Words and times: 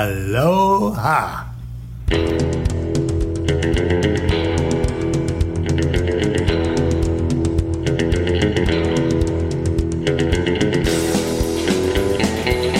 Aloha. 0.00 1.44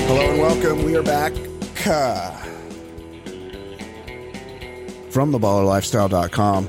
Hello 0.06 0.30
and 0.30 0.38
welcome. 0.38 0.82
We 0.82 0.96
are 0.96 1.02
back 1.02 1.34
from 1.34 1.92
uh, 1.92 2.30
from 5.10 5.32
theballerlifestyle.com. 5.34 6.68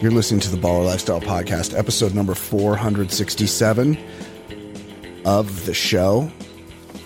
You're 0.00 0.12
listening 0.12 0.38
to 0.42 0.50
the 0.50 0.56
Baller 0.56 0.86
Lifestyle 0.86 1.20
Podcast, 1.20 1.76
episode 1.76 2.14
number 2.14 2.36
467 2.36 3.98
of 5.24 5.66
the 5.66 5.74
show. 5.74 6.30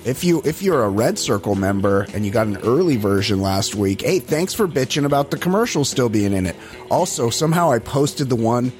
If 0.06 0.22
you 0.22 0.40
if 0.44 0.62
you're 0.62 0.84
a 0.84 0.88
Red 0.88 1.18
Circle 1.18 1.56
member 1.56 2.06
and 2.14 2.24
you 2.24 2.30
got 2.30 2.46
an 2.46 2.58
early 2.58 2.94
version 2.94 3.40
last 3.40 3.74
week, 3.74 4.02
hey, 4.02 4.20
thanks 4.20 4.54
for 4.54 4.68
bitching 4.68 5.04
about 5.04 5.32
the 5.32 5.36
commercial 5.36 5.84
still 5.84 6.08
being 6.08 6.32
in 6.32 6.46
it. 6.46 6.54
Also, 6.92 7.28
somehow 7.28 7.72
I 7.72 7.80
posted 7.80 8.28
the 8.28 8.36
one 8.36 8.72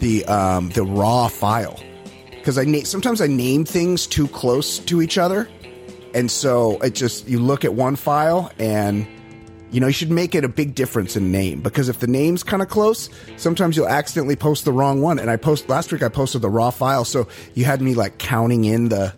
the 0.00 0.24
um 0.24 0.70
the 0.70 0.82
raw 0.82 1.28
file 1.28 1.80
because 2.30 2.58
I 2.58 2.64
na- 2.64 2.82
sometimes 2.82 3.20
I 3.20 3.28
name 3.28 3.64
things 3.64 4.04
too 4.08 4.26
close 4.26 4.80
to 4.80 5.00
each 5.00 5.16
other, 5.16 5.48
and 6.12 6.28
so 6.28 6.80
it 6.80 6.96
just 6.96 7.28
you 7.28 7.38
look 7.38 7.64
at 7.64 7.74
one 7.74 7.94
file 7.94 8.50
and 8.58 9.06
you 9.70 9.78
know 9.78 9.86
you 9.86 9.92
should 9.92 10.10
make 10.10 10.34
it 10.34 10.44
a 10.44 10.48
big 10.48 10.74
difference 10.74 11.14
in 11.14 11.30
name 11.30 11.60
because 11.60 11.88
if 11.88 12.00
the 12.00 12.08
name's 12.08 12.42
kind 12.42 12.62
of 12.62 12.68
close, 12.68 13.10
sometimes 13.36 13.76
you'll 13.76 13.86
accidentally 13.86 14.34
post 14.34 14.64
the 14.64 14.72
wrong 14.72 15.00
one. 15.00 15.20
And 15.20 15.30
I 15.30 15.36
post 15.36 15.68
last 15.68 15.92
week 15.92 16.02
I 16.02 16.08
posted 16.08 16.42
the 16.42 16.50
raw 16.50 16.70
file, 16.70 17.04
so 17.04 17.28
you 17.54 17.64
had 17.64 17.80
me 17.80 17.94
like 17.94 18.18
counting 18.18 18.64
in 18.64 18.88
the 18.88 19.14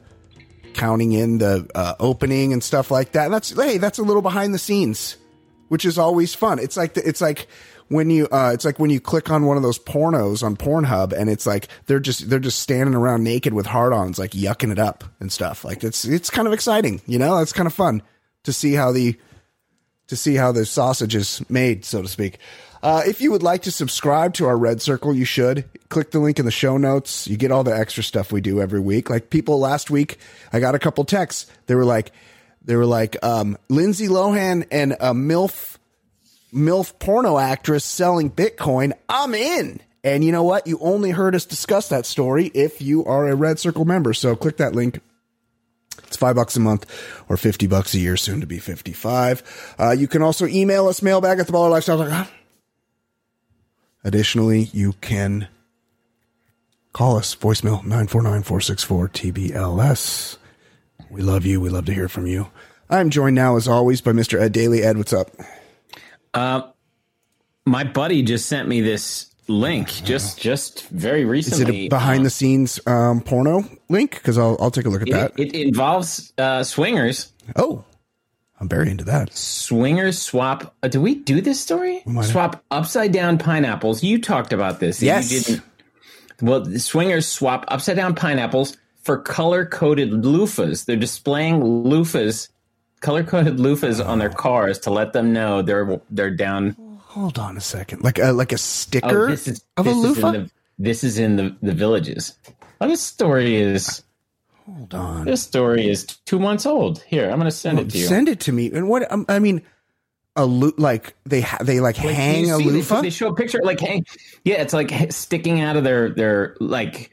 counting 0.76 1.12
in 1.12 1.38
the 1.38 1.68
uh, 1.74 1.94
opening 1.98 2.52
and 2.52 2.62
stuff 2.62 2.90
like 2.90 3.12
that. 3.12 3.24
And 3.24 3.34
that's 3.34 3.50
hey, 3.50 3.78
that's 3.78 3.98
a 3.98 4.02
little 4.02 4.22
behind 4.22 4.54
the 4.54 4.58
scenes, 4.58 5.16
which 5.68 5.84
is 5.84 5.98
always 5.98 6.34
fun. 6.34 6.58
It's 6.58 6.76
like 6.76 6.94
the, 6.94 7.08
it's 7.08 7.20
like 7.20 7.48
when 7.88 8.10
you 8.10 8.28
uh, 8.30 8.50
it's 8.52 8.64
like 8.64 8.78
when 8.78 8.90
you 8.90 9.00
click 9.00 9.30
on 9.30 9.46
one 9.46 9.56
of 9.56 9.62
those 9.62 9.78
pornos 9.78 10.42
on 10.42 10.56
Pornhub 10.56 11.12
and 11.12 11.30
it's 11.30 11.46
like 11.46 11.68
they're 11.86 12.00
just 12.00 12.28
they're 12.28 12.38
just 12.38 12.60
standing 12.60 12.94
around 12.94 13.24
naked 13.24 13.54
with 13.54 13.66
hard-ons 13.66 14.18
like 14.18 14.32
yucking 14.32 14.72
it 14.72 14.78
up 14.78 15.04
and 15.20 15.32
stuff. 15.32 15.64
Like 15.64 15.82
it's 15.82 16.04
it's 16.04 16.30
kind 16.30 16.46
of 16.46 16.54
exciting, 16.54 17.00
you 17.06 17.18
know? 17.18 17.38
It's 17.38 17.52
kind 17.52 17.66
of 17.66 17.74
fun 17.74 18.02
to 18.44 18.52
see 18.52 18.74
how 18.74 18.92
the 18.92 19.16
to 20.08 20.16
see 20.16 20.34
how 20.34 20.52
the 20.52 20.64
sausage 20.64 21.14
is 21.14 21.42
made, 21.50 21.84
so 21.84 22.02
to 22.02 22.08
speak. 22.08 22.38
Uh, 22.82 23.02
if 23.06 23.20
you 23.20 23.30
would 23.30 23.42
like 23.42 23.62
to 23.62 23.70
subscribe 23.70 24.34
to 24.34 24.46
our 24.46 24.56
Red 24.56 24.82
Circle, 24.82 25.14
you 25.14 25.24
should 25.24 25.64
click 25.88 26.10
the 26.10 26.18
link 26.18 26.38
in 26.38 26.44
the 26.44 26.50
show 26.50 26.76
notes. 26.76 27.26
You 27.28 27.36
get 27.36 27.50
all 27.50 27.64
the 27.64 27.76
extra 27.76 28.02
stuff 28.02 28.32
we 28.32 28.40
do 28.40 28.60
every 28.60 28.80
week. 28.80 29.10
Like 29.10 29.30
people 29.30 29.58
last 29.58 29.90
week, 29.90 30.18
I 30.52 30.60
got 30.60 30.74
a 30.74 30.78
couple 30.78 31.04
texts. 31.04 31.46
They 31.66 31.74
were 31.74 31.84
like, 31.84 32.12
they 32.64 32.76
were 32.76 32.86
like, 32.86 33.16
um, 33.24 33.56
Lindsay 33.68 34.08
Lohan 34.08 34.66
and 34.70 34.92
a 34.94 35.14
MILF, 35.14 35.78
MILF 36.52 36.98
porno 36.98 37.38
actress 37.38 37.84
selling 37.84 38.30
Bitcoin. 38.30 38.92
I'm 39.08 39.34
in. 39.34 39.80
And 40.02 40.24
you 40.24 40.32
know 40.32 40.44
what? 40.44 40.66
You 40.66 40.78
only 40.80 41.10
heard 41.10 41.34
us 41.34 41.44
discuss 41.44 41.88
that 41.88 42.06
story 42.06 42.46
if 42.54 42.80
you 42.80 43.04
are 43.04 43.26
a 43.28 43.34
Red 43.34 43.58
Circle 43.58 43.84
member. 43.84 44.14
So 44.14 44.36
click 44.36 44.58
that 44.58 44.74
link. 44.74 45.00
It's 46.06 46.16
five 46.16 46.36
bucks 46.36 46.56
a 46.56 46.60
month 46.60 46.86
or 47.28 47.36
50 47.36 47.66
bucks 47.66 47.94
a 47.94 47.98
year, 47.98 48.16
soon 48.16 48.40
to 48.40 48.46
be 48.46 48.58
55. 48.58 49.74
Uh, 49.78 49.90
you 49.90 50.06
can 50.06 50.22
also 50.22 50.46
email 50.46 50.86
us 50.86 51.02
mailbag 51.02 51.40
at 51.40 51.48
theballerlifestyle.com. 51.48 52.28
Additionally, 54.06 54.70
you 54.72 54.94
can 55.00 55.48
call 56.92 57.16
us 57.16 57.34
voicemail 57.34 57.82
949-464-TBLS. 57.82 60.36
We 61.10 61.22
love 61.22 61.44
you. 61.44 61.60
We 61.60 61.70
love 61.70 61.86
to 61.86 61.92
hear 61.92 62.08
from 62.08 62.28
you. 62.28 62.46
I'm 62.88 63.10
joined 63.10 63.34
now, 63.34 63.56
as 63.56 63.66
always, 63.66 64.00
by 64.00 64.12
Mr. 64.12 64.40
Ed 64.40 64.52
Daly. 64.52 64.84
Ed, 64.84 64.96
what's 64.96 65.12
up? 65.12 65.32
Uh, 66.32 66.70
my 67.64 67.82
buddy 67.82 68.22
just 68.22 68.46
sent 68.46 68.68
me 68.68 68.80
this 68.80 69.26
link 69.48 69.88
just 69.88 70.38
just 70.38 70.86
very 70.88 71.24
recently. 71.24 71.78
Is 71.78 71.86
it 71.86 71.90
behind 71.90 72.24
the 72.24 72.30
scenes 72.30 72.78
um, 72.86 73.22
porno 73.22 73.64
link? 73.88 74.12
Because 74.12 74.38
I'll, 74.38 74.56
I'll 74.60 74.70
take 74.70 74.86
a 74.86 74.88
look 74.88 75.02
at 75.02 75.10
that. 75.10 75.32
it, 75.36 75.52
it 75.52 75.66
involves 75.66 76.32
uh, 76.38 76.62
swingers. 76.62 77.32
oh, 77.56 77.84
I'm 78.58 78.68
very 78.68 78.90
into 78.90 79.04
that. 79.04 79.34
Swingers 79.36 80.18
swap. 80.18 80.74
Uh, 80.82 80.88
do 80.88 81.00
we 81.00 81.14
do 81.16 81.40
this 81.40 81.60
story? 81.60 82.02
might 82.06 82.22
have. 82.22 82.30
Swap 82.32 82.64
upside 82.70 83.12
down 83.12 83.36
pineapples. 83.38 84.02
You 84.02 84.20
talked 84.20 84.52
about 84.52 84.80
this. 84.80 85.02
You 85.02 85.06
Yes. 85.08 85.28
didn't- 85.28 85.62
Well, 86.42 86.64
swingers 86.78 87.26
swap 87.26 87.64
upside 87.68 87.96
down 87.96 88.14
pineapples 88.14 88.76
for 89.02 89.18
color 89.18 89.64
coded 89.66 90.10
loofahs. 90.10 90.84
They're 90.84 90.96
displaying 90.96 91.60
loofahs, 91.60 92.48
color 93.00 93.22
coded 93.24 93.56
loofahs 93.58 94.04
on 94.04 94.18
their 94.18 94.28
cars 94.30 94.78
to 94.80 94.90
let 94.90 95.12
them 95.12 95.32
know 95.32 95.62
they're 95.62 96.00
they're 96.10 96.30
down. 96.34 96.76
Hold 97.08 97.38
on 97.38 97.56
a 97.56 97.60
second. 97.60 98.02
Like 98.04 98.18
a 98.18 98.32
like 98.32 98.52
a 98.52 98.58
sticker 98.58 99.26
Oh, 99.26 99.30
this 99.30 99.48
is 99.48 99.64
of 99.78 99.86
a 99.86 99.90
this 99.94 100.04
is 100.04 100.18
in 100.18 100.32
the- 100.32 100.50
this 100.78 101.04
is 101.04 101.18
in 101.18 101.36
the 101.36 101.56
the 101.62 101.72
villages. 101.72 102.34
Oh, 102.80 102.88
this 102.88 103.00
story 103.00 103.56
is 103.56 104.02
Hold 104.66 104.94
on. 104.94 105.24
this 105.24 105.42
story 105.42 105.88
is 105.88 106.04
two 106.04 106.38
months 106.38 106.66
old. 106.66 107.00
Here, 107.06 107.24
I'm 107.30 107.38
going 107.38 107.44
to 107.44 107.50
send 107.50 107.78
it 107.78 107.90
to 107.90 107.98
you. 107.98 108.06
Send 108.06 108.28
it 108.28 108.40
to 108.40 108.52
me. 108.52 108.70
And 108.72 108.88
what 108.88 109.10
um, 109.12 109.24
I 109.28 109.38
mean, 109.38 109.62
a 110.34 110.44
lo- 110.44 110.72
like 110.76 111.14
they 111.24 111.40
ha- 111.40 111.58
they 111.62 111.78
like, 111.80 111.96
Like, 111.98 112.14
hang 112.14 112.50
a 112.50 112.58
they- 112.58 112.64
loofah. 112.64 113.00
They, 113.00 113.10
show 113.10 113.28
a 113.28 113.34
picture 113.34 113.60
like 113.62 113.80
hang. 113.80 114.04
Yeah, 114.44 114.56
it's 114.56 114.72
like 114.74 114.92
sticking 115.12 115.60
out 115.60 115.76
of 115.76 115.84
their 115.84 116.10
their 116.10 116.56
like 116.60 117.10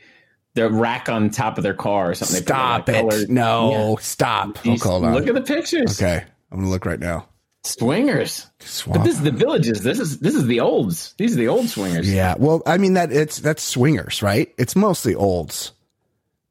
their 0.55 0.69
rack 0.69 1.09
on 1.09 1.29
top 1.29 1.57
of 1.57 1.63
their 1.63 1.73
car 1.73 2.09
or 2.11 2.15
something. 2.15 2.41
Stop 2.43 2.89
it! 2.89 3.29
No, 3.29 3.71
Yeah. 3.97 4.01
stop. 4.01 4.57
Oh, 4.65 4.75
hold 4.77 5.05
on. 5.05 5.13
Look 5.13 5.27
at 5.27 5.35
the 5.35 5.41
pictures. 5.41 6.01
okay, 6.01 6.23
I'm 6.51 6.59
gonna 6.59 6.69
look 6.71 6.85
right 6.85 6.99
now. 6.99 7.27
Swingers. 7.65 8.45
Swap. 8.59 8.97
But 8.97 9.03
this 9.05 9.15
is 9.15 9.21
the 9.21 9.31
villages. 9.31 9.83
This 9.83 9.99
is 9.99 10.19
this 10.19 10.35
is 10.35 10.45
the 10.47 10.59
olds. 10.59 11.13
These 11.17 11.33
are 11.33 11.37
the 11.37 11.47
old 11.47 11.69
swingers. 11.69 12.11
yeah. 12.11 12.35
Well, 12.37 12.61
I 12.65 12.77
mean 12.77 12.95
that 12.95 13.11
it's 13.11 13.37
that's 13.39 13.63
swingers, 13.63 14.21
right? 14.21 14.53
It's 14.57 14.75
mostly 14.75 15.15
olds 15.15 15.71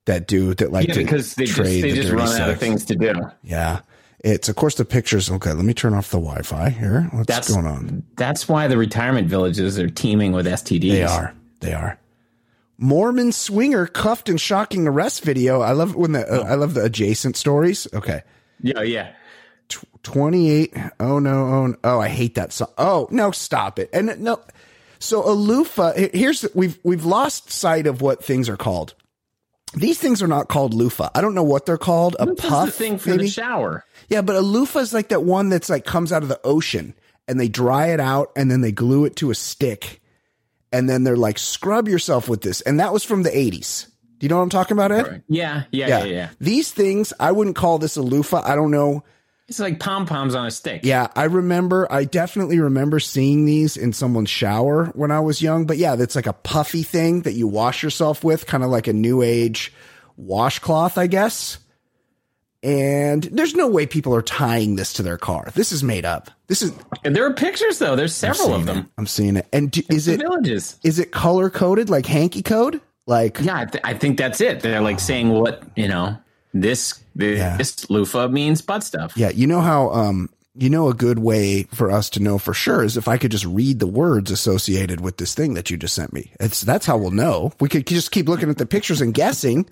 that 0.06 0.26
do 0.26 0.54
that 0.54 0.72
like 0.72 0.88
Yeah, 0.88 0.94
to 0.94 1.00
because 1.00 1.34
they 1.34 1.44
just 1.46 1.62
they 1.62 1.80
the 1.80 1.92
just 1.92 2.12
run 2.12 2.40
out 2.40 2.50
of 2.50 2.58
things 2.58 2.84
to 2.86 2.96
do. 2.96 3.14
Yeah. 3.42 3.80
It's 4.24 4.48
of 4.48 4.56
course 4.56 4.76
the 4.76 4.84
pictures. 4.84 5.30
Okay, 5.30 5.52
let 5.52 5.64
me 5.64 5.74
turn 5.74 5.94
off 5.94 6.10
the 6.10 6.18
Wi-Fi 6.18 6.70
here. 6.70 7.08
What's 7.12 7.26
That's 7.26 7.52
going 7.52 7.66
on? 7.66 8.04
That's 8.16 8.48
why 8.48 8.68
the 8.68 8.76
retirement 8.76 9.28
villages 9.28 9.78
are 9.78 9.90
teeming 9.90 10.32
with 10.32 10.46
STDs. 10.46 10.90
They 10.90 11.02
are. 11.02 11.34
They 11.60 11.72
are. 11.72 11.98
Mormon 12.78 13.32
swinger 13.32 13.86
cuffed 13.86 14.28
and 14.28 14.40
shocking 14.40 14.86
arrest 14.86 15.24
video. 15.24 15.60
I 15.60 15.72
love 15.72 15.96
when 15.96 16.12
the 16.12 16.26
uh, 16.26 16.44
I 16.44 16.54
love 16.54 16.74
the 16.74 16.84
adjacent 16.84 17.36
stories. 17.36 17.88
Okay. 17.92 18.22
Yeah, 18.60 18.82
yeah. 18.82 19.12
28 20.02 20.76
oh 21.00 21.18
no 21.18 21.46
oh 21.46 21.66
no. 21.68 21.76
oh 21.84 22.00
i 22.00 22.08
hate 22.08 22.34
that 22.34 22.52
song 22.52 22.68
oh 22.76 23.08
no 23.10 23.30
stop 23.30 23.78
it 23.78 23.88
and 23.94 24.20
no 24.20 24.38
so 24.98 25.26
a 25.26 25.32
loofah 25.32 25.92
here's 26.12 26.44
we've 26.54 26.78
we've 26.82 27.06
lost 27.06 27.50
sight 27.50 27.86
of 27.86 28.02
what 28.02 28.22
things 28.22 28.50
are 28.50 28.56
called 28.56 28.94
these 29.74 29.98
things 29.98 30.22
are 30.22 30.28
not 30.28 30.48
called 30.48 30.74
loofah. 30.74 31.10
I 31.14 31.20
don't 31.20 31.34
know 31.34 31.42
what 31.42 31.66
they're 31.66 31.78
called. 31.78 32.16
A 32.18 32.34
puff 32.34 32.66
the 32.66 32.72
thing 32.72 32.98
for 32.98 33.10
maybe? 33.10 33.24
the 33.24 33.30
shower. 33.30 33.84
yeah 34.08 34.22
but 34.22 34.36
a 34.36 34.40
loofah 34.40 34.80
is 34.80 34.92
like 34.92 35.08
that 35.08 35.22
one 35.22 35.48
that's 35.48 35.70
like 35.70 35.84
comes 35.84 36.12
out 36.12 36.22
of 36.22 36.28
the 36.28 36.40
ocean 36.44 36.94
and 37.28 37.38
they 37.38 37.48
dry 37.48 37.88
it 37.88 38.00
out 38.00 38.32
and 38.36 38.50
then 38.50 38.60
they 38.60 38.72
glue 38.72 39.04
it 39.04 39.16
to 39.16 39.30
a 39.30 39.34
stick 39.34 40.00
and 40.72 40.88
then 40.88 41.04
they're 41.04 41.16
like 41.16 41.38
scrub 41.38 41.88
yourself 41.88 42.28
with 42.28 42.42
this. 42.42 42.60
And 42.62 42.80
that 42.80 42.92
was 42.92 43.04
from 43.04 43.22
the 43.22 43.30
80s 43.30 43.86
do 44.22 44.26
you 44.26 44.28
know 44.28 44.36
what 44.36 44.44
i'm 44.44 44.50
talking 44.50 44.76
about 44.76 44.92
ed? 44.92 45.24
Yeah, 45.26 45.64
yeah, 45.72 45.88
yeah, 45.88 46.04
yeah. 46.04 46.28
these 46.40 46.70
things 46.70 47.12
i 47.18 47.32
wouldn't 47.32 47.56
call 47.56 47.78
this 47.78 47.96
a 47.96 48.02
loofah. 48.02 48.42
I 48.44 48.54
don't 48.54 48.70
know 48.70 49.02
It's 49.52 49.60
like 49.60 49.80
pom 49.80 50.06
poms 50.06 50.34
on 50.34 50.46
a 50.46 50.50
stick. 50.50 50.80
Yeah, 50.82 51.08
I 51.14 51.24
remember. 51.24 51.86
I 51.92 52.04
definitely 52.04 52.58
remember 52.58 52.98
seeing 53.00 53.44
these 53.44 53.76
in 53.76 53.92
someone's 53.92 54.30
shower 54.30 54.86
when 54.94 55.10
I 55.10 55.20
was 55.20 55.42
young. 55.42 55.66
But 55.66 55.76
yeah, 55.76 55.94
that's 55.94 56.16
like 56.16 56.26
a 56.26 56.32
puffy 56.32 56.82
thing 56.82 57.20
that 57.22 57.34
you 57.34 57.46
wash 57.46 57.82
yourself 57.82 58.24
with, 58.24 58.46
kind 58.46 58.64
of 58.64 58.70
like 58.70 58.86
a 58.86 58.94
new 58.94 59.20
age 59.20 59.70
washcloth, 60.16 60.96
I 60.96 61.06
guess. 61.06 61.58
And 62.62 63.24
there's 63.24 63.54
no 63.54 63.68
way 63.68 63.84
people 63.84 64.14
are 64.14 64.22
tying 64.22 64.76
this 64.76 64.94
to 64.94 65.02
their 65.02 65.18
car. 65.18 65.50
This 65.54 65.70
is 65.70 65.84
made 65.84 66.06
up. 66.06 66.30
This 66.46 66.62
is 66.62 66.72
And 67.04 67.14
there 67.14 67.26
are 67.26 67.34
pictures 67.34 67.78
though. 67.78 67.94
There's 67.94 68.14
several 68.14 68.54
of 68.54 68.64
them. 68.64 68.78
it. 68.78 68.86
I'm 68.96 69.06
seeing 69.06 69.36
it. 69.36 69.46
And 69.52 69.70
do, 69.70 69.82
is 69.90 70.08
it 70.08 70.20
villages. 70.20 70.80
is 70.82 70.98
it 70.98 71.10
color 71.12 71.50
coded 71.50 71.90
like 71.90 72.06
hanky 72.06 72.42
code? 72.42 72.80
Like 73.06 73.38
Yeah, 73.40 73.58
I, 73.58 73.64
th- 73.66 73.84
I 73.84 73.92
think 73.92 74.16
that's 74.16 74.40
it. 74.40 74.60
They're 74.60 74.80
like 74.80 74.98
saying 74.98 75.28
what 75.28 75.62
you 75.76 75.88
know. 75.88 76.16
This 76.54 76.94
this 77.14 77.38
Yeah. 77.38 77.58
loofah 77.88 78.28
means 78.28 78.60
butt 78.60 78.82
stuff. 78.84 79.12
Yeah, 79.16 79.30
you 79.30 79.46
know 79.46 79.60
how 79.60 79.90
um 79.90 80.28
you 80.54 80.68
know 80.68 80.88
a 80.88 80.94
good 80.94 81.18
way 81.18 81.62
for 81.72 81.90
us 81.90 82.10
to 82.10 82.20
know 82.20 82.36
for 82.38 82.52
sure 82.52 82.82
is 82.84 82.96
if 82.98 83.08
I 83.08 83.16
could 83.16 83.30
just 83.30 83.46
read 83.46 83.78
the 83.78 83.86
words 83.86 84.30
associated 84.30 85.00
with 85.00 85.16
this 85.16 85.34
thing 85.34 85.54
that 85.54 85.70
you 85.70 85.76
just 85.78 85.94
sent 85.94 86.12
me. 86.12 86.30
It's 86.40 86.60
that's 86.60 86.84
how 86.86 86.98
we'll 86.98 87.10
know. 87.10 87.52
We 87.60 87.68
could 87.70 87.86
just 87.86 88.10
keep 88.10 88.28
looking 88.28 88.50
at 88.50 88.58
the 88.58 88.66
pictures 88.66 89.00
and 89.00 89.14
guessing. 89.14 89.66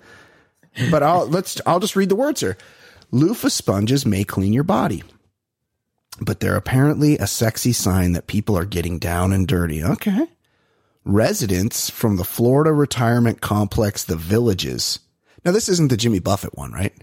But 0.89 1.03
I'll 1.03 1.27
let's 1.27 1.61
I'll 1.65 1.79
just 1.79 1.95
read 1.95 2.09
the 2.09 2.15
words 2.15 2.41
here. 2.41 2.57
Loofah 3.11 3.49
sponges 3.49 4.05
may 4.05 4.23
clean 4.23 4.53
your 4.53 4.63
body. 4.63 5.03
But 6.19 6.39
they're 6.39 6.55
apparently 6.55 7.17
a 7.17 7.27
sexy 7.27 7.73
sign 7.73 8.13
that 8.13 8.27
people 8.27 8.57
are 8.57 8.65
getting 8.65 8.99
down 8.99 9.33
and 9.33 9.47
dirty. 9.47 9.83
Okay. 9.83 10.27
Residents 11.03 11.89
from 11.89 12.17
the 12.17 12.23
Florida 12.23 12.71
retirement 12.71 13.41
complex, 13.41 14.03
The 14.03 14.15
Villages. 14.15 14.99
Now, 15.43 15.51
this 15.51 15.69
isn't 15.69 15.89
the 15.89 15.97
Jimmy 15.97 16.19
Buffett 16.19 16.57
one, 16.57 16.71
right? 16.71 16.93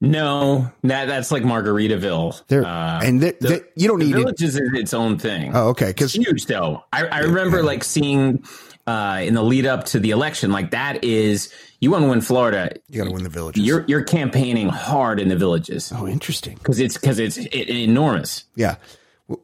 No, 0.00 0.70
that 0.84 1.06
that's 1.06 1.32
like 1.32 1.42
Margaritaville. 1.42 2.46
There 2.46 2.64
Uh, 2.64 3.00
and 3.02 3.20
th- 3.20 3.38
the- 3.40 3.48
th- 3.48 3.64
you 3.74 3.88
don't 3.88 3.98
the 3.98 4.04
need 4.06 4.14
it. 4.14 4.18
village 4.18 4.42
is 4.42 4.56
its 4.56 4.94
own 4.94 5.18
thing. 5.18 5.50
Oh, 5.56 5.70
okay. 5.70 5.86
Because 5.88 6.12
huge 6.12 6.46
though. 6.46 6.84
I, 6.92 7.06
I 7.06 7.18
remember 7.20 7.64
like 7.64 7.82
seeing 7.82 8.44
uh, 8.86 9.20
in 9.24 9.34
the 9.34 9.42
lead 9.42 9.66
up 9.66 9.86
to 9.86 9.98
the 9.98 10.10
election, 10.12 10.52
like 10.52 10.70
that 10.70 11.02
is 11.02 11.52
you 11.80 11.90
want 11.90 12.04
to 12.04 12.08
win 12.10 12.20
Florida. 12.20 12.76
you 12.88 12.98
got 12.98 13.06
to 13.08 13.12
win 13.12 13.24
the 13.24 13.28
villages. 13.28 13.64
You're 13.64 13.84
you're 13.88 14.04
campaigning 14.04 14.68
hard 14.68 15.18
in 15.18 15.28
the 15.28 15.36
villages 15.36 15.92
oh, 15.94 16.06
interesting. 16.06 16.54
because 16.58 16.78
it's 16.78 16.96
because 16.96 17.18
it's 17.18 17.36
it, 17.36 17.68
enormous. 17.68 18.44
Yeah. 18.54 18.76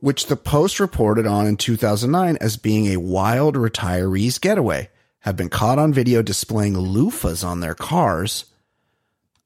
Which 0.00 0.26
the 0.26 0.36
Post 0.36 0.78
reported 0.78 1.26
on 1.26 1.46
in 1.48 1.56
2009 1.56 2.38
as 2.40 2.56
being 2.56 2.86
a 2.86 2.96
wild 2.98 3.56
retirees 3.56 4.40
getaway, 4.40 4.88
have 5.24 5.36
been 5.36 5.48
caught 5.48 5.78
on 5.78 5.90
video 5.90 6.20
displaying 6.20 6.74
loofahs 6.74 7.42
on 7.42 7.60
their 7.60 7.74
cars, 7.74 8.44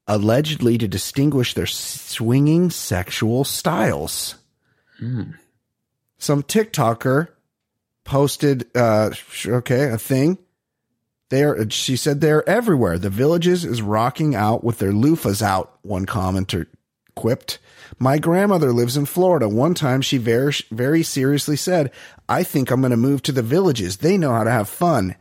allegedly 0.07 0.77
to 0.77 0.89
distinguish 0.89 1.53
their 1.53 1.65
swinging 1.65 2.69
sexual 2.69 3.45
styles. 3.45 4.35
Some 6.17 6.43
TikToker 6.43 7.29
posted, 8.03 8.67
uh, 8.75 9.11
okay, 9.45 9.89
a 9.89 9.97
thing. 9.97 10.37
They're, 11.29 11.69
she 11.69 11.95
said 11.95 12.19
they're 12.19 12.47
everywhere. 12.49 12.99
The 12.99 13.09
villages 13.09 13.63
is 13.63 13.81
rocking 13.81 14.35
out 14.35 14.65
with 14.65 14.79
their 14.79 14.91
loofahs 14.91 15.41
out, 15.41 15.79
one 15.81 16.05
commenter 16.05 16.65
quipped. 17.15 17.57
My 17.97 18.17
grandmother 18.17 18.73
lives 18.73 18.97
in 18.97 19.05
Florida. 19.05 19.47
One 19.47 19.75
time 19.75 20.01
she 20.01 20.17
very, 20.17 20.53
very 20.71 21.03
seriously 21.03 21.55
said, 21.55 21.91
I 22.27 22.43
think 22.43 22.69
I'm 22.69 22.81
going 22.81 22.91
to 22.91 22.97
move 22.97 23.23
to 23.23 23.31
the 23.31 23.41
villages. 23.41 23.97
They 23.97 24.17
know 24.17 24.33
how 24.33 24.43
to 24.43 24.51
have 24.51 24.67
fun. 24.67 25.15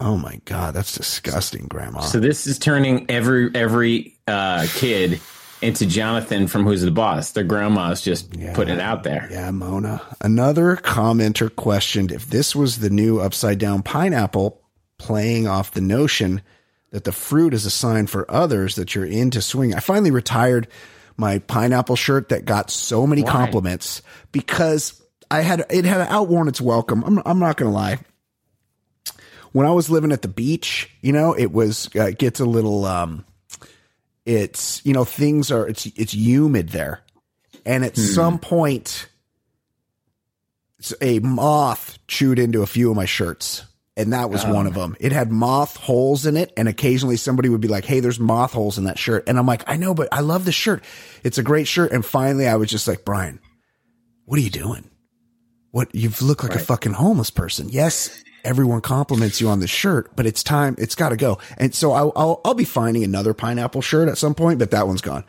Oh 0.00 0.16
my 0.16 0.40
God, 0.44 0.74
that's 0.74 0.94
disgusting, 0.96 1.66
grandma. 1.66 2.00
So 2.00 2.20
this 2.20 2.46
is 2.46 2.58
turning 2.58 3.10
every 3.10 3.50
every 3.54 4.18
uh, 4.26 4.66
kid 4.74 5.20
into 5.60 5.86
Jonathan 5.86 6.46
from 6.46 6.64
Who's 6.64 6.82
the 6.82 6.90
Boss. 6.90 7.32
Their 7.32 7.44
grandma's 7.44 8.00
just 8.00 8.30
putting 8.54 8.74
it 8.74 8.80
out 8.80 9.02
there. 9.02 9.28
Yeah, 9.30 9.50
Mona. 9.50 10.00
Another 10.20 10.76
commenter 10.76 11.54
questioned 11.54 12.12
if 12.12 12.30
this 12.30 12.54
was 12.54 12.78
the 12.78 12.90
new 12.90 13.18
upside 13.20 13.58
down 13.58 13.82
pineapple, 13.82 14.62
playing 14.98 15.48
off 15.48 15.72
the 15.72 15.80
notion 15.80 16.42
that 16.90 17.04
the 17.04 17.12
fruit 17.12 17.52
is 17.54 17.66
a 17.66 17.70
sign 17.70 18.06
for 18.06 18.30
others 18.30 18.76
that 18.76 18.94
you're 18.94 19.04
into 19.04 19.42
swing. 19.42 19.74
I 19.74 19.80
finally 19.80 20.10
retired 20.10 20.68
my 21.16 21.40
pineapple 21.40 21.96
shirt 21.96 22.28
that 22.28 22.44
got 22.44 22.70
so 22.70 23.06
many 23.06 23.22
compliments 23.24 24.02
because 24.30 25.02
I 25.30 25.40
had 25.40 25.66
it 25.70 25.84
had 25.84 26.00
outworn 26.08 26.48
its 26.48 26.60
welcome. 26.60 27.02
I'm 27.04 27.20
I'm 27.26 27.38
not 27.40 27.56
gonna 27.56 27.72
lie. 27.72 27.98
When 29.52 29.66
I 29.66 29.70
was 29.70 29.90
living 29.90 30.12
at 30.12 30.22
the 30.22 30.28
beach, 30.28 30.90
you 31.00 31.12
know, 31.12 31.32
it 31.32 31.52
was 31.52 31.88
uh, 31.96 32.06
it 32.06 32.18
gets 32.18 32.40
a 32.40 32.44
little 32.44 32.84
um, 32.84 33.24
it's 34.24 34.84
you 34.84 34.92
know 34.92 35.04
things 35.04 35.50
are 35.50 35.66
it's 35.66 35.86
it's 35.86 36.14
humid 36.14 36.70
there, 36.70 37.02
and 37.64 37.84
at 37.84 37.96
some 37.96 38.38
point 38.38 39.08
a 41.00 41.18
moth 41.20 41.98
chewed 42.06 42.38
into 42.38 42.62
a 42.62 42.66
few 42.66 42.90
of 42.90 42.96
my 42.96 43.04
shirts. 43.04 43.64
And 43.96 44.12
that 44.12 44.30
was 44.30 44.46
one 44.46 44.68
of 44.68 44.74
them. 44.74 44.96
It 45.00 45.10
had 45.10 45.32
moth 45.32 45.76
holes 45.76 46.24
in 46.24 46.36
it. 46.36 46.52
And 46.56 46.68
occasionally 46.68 47.16
somebody 47.16 47.48
would 47.48 47.60
be 47.60 47.66
like, 47.66 47.84
Hey, 47.84 47.98
there's 47.98 48.20
moth 48.20 48.52
holes 48.52 48.78
in 48.78 48.84
that 48.84 48.96
shirt. 48.96 49.28
And 49.28 49.36
I'm 49.36 49.46
like, 49.46 49.64
I 49.66 49.76
know, 49.76 49.92
but 49.92 50.06
I 50.12 50.20
love 50.20 50.44
the 50.44 50.52
shirt. 50.52 50.84
It's 51.24 51.38
a 51.38 51.42
great 51.42 51.66
shirt. 51.66 51.90
And 51.90 52.06
finally 52.06 52.46
I 52.46 52.54
was 52.54 52.70
just 52.70 52.86
like, 52.86 53.04
Brian, 53.04 53.40
what 54.24 54.38
are 54.38 54.42
you 54.42 54.50
doing? 54.50 54.88
What 55.70 55.94
you've 55.94 56.22
looked 56.22 56.42
like 56.44 56.54
a 56.54 56.58
fucking 56.58 56.92
homeless 56.94 57.30
person. 57.30 57.68
Yes. 57.68 58.24
Everyone 58.44 58.80
compliments 58.80 59.40
you 59.40 59.48
on 59.48 59.60
the 59.60 59.66
shirt, 59.66 60.10
but 60.16 60.24
it's 60.24 60.42
time. 60.42 60.76
It's 60.78 60.94
got 60.94 61.10
to 61.10 61.16
go. 61.16 61.38
And 61.58 61.74
so 61.74 61.92
I'll, 61.92 62.12
I'll, 62.16 62.40
I'll 62.44 62.54
be 62.54 62.64
finding 62.64 63.04
another 63.04 63.34
pineapple 63.34 63.82
shirt 63.82 64.08
at 64.08 64.16
some 64.16 64.34
point, 64.34 64.58
but 64.58 64.70
that 64.70 64.86
one's 64.86 65.00
gone. 65.02 65.24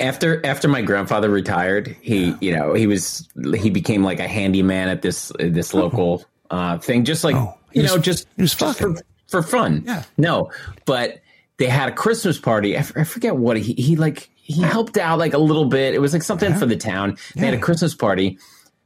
After 0.00 0.44
after 0.46 0.68
my 0.68 0.80
grandfather 0.82 1.28
retired, 1.28 1.96
he 2.00 2.32
you 2.40 2.54
know 2.54 2.72
he 2.74 2.86
was 2.86 3.28
he 3.56 3.68
became 3.68 4.04
like 4.04 4.20
a 4.20 4.28
handyman 4.28 4.88
at 4.88 5.02
this 5.02 5.32
this 5.40 5.74
local 5.74 6.24
uh, 6.50 6.78
thing, 6.78 7.04
just 7.04 7.24
like 7.24 7.34
Oh, 7.34 7.58
you 7.72 7.82
was- 7.82 7.90
know 7.96 7.98
just 7.98 8.28
he 8.36 8.42
was 8.42 8.54
just 8.54 8.78
for, 8.78 8.94
for 9.26 9.42
fun. 9.42 9.82
Yeah. 9.84 10.04
no, 10.16 10.52
but 10.84 11.20
they 11.56 11.66
had 11.66 11.88
a 11.88 11.92
Christmas 11.92 12.38
party. 12.38 12.76
I, 12.76 12.80
f- 12.80 12.92
I 12.96 13.02
forget 13.02 13.34
what 13.36 13.56
he 13.56 13.72
he 13.72 13.96
like 13.96 14.30
he 14.36 14.62
helped 14.62 14.96
out 14.96 15.18
like 15.18 15.34
a 15.34 15.38
little 15.38 15.64
bit. 15.64 15.94
It 15.94 15.98
was 15.98 16.12
like 16.12 16.22
something 16.22 16.54
for 16.54 16.66
the 16.66 16.76
town. 16.76 17.16
They 17.34 17.46
had 17.46 17.54
a 17.54 17.58
Christmas 17.58 17.92
party. 17.96 18.38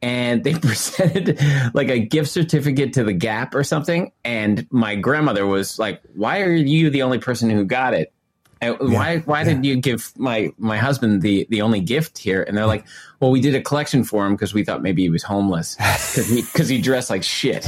And 0.03 0.43
they 0.43 0.53
presented 0.69 1.39
like 1.73 1.89
a 1.89 1.97
gift 1.97 2.29
certificate 2.29 2.93
to 2.93 3.03
the 3.03 3.13
Gap 3.13 3.55
or 3.55 3.63
something. 3.63 4.11
And 4.23 4.67
my 4.69 4.95
grandmother 4.95 5.47
was 5.47 5.79
like, 5.79 6.01
"Why 6.13 6.41
are 6.41 6.53
you 6.53 6.91
the 6.91 7.01
only 7.01 7.17
person 7.17 7.49
who 7.49 7.65
got 7.65 7.95
it?" 7.95 8.13
Uh, 8.61 8.73
why 8.79 9.17
why 9.19 9.43
did 9.43 9.65
you 9.65 9.75
give 9.75 10.13
my 10.17 10.51
my 10.57 10.77
husband 10.77 11.21
the 11.21 11.45
the 11.49 11.61
only 11.61 11.81
gift 11.81 12.17
here 12.17 12.43
and 12.43 12.55
they're 12.55 12.65
like 12.65 12.85
well 13.19 13.29
we 13.29 13.41
did 13.41 13.53
a 13.55 13.61
collection 13.61 14.05
for 14.05 14.25
him 14.25 14.35
because 14.35 14.53
we 14.53 14.63
thought 14.63 14.81
maybe 14.81 15.01
he 15.01 15.09
was 15.09 15.21
homeless 15.21 15.75
because 15.75 16.29
he, 16.29 16.41
'cause 16.43 16.69
he 16.69 16.81
dressed 16.81 17.09
like 17.09 17.23
shit 17.23 17.63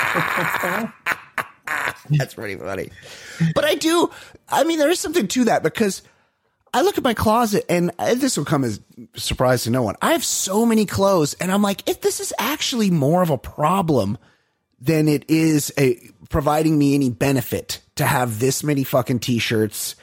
That's 2.10 2.34
pretty 2.34 2.56
funny. 2.56 2.90
But 3.54 3.64
I 3.64 3.74
do, 3.74 4.10
I 4.48 4.64
mean, 4.64 4.78
there 4.78 4.90
is 4.90 4.98
something 4.98 5.28
to 5.28 5.44
that 5.44 5.62
because 5.62 6.02
I 6.72 6.82
look 6.82 6.98
at 6.98 7.04
my 7.04 7.14
closet 7.14 7.64
and 7.68 7.90
uh, 7.98 8.14
this 8.14 8.36
will 8.36 8.44
come 8.44 8.64
as 8.64 8.80
surprise 9.16 9.64
to 9.64 9.70
no 9.70 9.82
one. 9.82 9.96
I 10.00 10.12
have 10.12 10.24
so 10.24 10.64
many 10.64 10.86
clothes 10.86 11.34
and 11.34 11.50
I'm 11.50 11.62
like, 11.62 11.88
if 11.88 12.00
this 12.00 12.20
is 12.20 12.32
actually 12.38 12.90
more 12.90 13.22
of 13.22 13.30
a 13.30 13.38
problem 13.38 14.18
than 14.80 15.08
it 15.08 15.28
is 15.28 15.72
a 15.78 16.00
providing 16.28 16.78
me 16.78 16.94
any 16.94 17.10
benefit 17.10 17.80
to 17.96 18.06
have 18.06 18.38
this 18.38 18.62
many 18.62 18.84
fucking 18.84 19.18
t-shirts 19.18 19.96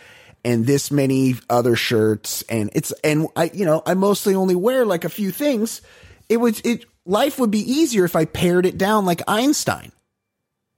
and 0.46 0.66
this 0.66 0.92
many 0.92 1.36
other 1.50 1.76
shirts 1.76 2.44
and 2.44 2.70
it's 2.74 2.92
and 3.04 3.28
I 3.36 3.50
you 3.54 3.66
know 3.66 3.82
I 3.86 3.96
mostly 3.96 4.36
only 4.36 4.56
wear 4.56 4.86
like 4.86 5.04
a 5.04 5.10
few 5.10 5.32
things 5.32 5.82
it 6.30 6.38
would 6.38 6.64
it 6.66 6.86
life 7.06 7.40
would 7.40 7.50
be 7.50 7.60
easier 7.60 8.06
if 8.06 8.16
I 8.16 8.26
pared 8.26 8.66
it 8.66 8.78
down 8.78 9.06
like 9.06 9.22
Einstein 9.28 9.92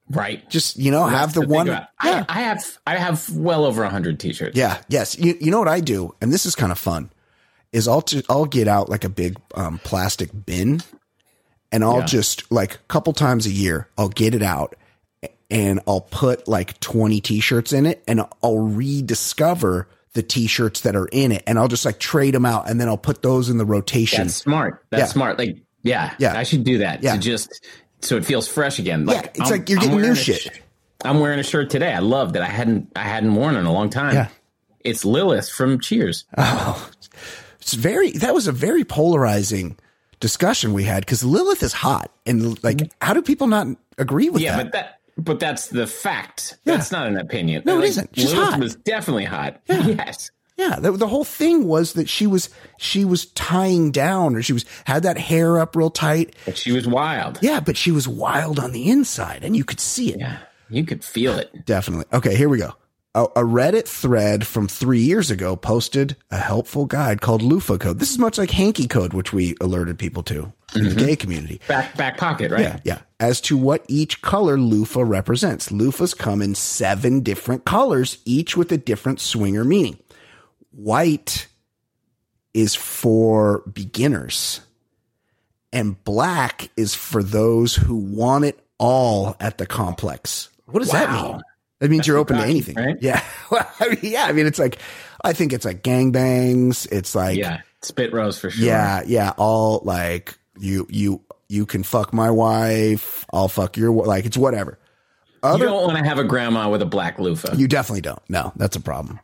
right 0.10 0.48
just 0.50 0.78
you 0.78 0.92
know 0.92 1.06
have 1.06 1.34
the 1.34 1.42
To 1.42 1.48
one 1.48 1.68
yeah 1.68 1.86
I, 2.00 2.26
I 2.28 2.42
have 2.42 2.80
i 2.88 2.96
have 2.98 3.30
well 3.36 3.64
over 3.66 3.84
100 3.84 4.20
t-shirts 4.20 4.58
yeah 4.58 4.82
yes 4.90 5.18
you, 5.20 5.36
you 5.40 5.52
know 5.52 5.60
what 5.60 5.68
I 5.68 5.80
do 5.82 6.16
and 6.22 6.34
this 6.34 6.46
is 6.46 6.56
kind 6.56 6.72
of 6.72 6.80
fun 6.80 7.12
is 7.72 7.88
I'll 7.88 8.02
t- 8.02 8.24
I'll 8.30 8.46
get 8.46 8.68
out 8.68 8.90
like 8.90 9.04
a 9.04 9.10
big 9.10 9.38
um, 9.54 9.78
plastic 9.84 10.30
bin 10.46 10.82
and 11.72 11.84
I'll 11.84 12.00
Yeah. 12.00 12.06
just 12.06 12.52
like 12.52 12.76
a 12.76 12.80
couple 12.88 13.14
times 13.14 13.46
a 13.46 13.52
year 13.52 13.88
I'll 13.98 14.10
get 14.10 14.34
it 14.34 14.42
out 14.42 14.76
and 15.52 15.80
I'll 15.88 16.02
put 16.02 16.48
like 16.48 16.80
20 16.80 17.22
t-shirts 17.22 17.72
in 17.74 17.86
it 17.86 18.04
and 18.08 18.22
I'll 18.42 18.58
rediscover 18.58 19.88
the 20.14 20.24
t-shirts 20.24 20.82
that 20.82 20.96
are 20.96 21.08
in 21.12 21.32
it 21.32 21.44
and 21.46 21.60
I'll 21.60 21.68
just 21.68 21.86
like 21.86 22.00
trade 22.00 22.34
them 22.34 22.46
out 22.46 22.68
and 22.70 22.82
then 22.82 22.88
I'll 22.88 22.98
put 22.98 23.22
those 23.22 23.50
in 23.50 23.58
the 23.58 23.66
rotation. 23.66 24.26
that's 24.26 24.36
smart 24.36 24.84
that's 24.90 25.02
Yeah. 25.02 25.06
smart 25.08 25.38
like 25.38 25.58
yeah 25.84 26.14
Yeah. 26.18 26.36
i 26.38 26.44
should 26.44 26.64
do 26.64 26.80
that 26.80 27.04
Yeah. 27.04 27.14
to 27.14 27.20
just 27.20 27.64
so 28.02 28.18
it 28.18 28.26
feels 28.26 28.48
fresh 28.48 28.80
again 28.80 29.06
Yeah, 29.08 29.14
like 29.16 29.32
it's 29.36 29.52
like 29.52 29.70
you're 29.70 29.80
getting 29.80 30.02
new 30.02 30.16
shit. 30.16 30.42
sh- 30.42 30.48
i'm 31.04 31.20
wearing 31.20 31.40
a 31.40 31.44
shirt 31.44 31.70
today 31.70 31.94
i 31.94 32.00
love 32.00 32.34
that 32.34 32.42
i 32.42 32.48
hadn't 32.48 32.92
i 32.96 33.04
hadn't 33.04 33.36
worn 33.36 33.56
in 33.56 33.66
a 33.66 33.72
long 33.74 33.90
time 33.90 34.14
Yeah. 34.16 34.28
it's 34.82 35.04
lilith 35.06 35.50
from 35.50 35.80
cheers 35.80 36.26
Oh, 36.38 36.90
It's 37.60 37.74
very 37.74 38.12
that 38.12 38.34
was 38.34 38.48
a 38.48 38.52
very 38.52 38.84
polarizing 38.84 39.78
discussion 40.20 40.74
we 40.74 40.84
had 40.84 41.06
cuz 41.08 41.24
Lilith 41.24 41.62
is 41.64 41.74
hot 41.74 42.12
and 42.26 42.62
like 42.64 42.78
mm-hmm. 42.78 42.92
how 43.06 43.14
do 43.14 43.22
people 43.22 43.48
not 43.48 43.68
agree 43.98 44.30
with 44.30 44.42
Yeah, 44.42 44.58
that? 44.58 44.64
but 44.64 44.72
that 44.74 44.96
but 45.18 45.40
that's 45.42 45.68
the 45.68 45.86
fact. 45.86 46.58
That's 46.64 46.94
not 46.94 47.06
an 47.08 47.18
opinion. 47.18 47.64
No, 47.66 47.74
it 47.76 47.80
Like, 47.80 47.90
isn't. 47.90 48.10
She's 48.16 48.32
Lilith 48.34 48.50
hot. 48.52 48.60
was 48.62 48.76
definitely 48.76 49.26
hot. 49.26 49.60
Yes. 49.68 50.32
Yeah, 50.60 50.76
the, 50.78 50.92
the 50.92 51.08
whole 51.08 51.24
thing 51.24 51.68
was 51.68 51.94
that 51.94 52.10
she 52.10 52.28
was 52.28 52.50
she 52.78 53.06
was 53.06 53.28
tying 53.28 53.92
down 53.92 54.36
or 54.36 54.42
she 54.42 54.52
was 54.52 54.66
had 54.84 55.04
that 55.04 55.18
hair 55.18 55.58
up 55.58 55.74
real 55.74 55.90
tight. 55.90 56.36
But 56.44 56.58
she 56.58 56.74
was 56.74 56.86
wild. 56.86 57.40
Yeah, 57.42 57.62
but 57.62 57.78
she 57.78 57.92
was 57.92 58.10
wild 58.10 58.60
on 58.60 58.74
the 58.74 58.90
inside 58.90 59.46
and 59.46 59.56
you 59.56 59.64
could 59.64 59.80
see 59.80 60.12
it. 60.12 60.20
Yeah. 60.20 60.40
You 60.70 60.86
could 60.86 61.02
feel 61.02 61.40
it. 61.40 61.66
Definitely. 61.66 62.08
Okay, 62.12 62.36
here 62.36 62.50
we 62.50 62.58
go. 62.58 62.74
A, 63.16 63.24
a 63.24 63.44
Reddit 63.44 63.88
thread 63.88 64.46
from 64.46 64.68
three 64.68 65.00
years 65.00 65.32
ago 65.32 65.56
posted 65.56 66.18
a 66.30 66.38
helpful 66.38 66.86
guide 66.86 67.22
called 67.22 67.42
Loofah 67.42 67.78
Code. 67.78 68.00
This 68.00 68.12
is 68.12 68.20
much 68.20 68.38
like 68.38 68.52
Hanky 68.52 68.86
Code, 68.86 69.14
which 69.14 69.32
we 69.32 69.56
alerted 69.62 69.98
people 69.98 70.24
to 70.24 70.52
in 70.76 70.84
the 70.84 70.90
mm-hmm. 70.90 71.00
gay 71.00 71.16
community. 71.16 71.62
Back 71.70 71.96
back 71.96 72.18
pocket, 72.18 72.52
right? 72.52 72.62
Yeah, 72.62 72.80
yeah. 72.84 73.00
As 73.22 73.40
to 73.42 73.56
what 73.56 73.86
each 73.88 74.22
color 74.22 74.60
loofah 74.60 75.06
represents. 75.06 75.70
Loofahs 75.70 76.16
come 76.16 76.42
in 76.42 76.54
seven 76.54 77.22
different 77.22 77.64
colors, 77.64 78.18
each 78.26 78.58
with 78.58 78.74
a 78.74 78.78
different 78.78 79.22
swinger 79.22 79.64
meaning. 79.64 79.98
White 80.72 81.48
is 82.54 82.76
for 82.76 83.64
beginners, 83.72 84.62
and 85.74 86.02
black 86.04 86.70
is 86.78 86.96
for 86.96 87.22
those 87.24 87.76
who 87.76 87.96
want 87.96 88.46
it 88.46 88.60
all 88.78 89.36
at 89.40 89.58
the 89.58 89.66
complex. 89.66 90.50
What 90.66 90.82
does 90.82 90.92
that 90.92 91.12
mean? 91.12 91.42
That 91.80 91.90
means 91.90 92.06
you're 92.08 92.18
open 92.18 92.38
to 92.38 92.44
anything. 92.44 92.76
right? 92.76 92.98
Yeah. 93.02 93.24
I 93.80 93.90
mean, 93.90 94.00
yeah. 94.04 94.26
I 94.26 94.32
mean, 94.34 94.46
it's 94.48 94.60
like, 94.60 94.80
I 95.24 95.34
think 95.34 95.54
it's 95.54 95.66
like 95.66 95.82
gangbangs. 95.82 96.88
It's 96.92 97.16
like, 97.16 97.38
Yeah. 97.38 97.62
Spit 97.82 98.12
rose 98.12 98.38
for 98.38 98.50
sure. 98.50 98.66
yeah, 98.68 99.04
yeah, 99.08 99.32
all 99.38 99.80
like 99.86 100.38
you 100.60 100.86
you 100.90 101.22
you 101.48 101.66
can 101.66 101.84
fuck 101.84 102.12
my 102.12 102.30
wife, 102.30 103.26
I'll 103.32 103.48
fuck 103.48 103.78
your 103.78 103.90
like 103.94 104.26
it's 104.26 104.36
whatever. 104.36 104.78
You 105.42 105.58
don't 105.60 105.86
want 105.86 105.98
to 105.98 106.04
have 106.04 106.20
a 106.20 106.26
grandma 106.26 106.70
with 106.70 106.82
a 106.82 106.86
black 106.86 107.20
loofah. 107.20 107.56
you 107.56 107.70
definitely 107.70 108.02
don't. 108.02 108.22
No, 108.28 108.52
that's 108.58 108.76
a 108.76 108.82
problem. 108.82 109.22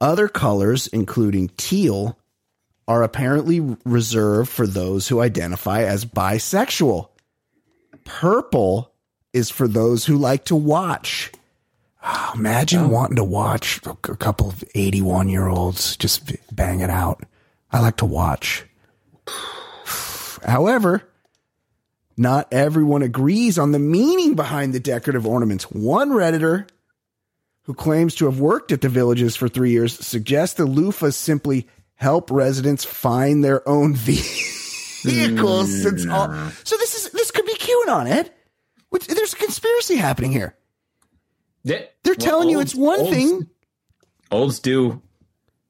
Other 0.00 0.28
colors, 0.28 0.86
including 0.88 1.50
teal, 1.56 2.18
are 2.88 3.02
apparently 3.02 3.60
reserved 3.84 4.50
for 4.50 4.66
those 4.66 5.08
who 5.08 5.20
identify 5.20 5.82
as 5.82 6.04
bisexual. 6.04 7.08
Purple 8.04 8.92
is 9.32 9.50
for 9.50 9.66
those 9.66 10.04
who 10.04 10.16
like 10.16 10.44
to 10.46 10.56
watch. 10.56 11.32
Ah, 12.02 12.30
oh, 12.30 12.38
imagine 12.38 12.90
wanting 12.90 13.16
to 13.16 13.24
watch 13.24 13.80
a 13.84 13.94
couple 14.16 14.48
of 14.48 14.62
81 14.74 15.28
year 15.28 15.48
olds 15.48 15.96
just 15.96 16.32
bang 16.54 16.80
it 16.80 16.90
out. 16.90 17.24
I 17.72 17.80
like 17.80 17.96
to 17.96 18.06
watch. 18.06 18.64
However, 20.44 21.02
not 22.16 22.52
everyone 22.52 23.02
agrees 23.02 23.58
on 23.58 23.72
the 23.72 23.78
meaning 23.78 24.34
behind 24.34 24.72
the 24.72 24.80
decorative 24.80 25.26
ornaments. 25.26 25.64
One 25.64 26.10
Redditor 26.10 26.68
who 27.66 27.74
claims 27.74 28.14
to 28.16 28.24
have 28.26 28.40
worked 28.40 28.72
at 28.72 28.80
the 28.80 28.88
villages 28.88 29.36
for 29.36 29.48
three 29.48 29.70
years 29.72 29.92
suggests 30.04 30.54
the 30.56 30.66
loofahs 30.66 31.14
simply 31.14 31.66
help 31.96 32.30
residents 32.30 32.84
find 32.84 33.42
their 33.44 33.68
own 33.68 33.94
vehicles. 35.02 35.82
Since 35.82 36.06
all, 36.06 36.28
so 36.64 36.76
this 36.76 36.94
is 36.94 37.10
this 37.12 37.30
could 37.30 37.44
be 37.46 37.54
QAnon, 37.54 38.08
Ed. 38.08 38.32
Which, 38.90 39.06
there's 39.08 39.32
a 39.32 39.36
conspiracy 39.36 39.96
happening 39.96 40.30
here. 40.32 40.54
They- 41.64 41.88
They're 42.04 42.14
well, 42.18 42.26
telling 42.26 42.48
you 42.50 42.60
it's 42.60 42.74
one 42.74 43.00
olds- 43.00 43.10
thing. 43.10 43.46
Olds 44.30 44.58
do 44.60 45.02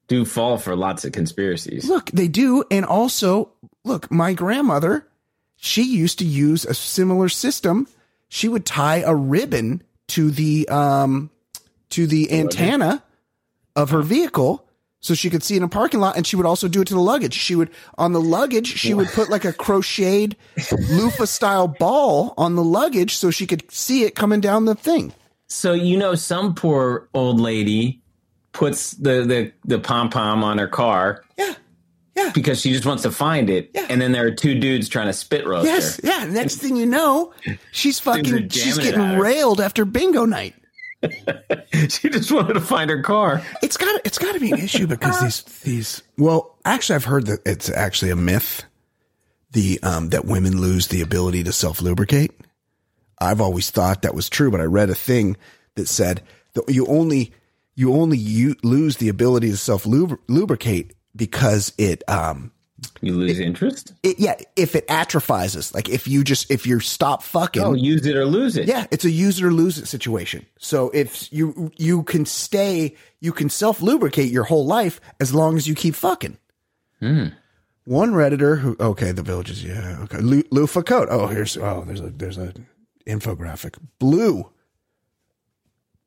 do 0.08 0.24
fall 0.24 0.56
for 0.58 0.76
lots 0.76 1.04
of 1.04 1.12
conspiracies. 1.12 1.88
Look, 1.88 2.10
they 2.12 2.28
do, 2.28 2.62
and 2.70 2.84
also 2.84 3.52
look, 3.84 4.10
my 4.10 4.34
grandmother, 4.34 5.08
she 5.56 5.82
used 5.82 6.18
to 6.20 6.24
use 6.26 6.64
a 6.64 6.74
similar 6.74 7.28
system. 7.28 7.88
She 8.28 8.48
would 8.48 8.66
tie 8.66 8.98
a 8.98 9.14
ribbon 9.14 9.82
to 10.08 10.30
the 10.30 10.68
um 10.68 11.30
to 11.96 12.06
the 12.06 12.30
antenna 12.30 13.02
of 13.74 13.88
her 13.90 14.02
vehicle 14.02 14.62
so 15.00 15.14
she 15.14 15.30
could 15.30 15.42
see 15.42 15.56
in 15.56 15.62
a 15.62 15.68
parking 15.68 16.00
lot 16.00 16.16
and 16.16 16.26
she 16.26 16.36
would 16.36 16.46
also 16.46 16.68
do 16.68 16.80
it 16.82 16.88
to 16.88 16.94
the 16.94 17.00
luggage. 17.00 17.34
She 17.34 17.54
would 17.54 17.70
on 17.96 18.12
the 18.12 18.20
luggage, 18.20 18.66
she 18.66 18.92
would 18.92 19.08
put 19.08 19.30
like 19.30 19.44
a 19.44 19.52
crocheted 19.52 20.36
loofah 20.90 21.26
style 21.26 21.68
ball 21.68 22.34
on 22.36 22.54
the 22.54 22.64
luggage 22.64 23.16
so 23.16 23.30
she 23.30 23.46
could 23.46 23.70
see 23.70 24.04
it 24.04 24.14
coming 24.14 24.40
down 24.40 24.64
the 24.66 24.74
thing. 24.74 25.12
So 25.48 25.72
you 25.72 25.96
know, 25.96 26.14
some 26.14 26.54
poor 26.54 27.08
old 27.14 27.40
lady 27.40 28.02
puts 28.52 28.90
the 28.92 29.22
the 29.24 29.52
the 29.64 29.78
pom 29.78 30.10
pom 30.10 30.42
on 30.44 30.58
her 30.58 30.68
car 30.68 31.22
Yeah. 31.38 31.54
Yeah. 32.16 32.32
because 32.34 32.60
she 32.60 32.72
just 32.72 32.84
wants 32.86 33.02
to 33.04 33.10
find 33.10 33.48
it, 33.50 33.70
Yeah. 33.74 33.86
and 33.90 34.00
then 34.00 34.12
there 34.12 34.26
are 34.26 34.30
two 34.34 34.58
dudes 34.58 34.88
trying 34.88 35.06
to 35.06 35.12
spit 35.12 35.46
roast 35.46 35.66
Yes, 35.66 35.96
her. 36.00 36.08
yeah. 36.08 36.24
Next 36.24 36.56
thing 36.56 36.74
you 36.76 36.86
know, 36.86 37.32
she's 37.72 37.98
fucking 38.00 38.48
she's 38.48 38.78
getting 38.78 39.18
railed 39.18 39.60
after 39.60 39.84
bingo 39.84 40.24
night. 40.24 40.54
she 41.88 42.08
just 42.08 42.30
wanted 42.32 42.54
to 42.54 42.60
find 42.60 42.90
her 42.90 43.02
car. 43.02 43.42
It's 43.62 43.76
got 43.76 44.00
it's 44.04 44.18
got 44.18 44.34
to 44.34 44.40
be 44.40 44.52
an 44.52 44.58
issue 44.58 44.86
because 44.88 45.20
these 45.20 45.42
these 45.62 46.02
well, 46.18 46.56
actually, 46.64 46.96
I've 46.96 47.04
heard 47.04 47.26
that 47.26 47.40
it's 47.46 47.70
actually 47.70 48.10
a 48.10 48.16
myth. 48.16 48.64
The 49.52 49.80
um 49.82 50.10
that 50.10 50.24
women 50.24 50.60
lose 50.60 50.88
the 50.88 51.02
ability 51.02 51.44
to 51.44 51.52
self 51.52 51.80
lubricate. 51.80 52.32
I've 53.18 53.40
always 53.40 53.70
thought 53.70 54.02
that 54.02 54.14
was 54.14 54.28
true, 54.28 54.50
but 54.50 54.60
I 54.60 54.64
read 54.64 54.90
a 54.90 54.94
thing 54.94 55.36
that 55.76 55.88
said 55.88 56.22
that 56.54 56.68
you 56.68 56.86
only 56.86 57.32
you 57.74 57.94
only 57.94 58.18
you 58.18 58.56
lose 58.62 58.96
the 58.96 59.08
ability 59.08 59.50
to 59.50 59.56
self 59.56 59.86
lubricate 59.86 60.94
because 61.14 61.72
it 61.78 62.02
um 62.08 62.52
You 63.00 63.14
lose 63.14 63.40
interest. 63.40 63.94
it 64.02 64.18
yeah 64.18 64.34
if 64.54 64.74
it 64.76 64.84
atrophies 64.88 65.72
like 65.74 65.88
if 65.88 66.06
you 66.06 66.22
just 66.22 66.50
if 66.50 66.66
you 66.66 66.78
stop 66.80 67.22
fucking 67.22 67.62
Oh, 67.62 67.72
use 67.72 68.04
it 68.04 68.16
or 68.16 68.26
lose 68.26 68.56
it. 68.58 68.68
Yeah, 68.68 68.86
it's 68.90 69.04
a 69.06 69.10
use 69.10 69.38
it 69.38 69.44
or 69.46 69.52
lose 69.52 69.78
it 69.78 69.86
situation. 69.86 70.44
So 70.58 70.90
if 70.90 71.32
you 71.32 71.72
you 71.78 72.02
can 72.02 72.26
stay, 72.26 72.94
you 73.20 73.32
can 73.32 73.48
self 73.48 73.80
lubricate 73.80 74.30
your 74.30 74.44
whole 74.44 74.66
life 74.66 75.00
as 75.20 75.32
long 75.34 75.56
as 75.56 75.66
you 75.66 75.74
keep 75.74 75.94
fucking. 75.94 76.36
Hmm. 77.00 77.28
One 77.84 78.12
redditor 78.12 78.58
who 78.58 78.76
okay, 78.78 79.12
the 79.12 79.22
villages, 79.22 79.64
yeah, 79.64 79.98
okay, 80.02 80.18
Lu- 80.18 80.44
loofah 80.50 80.82
coat. 80.82 81.08
Oh, 81.10 81.28
here's 81.28 81.56
oh, 81.56 81.84
there's 81.86 82.00
a 82.00 82.10
there's 82.10 82.36
a 82.36 82.52
infographic. 83.06 83.78
Blue. 83.98 84.50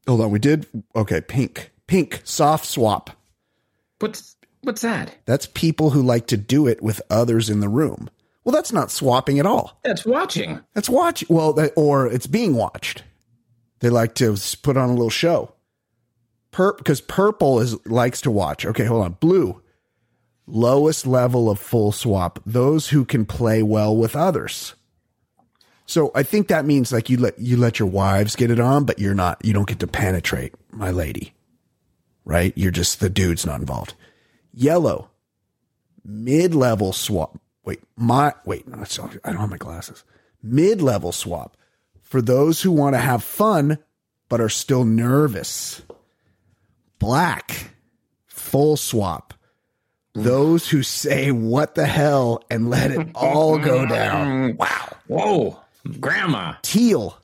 Hold 0.08 0.22
on, 0.22 0.30
we 0.32 0.40
did 0.40 0.68
okay. 0.96 1.22
Pink, 1.22 1.72
pink, 1.88 2.22
soft 2.26 2.66
swap. 2.66 3.10
What's 4.00 4.36
what's 4.62 4.82
that? 4.82 5.16
That's 5.25 5.46
people 5.48 5.92
who 5.92 6.01
like 6.01 6.28
to 6.28 6.38
do 6.38 6.68
it 6.68 6.82
with 6.82 7.01
others 7.10 7.50
in 7.50 7.60
the 7.60 7.70
room. 7.70 8.10
Well, 8.44 8.56
that's 8.56 8.72
not 8.74 8.92
swapping 8.92 9.39
at 9.39 9.46
all. 9.46 9.80
That's 9.84 10.06
watching. 10.06 10.60
That's 10.74 10.89
watch. 10.89 11.24
Well, 11.30 11.54
that, 11.54 11.74
or 11.75 12.08
it's 12.08 12.28
being 12.28 12.56
watched. 12.56 13.04
They 13.80 13.89
like 13.89 14.16
to 14.16 14.38
put 14.62 14.78
on 14.78 14.89
a 14.89 14.94
little 14.94 15.10
show. 15.10 15.54
Pur 16.51 16.74
because 16.74 17.01
purple 17.01 17.60
is 17.60 17.86
likes 17.86 18.22
to 18.22 18.32
watch. 18.32 18.66
Okay, 18.66 18.86
hold 18.86 19.04
on. 19.04 19.13
Blue, 19.13 19.62
lowest 20.48 21.06
level 21.06 21.50
of 21.50 21.60
full 21.60 21.92
swap. 21.92 22.39
Those 22.46 22.89
who 22.89 23.06
can 23.06 23.25
play 23.25 23.62
well 23.62 23.96
with 23.96 24.16
others. 24.16 24.74
So 25.86 26.12
I 26.13 26.24
think 26.24 26.48
that 26.48 26.66
means 26.66 26.92
like 26.92 27.10
you 27.10 27.18
let 27.18 27.39
you 27.39 27.58
let 27.58 27.80
your 27.80 27.88
wives 27.88 28.36
get 28.36 28.51
it 28.51 28.60
on, 28.60 28.86
but 28.86 29.00
you're 29.00 29.16
not. 29.16 29.44
You 29.44 29.54
don't 29.54 29.68
get 29.68 29.80
to 29.80 29.88
penetrate 29.88 30.54
my 30.72 30.92
lady, 30.92 31.34
right? 32.25 32.54
You're 32.56 32.72
just 32.72 33.00
the 33.00 33.10
dude's 33.10 33.46
not 33.46 33.60
involved. 33.60 33.94
Yellow, 34.60 35.10
mid 36.04 36.54
level 36.54 36.92
swap. 36.92 37.39
Wait, 37.63 37.80
my 37.96 38.34
wait. 38.44 38.68
No, 38.68 38.84
I 39.24 39.32
don't 39.32 39.39
have 39.39 39.50
my 39.50 39.56
glasses. 39.56 40.04
Mid 40.44 40.82
level 40.82 41.13
swap 41.13 41.56
for 42.01 42.22
those 42.22 42.62
who 42.62 42.70
want 42.74 42.94
to 42.94 43.00
have 43.00 43.24
fun 43.24 43.78
but 44.28 44.42
are 44.42 44.50
still 44.50 44.84
nervous. 44.84 45.82
Black, 47.00 47.72
full 48.28 48.75
swap. 48.75 49.34
Those 50.13 50.68
who 50.68 50.84
say 50.84 51.32
what 51.32 51.75
the 51.75 51.86
hell 51.86 52.44
and 52.50 52.70
let 52.70 52.92
it 52.92 53.08
all 53.16 53.58
go 53.60 53.86
down. 53.86 54.58
Wow. 54.58 54.98
Whoa, 55.08 55.60
grandma. 56.01 56.56
Teal, 56.63 57.18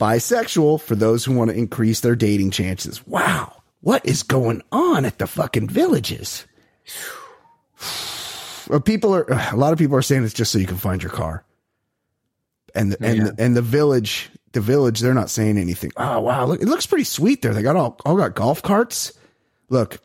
bisexual 0.00 0.80
for 0.80 0.94
those 0.96 1.26
who 1.26 1.34
want 1.34 1.50
to 1.50 1.56
increase 1.56 2.00
their 2.00 2.16
dating 2.16 2.52
chances. 2.52 3.06
Wow. 3.06 3.62
What 3.82 4.06
is 4.06 4.22
going 4.22 4.62
on 4.72 5.04
at 5.04 5.18
the 5.18 5.26
fucking 5.26 5.68
villages? 5.68 6.46
People 8.84 9.14
are 9.14 9.24
a 9.52 9.56
lot 9.56 9.72
of 9.72 9.78
people 9.78 9.96
are 9.96 10.02
saying 10.02 10.24
it's 10.24 10.34
just 10.34 10.52
so 10.52 10.58
you 10.58 10.66
can 10.66 10.76
find 10.76 11.02
your 11.02 11.12
car. 11.12 11.44
And 12.74 12.92
the, 12.92 13.04
and 13.04 13.16
Yeah. 13.18 13.24
the, 13.30 13.42
and 13.42 13.56
the 13.56 13.62
village, 13.62 14.30
the 14.52 14.60
village, 14.60 15.00
they're 15.00 15.14
not 15.14 15.30
saying 15.30 15.56
anything. 15.58 15.90
Oh 15.96 16.20
wow, 16.20 16.44
look, 16.46 16.60
it 16.62 16.66
looks 16.68 16.86
pretty 16.86 17.04
sweet 17.04 17.42
there. 17.42 17.54
They 17.54 17.62
got 17.62 17.76
all 17.76 17.98
all 18.04 18.16
got 18.16 18.34
golf 18.34 18.62
carts. 18.62 19.12
Look, 19.70 19.98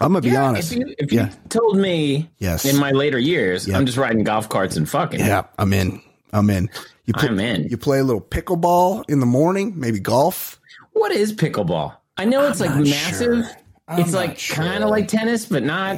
I'm 0.00 0.08
gonna 0.12 0.22
be 0.22 0.30
Yeah, 0.30 0.44
honest. 0.44 0.72
If 0.72 0.78
you, 0.78 0.94
if 0.98 1.12
yeah, 1.12 1.26
you 1.30 1.36
told 1.48 1.76
me 1.78 2.30
Yes. 2.38 2.64
in 2.64 2.76
my 2.78 2.90
later 2.90 3.18
years, 3.18 3.66
Yep. 3.68 3.76
I'm 3.76 3.86
just 3.86 3.98
riding 3.98 4.24
golf 4.24 4.48
carts 4.48 4.76
and 4.76 4.88
fucking. 4.88 5.20
yeah, 5.20 5.44
I'm 5.58 5.72
in. 5.72 6.00
I'm 6.32 6.50
in. 6.50 6.68
You 7.04 7.14
play, 7.14 7.28
I'm 7.28 7.38
in. 7.40 7.68
You 7.68 7.76
play 7.76 7.98
a 7.98 8.04
little 8.04 8.20
pickleball 8.22 9.04
in 9.08 9.20
the 9.20 9.26
morning, 9.26 9.74
maybe 9.78 9.98
golf. 10.00 10.60
What 10.92 11.12
is 11.12 11.32
pickleball? 11.32 11.94
I 12.16 12.24
know 12.24 12.46
it's 12.48 12.60
like 12.60 12.74
massive. 12.76 13.44
sure. 13.44 13.56
I'm 13.92 14.00
It's 14.00 14.12
like 14.14 14.38
sure. 14.38 14.56
kind 14.56 14.82
of 14.84 14.90
like 14.90 15.08
tennis, 15.08 15.46
but 15.46 15.62
not. 15.62 15.96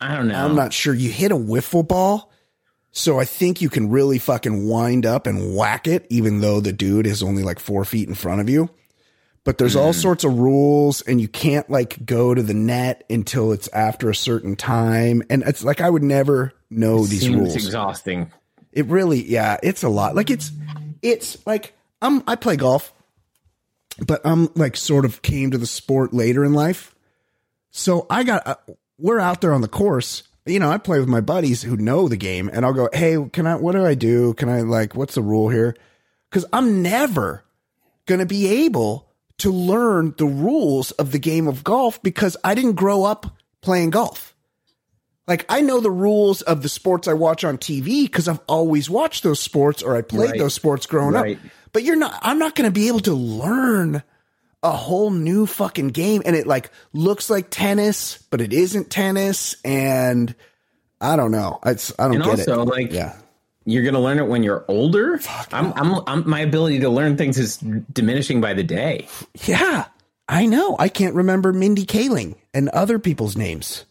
I 0.00 0.14
don't 0.14 0.28
know. 0.28 0.44
I'm 0.44 0.54
not 0.54 0.72
sure. 0.72 0.94
You 0.94 1.10
hit 1.10 1.32
a 1.32 1.36
wiffle 1.36 1.86
ball. 1.86 2.30
So 2.92 3.18
I 3.20 3.26
think 3.26 3.60
you 3.60 3.68
can 3.68 3.90
really 3.90 4.18
fucking 4.18 4.66
wind 4.66 5.04
up 5.04 5.26
and 5.26 5.54
whack 5.54 5.86
it, 5.86 6.06
even 6.08 6.40
though 6.40 6.60
the 6.60 6.72
dude 6.72 7.06
is 7.06 7.22
only 7.22 7.42
like 7.42 7.58
four 7.58 7.84
feet 7.84 8.08
in 8.08 8.14
front 8.14 8.40
of 8.40 8.48
you. 8.48 8.70
But 9.44 9.58
there's 9.58 9.74
Hmm. 9.74 9.80
all 9.80 9.92
sorts 9.92 10.24
of 10.24 10.38
rules, 10.38 11.02
and 11.02 11.20
you 11.20 11.28
can't 11.28 11.68
like 11.70 12.04
go 12.06 12.34
to 12.34 12.42
the 12.42 12.54
net 12.54 13.04
until 13.10 13.52
it's 13.52 13.68
after 13.74 14.08
a 14.08 14.14
certain 14.14 14.56
time. 14.56 15.22
And 15.28 15.42
it's 15.46 15.62
like 15.62 15.80
I 15.82 15.90
would 15.90 16.02
never 16.02 16.52
know 16.70 17.04
these 17.04 17.20
Seems 17.20 17.36
rules. 17.36 17.54
exhausting. 17.54 18.32
It 18.72 18.86
really, 18.86 19.22
yeah, 19.22 19.58
it's 19.62 19.82
a 19.82 19.88
lot. 19.90 20.16
Like 20.16 20.30
it's, 20.30 20.50
it's 21.02 21.36
like 21.46 21.74
I'm. 22.02 22.22
I 22.26 22.34
play 22.36 22.56
golf, 22.56 22.92
but 24.06 24.20
I'm 24.24 24.48
like 24.54 24.76
sort 24.76 25.04
of 25.04 25.20
came 25.22 25.50
to 25.50 25.58
the 25.58 25.66
sport 25.66 26.12
later 26.14 26.44
in 26.44 26.54
life. 26.54 26.94
So 27.76 28.06
I 28.08 28.24
got. 28.24 28.46
Uh, 28.46 28.54
we're 28.98 29.20
out 29.20 29.40
there 29.42 29.52
on 29.52 29.60
the 29.60 29.68
course. 29.68 30.22
You 30.46 30.58
know, 30.58 30.70
I 30.70 30.78
play 30.78 30.98
with 31.00 31.08
my 31.08 31.20
buddies 31.20 31.62
who 31.62 31.76
know 31.76 32.08
the 32.08 32.16
game, 32.16 32.48
and 32.52 32.64
I'll 32.64 32.72
go, 32.72 32.88
"Hey, 32.92 33.16
can 33.32 33.46
I? 33.46 33.56
What 33.56 33.72
do 33.72 33.84
I 33.84 33.94
do? 33.94 34.32
Can 34.34 34.48
I 34.48 34.62
like? 34.62 34.94
What's 34.94 35.14
the 35.14 35.22
rule 35.22 35.48
here?" 35.50 35.76
Because 36.30 36.46
I'm 36.52 36.82
never 36.82 37.44
gonna 38.06 38.24
be 38.26 38.46
able 38.64 39.08
to 39.38 39.50
learn 39.52 40.14
the 40.16 40.24
rules 40.26 40.92
of 40.92 41.12
the 41.12 41.18
game 41.18 41.46
of 41.48 41.62
golf 41.64 42.02
because 42.02 42.36
I 42.42 42.54
didn't 42.54 42.74
grow 42.76 43.04
up 43.04 43.36
playing 43.60 43.90
golf. 43.90 44.34
Like 45.28 45.44
I 45.50 45.60
know 45.60 45.80
the 45.80 45.90
rules 45.90 46.40
of 46.42 46.62
the 46.62 46.68
sports 46.70 47.06
I 47.08 47.12
watch 47.12 47.44
on 47.44 47.58
TV 47.58 48.04
because 48.04 48.28
I've 48.28 48.40
always 48.48 48.88
watched 48.88 49.24
those 49.24 49.40
sports 49.40 49.82
or 49.82 49.94
I 49.96 50.00
played 50.02 50.30
Right. 50.30 50.38
those 50.38 50.54
sports 50.54 50.86
growing 50.86 51.12
Right. 51.14 51.36
up. 51.36 51.42
But 51.72 51.82
you're 51.82 51.96
not 51.96 52.18
I'm 52.22 52.38
not 52.38 52.54
going 52.54 52.66
to 52.68 52.72
be 52.72 52.88
able 52.88 53.00
to 53.00 53.12
learn 53.12 54.02
a 54.66 54.72
whole 54.72 55.10
new 55.10 55.46
fucking 55.46 55.88
game 55.88 56.22
and 56.26 56.34
it 56.36 56.46
like 56.46 56.70
looks 56.92 57.30
like 57.30 57.48
tennis, 57.50 58.18
but 58.30 58.40
it 58.40 58.52
isn't 58.52 58.90
tennis 58.90 59.56
and 59.64 60.34
I 61.00 61.16
don't 61.16 61.30
know. 61.30 61.58
It's 61.64 61.92
I 61.98 62.04
don't 62.04 62.16
And 62.16 62.24
get 62.24 62.30
also, 62.40 62.62
it. 62.62 62.68
like, 62.68 62.92
yeah. 62.92 63.16
you're 63.64 63.84
gonna 63.84 64.00
learn 64.00 64.18
it 64.18 64.26
when 64.26 64.42
you're 64.42 64.64
older. 64.68 65.20
I'm, 65.52 65.72
I'm, 65.74 66.00
I'm, 66.06 66.28
my 66.28 66.40
ability 66.40 66.80
to 66.80 66.88
learn 66.90 67.16
things 67.16 67.38
is 67.38 67.58
diminishing 67.58 68.40
by 68.40 68.54
the 68.54 68.64
day. 68.64 69.08
Yeah. 69.44 69.86
I 70.28 70.46
know. 70.46 70.74
I 70.78 70.88
can't 70.88 71.14
remember 71.14 71.52
Mindy 71.52 71.86
Kaling 71.86 72.34
and 72.52 72.68
other 72.70 72.98
people's 72.98 73.36
names. 73.36 73.84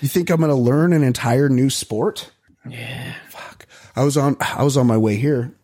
You 0.00 0.08
think 0.08 0.28
I'm 0.30 0.40
to 0.40 0.54
learn 0.54 0.92
an 0.92 1.04
entire 1.04 1.48
new 1.48 1.70
sport? 1.70 2.30
Yeah. 2.68 3.14
Fuck. 3.28 3.66
I 3.94 4.04
was 4.04 4.16
on 4.16 4.36
I 4.40 4.64
was 4.64 4.76
on 4.76 4.86
my 4.86 4.96
way 4.96 5.16
here. 5.16 5.54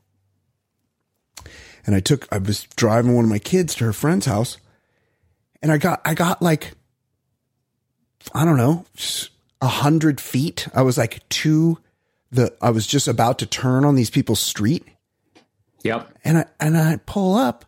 And 1.88 1.97
I 1.97 2.00
took 2.00 2.28
I 2.30 2.37
was 2.37 2.64
driving 2.76 3.14
one 3.14 3.25
of 3.25 3.30
my 3.30 3.38
kids 3.38 3.75
to 3.76 3.87
her 3.87 3.95
friend's 3.95 4.26
house. 4.26 4.59
And 5.62 5.73
I 5.73 5.78
got 5.78 6.02
I 6.04 6.12
got 6.12 6.42
like 6.42 6.75
I 8.35 8.45
don't 8.45 8.59
know, 8.59 8.85
a 9.62 9.68
hundred 9.68 10.21
feet. 10.21 10.68
I 10.75 10.83
was 10.83 10.99
like 10.99 11.26
to 11.30 11.78
the 12.30 12.54
I 12.61 12.68
was 12.68 12.87
just 12.87 13.09
about 13.09 13.38
to 13.38 13.47
turn 13.47 13.87
on 13.87 13.95
these 13.95 14.11
people's 14.11 14.38
street. 14.38 14.85
Yep. 15.83 16.12
And 16.25 16.37
I 16.37 16.45
and 16.61 16.76
I 16.76 17.00
pull 17.07 17.37
up 17.37 17.64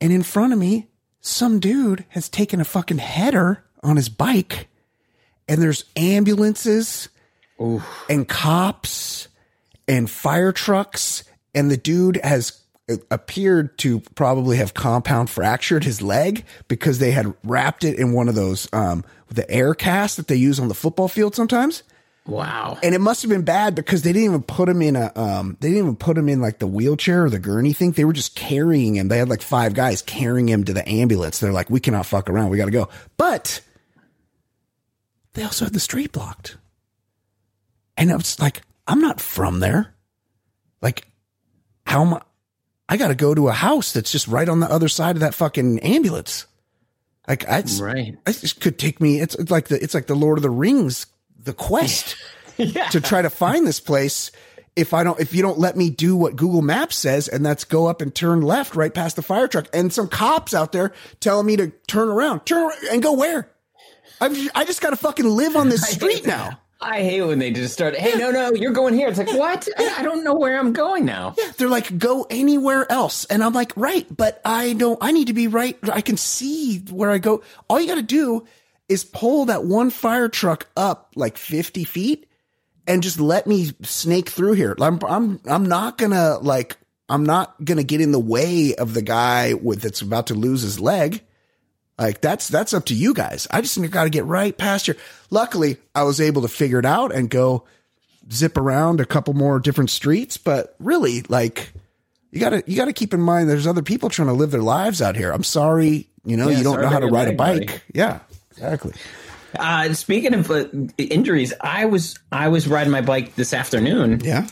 and 0.00 0.10
in 0.10 0.22
front 0.22 0.54
of 0.54 0.58
me, 0.58 0.88
some 1.20 1.60
dude 1.60 2.06
has 2.08 2.30
taken 2.30 2.62
a 2.62 2.64
fucking 2.64 2.96
header 2.96 3.62
on 3.82 3.96
his 3.96 4.08
bike 4.08 4.68
and 5.46 5.60
there's 5.60 5.84
ambulances 5.96 7.10
Oof. 7.60 8.06
and 8.08 8.26
cops 8.26 9.28
and 9.86 10.10
fire 10.10 10.52
trucks 10.52 11.24
and 11.54 11.70
the 11.70 11.76
dude 11.76 12.18
has 12.24 12.61
appeared 13.10 13.76
to 13.78 14.00
probably 14.14 14.56
have 14.56 14.74
compound 14.74 15.30
fractured 15.30 15.84
his 15.84 16.02
leg 16.02 16.44
because 16.68 16.98
they 16.98 17.10
had 17.10 17.34
wrapped 17.44 17.84
it 17.84 17.98
in 17.98 18.12
one 18.12 18.28
of 18.28 18.34
those 18.34 18.68
um 18.72 19.04
the 19.28 19.48
air 19.50 19.74
casts 19.74 20.16
that 20.16 20.28
they 20.28 20.36
use 20.36 20.60
on 20.60 20.68
the 20.68 20.74
football 20.74 21.08
field 21.08 21.34
sometimes. 21.34 21.82
Wow. 22.24 22.78
and 22.84 22.94
it 22.94 23.00
must 23.00 23.22
have 23.22 23.30
been 23.30 23.42
bad 23.42 23.74
because 23.74 24.02
they 24.02 24.12
didn't 24.12 24.26
even 24.28 24.42
put 24.44 24.68
him 24.68 24.80
in 24.80 24.94
a 24.94 25.10
um 25.16 25.56
they 25.60 25.68
didn't 25.70 25.82
even 25.82 25.96
put 25.96 26.16
him 26.16 26.28
in 26.28 26.40
like 26.40 26.60
the 26.60 26.68
wheelchair 26.68 27.24
or 27.24 27.30
the 27.30 27.40
gurney 27.40 27.72
thing. 27.72 27.90
They 27.90 28.04
were 28.04 28.12
just 28.12 28.36
carrying 28.36 28.94
him. 28.94 29.08
They 29.08 29.18
had 29.18 29.28
like 29.28 29.42
five 29.42 29.74
guys 29.74 30.02
carrying 30.02 30.48
him 30.48 30.62
to 30.64 30.72
the 30.72 30.88
ambulance. 30.88 31.40
They're 31.40 31.52
like 31.52 31.68
we 31.68 31.80
cannot 31.80 32.06
fuck 32.06 32.30
around. 32.30 32.50
We 32.50 32.58
got 32.58 32.66
to 32.66 32.70
go. 32.70 32.88
But 33.16 33.60
they 35.34 35.42
also 35.42 35.64
had 35.64 35.74
the 35.74 35.80
street 35.80 36.12
blocked. 36.12 36.58
And 37.96 38.12
I 38.12 38.14
was 38.16 38.38
like 38.38 38.62
I'm 38.86 39.00
not 39.00 39.20
from 39.20 39.58
there. 39.58 39.92
Like 40.80 41.06
how 41.86 42.02
am 42.02 42.14
I 42.14 42.22
I 42.92 42.98
got 42.98 43.08
to 43.08 43.14
go 43.14 43.34
to 43.34 43.48
a 43.48 43.52
house 43.52 43.92
that's 43.94 44.12
just 44.12 44.28
right 44.28 44.46
on 44.46 44.60
the 44.60 44.70
other 44.70 44.90
side 44.90 45.16
of 45.16 45.20
that 45.20 45.32
fucking 45.32 45.78
ambulance 45.78 46.44
like 47.26 47.48
I 47.48 47.64
right. 47.80 48.18
it 48.26 48.32
just 48.38 48.60
could 48.60 48.78
take 48.78 49.00
me 49.00 49.18
it's, 49.18 49.34
it's 49.34 49.50
like 49.50 49.68
the 49.68 49.82
it's 49.82 49.94
like 49.94 50.08
the 50.08 50.14
Lord 50.14 50.36
of 50.36 50.42
the 50.42 50.50
Rings 50.50 51.06
the 51.42 51.54
quest 51.54 52.16
Yeah. 52.58 52.88
to 52.90 53.00
try 53.00 53.22
to 53.22 53.30
find 53.30 53.66
this 53.66 53.80
place 53.80 54.30
if 54.76 54.92
I 54.92 55.04
don't 55.04 55.18
if 55.18 55.32
you 55.34 55.40
don't 55.40 55.58
let 55.58 55.74
me 55.74 55.88
do 55.88 56.14
what 56.14 56.36
Google 56.36 56.60
Maps 56.60 56.94
says 56.96 57.28
and 57.28 57.46
that's 57.46 57.64
go 57.64 57.86
up 57.86 58.02
and 58.02 58.14
turn 58.14 58.42
left 58.42 58.76
right 58.76 58.92
past 58.92 59.16
the 59.16 59.22
fire 59.22 59.48
truck 59.48 59.68
and 59.72 59.90
some 59.90 60.06
cops 60.06 60.52
out 60.52 60.72
there 60.72 60.92
telling 61.20 61.46
me 61.46 61.56
to 61.56 61.68
turn 61.86 62.08
around 62.10 62.44
turn 62.44 62.64
around 62.66 62.76
and 62.92 63.02
go 63.02 63.14
where 63.14 63.50
I've, 64.20 64.36
I 64.54 64.66
just 64.66 64.82
got 64.82 64.90
to 64.90 64.96
fucking 64.96 65.24
live 65.24 65.56
on 65.56 65.70
this 65.70 65.88
street 65.88 66.26
now 66.26 66.60
I 66.82 67.02
hate 67.02 67.22
when 67.22 67.38
they 67.38 67.50
just 67.52 67.72
start. 67.72 67.96
Hey, 67.96 68.18
no, 68.18 68.30
no, 68.30 68.52
you're 68.52 68.72
going 68.72 68.94
here. 68.94 69.08
It's 69.08 69.18
like 69.18 69.32
what? 69.32 69.68
I, 69.78 70.02
don't 70.02 70.24
know 70.24 70.34
where 70.34 70.58
I'm 70.58 70.72
going 70.72 71.04
now. 71.04 71.34
they're 71.56 71.68
like 71.68 71.96
go 71.96 72.26
anywhere 72.28 72.90
else 72.90 73.24
and 73.26 73.42
I'm 73.42 73.52
like 73.52 73.72
right 73.76 74.06
but 74.14 74.40
I 74.44 74.72
don't 74.72 74.98
I 75.00 75.12
need 75.12 75.28
to 75.28 75.32
be 75.32 75.46
right 75.46 75.78
I 75.90 76.00
can 76.00 76.16
see 76.16 76.78
where 76.90 77.10
I 77.10 77.18
go 77.18 77.42
all 77.68 77.80
you 77.80 77.86
got 77.86 77.94
to 77.94 78.02
do 78.02 78.46
is 78.88 79.04
pull 79.04 79.46
that 79.46 79.64
one 79.64 79.90
fire 79.90 80.28
truck 80.28 80.68
up 80.76 81.12
like 81.14 81.38
50 81.38 81.84
feet 81.84 82.26
and 82.86 83.02
just 83.02 83.20
let 83.20 83.46
me 83.46 83.70
snake 83.82 84.28
through 84.28 84.52
here. 84.54 84.74
I'm 84.80 84.98
I'm 85.06 85.40
I'm 85.46 85.66
not 85.66 85.98
gonna 85.98 86.38
like 86.38 86.76
I'm 87.08 87.24
not 87.24 87.62
gonna 87.64 87.84
get 87.84 88.00
in 88.00 88.12
the 88.12 88.18
way 88.18 88.74
of 88.74 88.94
the 88.94 89.02
guy 89.02 89.54
with 89.54 89.82
that's 89.82 90.02
about 90.02 90.26
to 90.28 90.34
lose 90.34 90.62
his 90.62 90.80
leg. 90.80 91.22
Like 92.02 92.20
that's 92.20 92.48
that's 92.48 92.74
up 92.74 92.86
to 92.86 92.94
you 92.94 93.14
guys. 93.14 93.46
I 93.50 93.60
just 93.60 93.80
got 93.90 94.04
to 94.04 94.10
get 94.10 94.24
right 94.24 94.56
past 94.56 94.86
here. 94.86 94.96
Luckily, 95.30 95.76
I 95.94 96.02
was 96.02 96.20
able 96.20 96.42
to 96.42 96.48
figure 96.48 96.78
it 96.80 96.84
out 96.84 97.14
and 97.14 97.30
go 97.30 97.64
zip 98.32 98.56
around 98.56 99.00
a 99.00 99.06
couple 99.06 99.34
more 99.34 99.60
different 99.60 99.90
streets. 99.90 100.36
But 100.36 100.74
really, 100.80 101.22
like 101.28 101.72
you 102.32 102.40
gotta 102.40 102.64
you 102.66 102.76
gotta 102.76 102.92
keep 102.92 103.14
in 103.14 103.20
mind 103.20 103.48
there's 103.48 103.66
other 103.66 103.82
people 103.82 104.08
trying 104.08 104.28
to 104.28 104.34
live 104.34 104.50
their 104.50 104.62
lives 104.62 105.00
out 105.00 105.14
here. 105.16 105.30
I'm 105.30 105.44
sorry, 105.44 106.08
you 106.24 106.36
know, 106.36 106.48
Yeah, 106.48 106.58
you 106.58 106.64
don't 106.64 106.80
know 106.80 106.88
how 106.88 106.98
to 106.98 107.06
your 107.06 107.14
ride 107.14 107.28
a 107.28 107.32
bike. 107.34 107.66
buddy. 107.66 107.80
Yeah, 107.94 108.18
exactly. 108.50 108.94
Uh, 109.56 109.92
speaking 109.92 110.34
of 110.34 110.50
uh, 110.50 110.64
injuries, 110.98 111.52
I 111.60 111.84
was 111.84 112.18
I 112.32 112.48
was 112.48 112.66
riding 112.66 112.90
my 112.90 113.02
bike 113.02 113.34
this 113.36 113.52
afternoon 113.54 114.20
Yeah. 114.24 114.48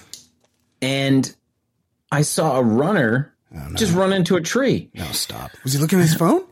and 0.83 1.35
I 2.13 2.23
saw 2.23 2.59
a 2.59 2.63
runner 2.63 3.35
just 3.75 3.95
run 3.95 4.13
into 4.13 4.37
a 4.37 4.41
tree. 4.41 4.91
No, 4.95 5.05
stop. 5.07 5.51
Was 5.65 5.73
he 5.73 5.79
looking 5.81 5.99
at 5.99 6.03
his 6.03 6.15
phone? 6.15 6.45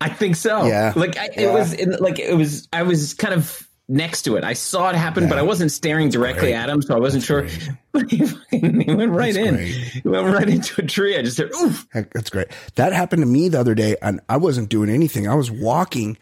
I 0.00 0.08
think 0.08 0.36
so. 0.36 0.66
Yeah. 0.66 0.92
Like 0.96 1.16
I, 1.18 1.24
Yeah. 1.36 1.40
it 1.42 1.52
was 1.52 1.72
in, 1.74 1.90
like 2.00 2.18
it 2.18 2.34
was. 2.34 2.68
I 2.72 2.82
was 2.82 3.14
kind 3.14 3.34
of 3.34 3.66
next 3.88 4.22
to 4.22 4.36
it. 4.36 4.44
I 4.44 4.52
saw 4.52 4.88
it 4.88 4.94
happen, 4.96 5.28
but 5.28 5.36
I 5.36 5.42
wasn't 5.42 5.72
staring 5.72 6.08
directly 6.10 6.52
great. 6.52 6.54
at 6.54 6.68
him, 6.70 6.80
so 6.80 6.94
I 6.94 6.98
wasn't 7.00 7.24
sure. 7.24 7.42
great. 7.42 7.68
But 7.92 8.08
he, 8.10 8.24
fucking- 8.24 8.80
he 8.82 8.94
went 8.94 9.10
right 9.10 9.34
That's 9.34 9.48
in. 9.48 9.54
great. 9.56 9.68
He 9.74 10.08
went 10.08 10.26
right 10.32 10.48
into 10.48 10.80
a 10.80 10.86
tree. 10.86 11.18
I 11.18 11.22
just 11.22 11.36
said, 11.36 11.50
"Oof!" 11.60 11.86
That's 11.92 12.30
great. 12.30 12.46
That 12.76 12.92
happened 12.92 13.22
to 13.22 13.26
me 13.26 13.48
the 13.48 13.58
other 13.58 13.74
day, 13.74 13.96
and 14.00 14.20
I 14.28 14.36
wasn't 14.36 14.68
doing 14.68 14.88
anything. 14.90 15.26
I 15.28 15.34
was 15.34 15.50
walking, 15.50 16.16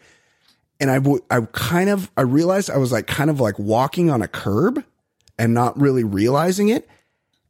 and 0.79 0.89
I 0.89 0.95
w- 0.95 1.23
I 1.29 1.41
kind 1.51 1.89
of 1.91 2.09
I 2.17 2.21
realized 2.21 2.71
I 2.71 2.77
was 2.77 2.91
like 2.91 3.05
kind 3.07 3.29
of 3.29 3.39
like 3.39 3.59
walking 3.59 4.09
on 4.09 4.21
a 4.23 4.27
curb 4.27 4.83
and 5.37 5.53
not 5.53 5.79
really 5.79 6.03
realizing 6.03 6.69
it, 6.69 6.89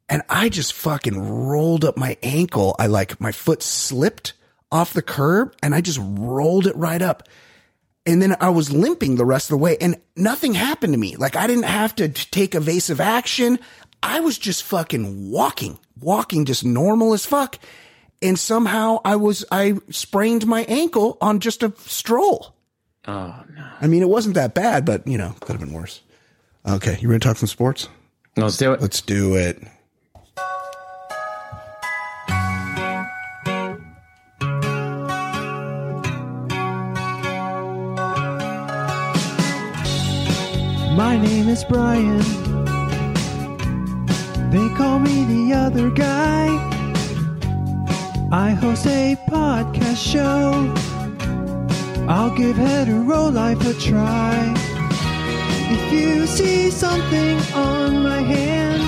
and 0.09 0.21
I 0.29 0.49
just 0.49 0.73
fucking 0.73 1.17
rolled 1.47 1.85
up 1.85 1.95
my 1.97 2.17
ankle. 2.21 2.75
I 2.77 2.87
like 2.87 3.19
my 3.21 3.31
foot 3.31 3.63
slipped 3.63 4.33
off 4.71 4.93
the 4.93 5.01
curb, 5.01 5.55
and 5.63 5.73
I 5.73 5.82
just 5.82 5.99
rolled 6.01 6.67
it 6.67 6.75
right 6.75 7.01
up. 7.01 7.27
And 8.05 8.21
then 8.21 8.36
I 8.39 8.49
was 8.49 8.71
limping 8.71 9.15
the 9.15 9.25
rest 9.25 9.47
of 9.47 9.51
the 9.51 9.63
way 9.63 9.77
and 9.79 9.99
nothing 10.15 10.53
happened 10.55 10.93
to 10.93 10.99
me. 10.99 11.15
Like 11.15 11.36
I 11.36 11.45
didn't 11.45 11.65
have 11.65 11.93
to 11.97 12.10
take 12.10 12.55
evasive 12.55 12.99
action. 12.99 13.60
I 14.01 14.21
was 14.21 14.38
just 14.39 14.63
fucking 14.63 15.29
walking, 15.29 15.77
walking 15.99 16.45
just 16.45 16.65
normal 16.65 17.13
as 17.13 17.25
fuck. 17.25 17.60
And 18.21 18.39
somehow 18.39 18.99
I 19.05 19.15
was, 19.17 19.45
I 19.51 19.75
sprained 19.91 20.47
my 20.47 20.63
ankle 20.63 21.17
on 21.21 21.39
just 21.39 21.62
a 21.62 21.73
stroll. 21.77 22.55
Oh 23.08 23.43
no! 23.55 23.67
I 23.79 23.88
mean, 23.88 24.01
it 24.01 24.10
wasn't 24.10 24.36
that 24.36 24.53
bad, 24.53 24.86
but 24.86 25.08
you 25.08 25.17
know, 25.17 25.36
could 25.39 25.53
have 25.53 25.62
been 25.62 25.73
worse. 25.73 26.01
Okay. 26.67 26.97
You 26.99 27.10
ready 27.10 27.19
to 27.19 27.27
talk 27.27 27.38
some 27.38 27.47
sports? 27.47 27.88
Let's 28.36 28.58
do 28.58 28.73
it. 28.73 28.82
Let's 28.82 29.01
do 29.01 29.36
it. 29.36 29.62
Name 41.21 41.49
is 41.49 41.63
Brian. 41.63 42.19
They 44.51 44.69
call 44.75 44.99
me 44.99 45.25
the 45.25 45.53
other 45.53 45.89
guy. 45.89 46.47
I 48.32 48.51
host 48.51 48.86
a 48.88 49.17
podcast 49.27 49.97
show. 49.97 50.73
I'll 52.08 52.36
give 52.36 52.55
hetero 52.55 53.29
life 53.29 53.62
a 53.67 53.73
try. 53.73 54.53
If 55.75 55.93
you 55.93 56.25
see 56.25 56.71
something 56.71 57.38
on 57.53 58.01
my 58.01 58.21
hand 58.21 58.82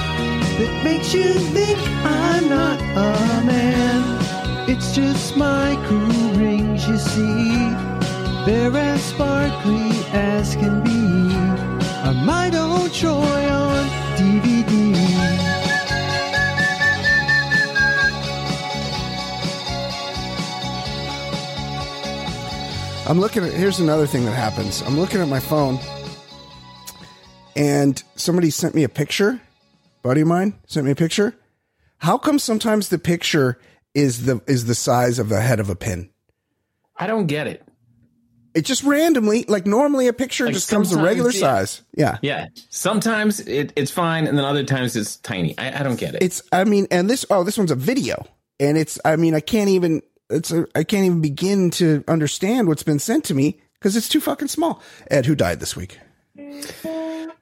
that 0.60 0.84
makes 0.84 1.14
you 1.14 1.34
think 1.34 1.78
I'm 2.04 2.50
not 2.50 2.80
a 2.82 3.46
man, 3.46 4.70
it's 4.70 4.96
just 4.96 5.36
my 5.36 5.78
cool 5.88 6.32
rings, 6.40 6.88
you 6.88 6.98
see. 6.98 7.52
They're 8.46 8.76
as 8.76 9.04
sparkly 9.04 9.92
as 10.14 10.56
can 10.56 10.82
be. 10.84 11.31
A 12.12 12.14
might 12.14 12.54
old 12.54 12.94
Troy 12.94 13.14
on 13.14 13.88
DVD. 14.18 14.92
I'm 23.08 23.18
looking 23.18 23.46
at 23.46 23.54
here's 23.54 23.80
another 23.80 24.06
thing 24.06 24.26
that 24.26 24.34
happens. 24.34 24.82
I'm 24.82 25.00
looking 25.00 25.22
at 25.22 25.30
my 25.30 25.40
phone 25.40 25.80
and 27.56 28.04
somebody 28.18 28.50
sent 28.50 28.76
me 28.76 28.84
a 28.84 28.90
picture. 28.90 29.40
Buddy 30.02 30.20
of 30.20 30.28
mine 30.28 30.56
sent 30.68 30.86
me 30.86 30.92
a 30.92 30.96
picture. 30.96 31.34
How 32.00 32.18
come 32.18 32.40
sometimes 32.40 32.90
the 32.90 33.00
picture 33.00 33.58
is 33.94 34.26
the 34.26 34.42
is 34.48 34.66
the 34.66 34.76
size 34.76 35.18
of 35.18 35.30
the 35.30 35.40
head 35.40 35.62
of 35.62 35.70
a 35.70 35.78
pin? 35.78 36.10
I 36.98 37.08
don't 37.08 37.28
get 37.28 37.48
it. 37.48 37.66
It 38.54 38.66
just 38.66 38.84
randomly, 38.84 39.46
like 39.48 39.66
normally 39.66 40.08
a 40.08 40.14
picture 40.14 40.46
Like 40.46 40.54
just 40.54 40.70
comes 40.70 40.92
a 40.92 41.02
regular 41.02 41.32
yeah. 41.32 41.40
size. 41.40 41.82
Yeah. 41.96 42.18
Yeah, 42.22 42.48
sometimes 42.70 43.40
it, 43.40 43.72
it's 43.76 43.92
fine, 43.92 44.28
and 44.28 44.38
then 44.38 44.44
other 44.44 44.64
times 44.64 44.96
it's 44.96 45.16
tiny. 45.18 45.58
I, 45.58 45.80
I 45.80 45.84
don't 45.84 46.00
get 46.00 46.16
it. 46.16 46.24
It's 46.24 46.42
I 46.52 46.66
mean, 46.66 46.88
and 46.92 47.10
this 47.10 47.26
oh, 47.30 47.44
this 47.44 47.58
one's 47.58 47.72
a 47.72 47.76
video. 47.76 48.26
And 48.60 48.78
it's 48.78 49.00
I 49.06 49.16
mean, 49.16 49.34
I 49.34 49.40
can't 49.40 49.70
even 49.70 50.02
it's 50.30 50.52
a, 50.52 50.68
I 50.76 50.84
can't 50.84 51.06
even 51.06 51.22
begin 51.22 51.72
to 51.72 52.04
understand 52.08 52.68
what's 52.68 52.84
been 52.84 53.00
sent 53.00 53.26
to 53.26 53.34
me 53.34 53.60
because 53.80 53.96
it's 53.96 54.10
too 54.10 54.22
fucking 54.22 54.48
small. 54.48 54.82
Ed, 55.10 55.26
who 55.26 55.36
died 55.36 55.60
this 55.60 55.76
week? 55.76 56.00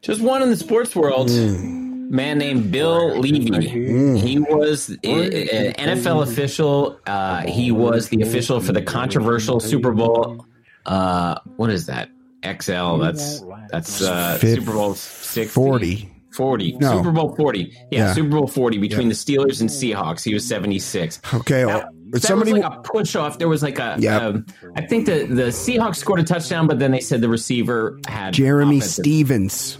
Just 0.01 0.21
one 0.21 0.41
in 0.41 0.49
the 0.49 0.57
sports 0.57 0.95
world. 0.95 1.29
Hmm. 1.29 2.09
man 2.09 2.37
named 2.37 2.71
Bill 2.71 3.21
Leavy. 3.21 4.17
He 4.17 4.39
was 4.39 4.89
uh, 4.89 5.09
an 5.09 5.73
NFL 5.73 6.23
official. 6.23 6.99
Uh, 7.05 7.41
he 7.41 7.71
was 7.71 8.09
the 8.09 8.21
official 8.21 8.59
for 8.59 8.71
the 8.71 8.81
controversial 8.81 9.59
Super 9.59 9.91
Bowl. 9.91 10.45
Uh, 10.85 11.35
what 11.57 11.69
is 11.69 11.85
that? 11.87 12.09
XL. 12.43 12.97
That's 12.97 13.41
that's 13.69 14.01
uh, 14.01 14.37
Fif- 14.39 14.59
Super 14.59 14.71
Bowl 14.73 14.93
60. 14.95 15.45
40. 15.45 16.09
40. 16.31 16.77
No. 16.77 16.97
Super 16.97 17.11
Bowl 17.11 17.35
40. 17.35 17.59
Yeah, 17.59 17.75
Yeah. 17.91 18.13
Super 18.13 18.29
Bowl 18.29 18.47
40 18.47 18.77
between 18.77 19.09
the 19.09 19.15
Steelers 19.15 19.59
and 19.61 19.69
Seahawks. 19.69 20.23
He 20.23 20.33
was 20.33 20.47
76. 20.47 21.19
Okay, 21.33 21.65
well, 21.65 21.89
That 22.11 22.21
somebody 22.21 22.53
was 22.53 22.61
like 22.61 22.73
a 22.77 22.81
push 22.81 23.15
off. 23.15 23.39
There 23.39 23.49
was 23.49 23.61
like 23.61 23.77
a. 23.79 23.97
Yeah. 23.99 24.17
um, 24.27 24.45
I 24.75 24.81
think 24.85 25.05
the 25.05 25.25
the 25.25 25.43
Seahawks 25.47 25.97
scored 25.97 26.19
a 26.19 26.23
touchdown, 26.23 26.67
but 26.67 26.79
then 26.79 26.91
they 26.91 27.01
said 27.01 27.19
the 27.21 27.29
receiver 27.29 27.99
had 28.07 28.33
Jerramy 28.33 28.77
offensive- 28.77 29.03
Stevens, 29.03 29.77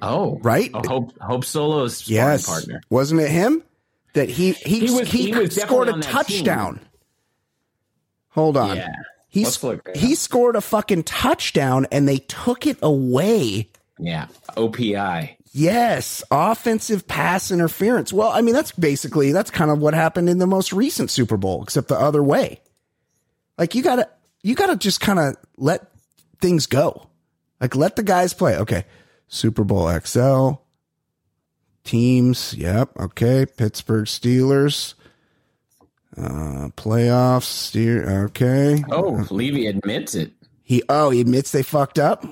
Oh, 0.00 0.38
right? 0.42 0.70
Oh, 0.74 0.82
Hope 0.86 1.18
Hope 1.20 1.44
Solo's 1.44 1.96
sparring 1.96 2.16
yes, 2.32 2.46
partner. 2.46 2.80
wasn't 2.90 3.20
it 3.22 3.30
him 3.30 3.62
that 4.12 4.28
he 4.28 4.52
he 4.52 4.86
He 4.86 4.94
was- 4.94 5.08
he, 5.10 5.32
he 5.32 5.34
was 5.38 5.54
scored 5.56 5.88
a 5.88 5.92
on 5.94 6.00
that 6.00 6.08
touchdown? 6.08 6.80
Hold 8.30 8.56
on, 8.56 8.76
Yeah. 8.76 8.88
He 9.32 9.46
he 9.94 10.14
scored 10.14 10.56
a 10.56 10.60
fucking 10.60 11.04
touchdown 11.04 11.86
and 11.90 12.06
they 12.06 12.18
took 12.18 12.66
it 12.66 12.76
away. 12.82 13.70
Yeah, 13.98 14.26
OPI. 14.58 15.36
Yes, 15.52 16.22
offensive 16.30 17.08
pass 17.08 17.50
interference. 17.50 18.12
Well, 18.12 18.28
I 18.28 18.42
mean 18.42 18.54
that's 18.54 18.72
basically 18.72 19.32
that's 19.32 19.50
kind 19.50 19.70
of 19.70 19.78
what 19.78 19.94
happened 19.94 20.28
in 20.28 20.36
the 20.36 20.46
most 20.46 20.70
recent 20.74 21.10
Super 21.10 21.38
Bowl, 21.38 21.62
except 21.62 21.88
the 21.88 21.98
other 21.98 22.22
way. 22.22 22.60
Like 23.56 23.74
you 23.74 23.82
gotta 23.82 24.06
you 24.42 24.54
gotta 24.54 24.76
just 24.76 25.00
kind 25.00 25.18
of 25.18 25.36
let 25.56 25.90
things 26.42 26.66
go. 26.66 27.06
Like 27.58 27.74
let 27.74 27.96
the 27.96 28.02
guys 28.02 28.34
play. 28.34 28.58
Okay, 28.58 28.84
Super 29.28 29.64
Bowl 29.64 29.90
XL 29.98 30.60
teams. 31.84 32.52
Yep. 32.52 33.00
Okay, 33.00 33.46
Pittsburgh 33.46 34.04
Steelers. 34.04 34.92
Uh, 36.16 36.68
playoffs. 36.76 37.44
Steer. 37.44 38.24
Okay. 38.26 38.84
Oh, 38.90 39.26
Leavy 39.30 39.68
admits 39.68 40.14
it. 40.14 40.32
He. 40.62 40.82
Oh, 40.88 41.10
he 41.10 41.20
admits 41.20 41.52
they 41.52 41.62
fucked 41.62 41.98
up. 41.98 42.24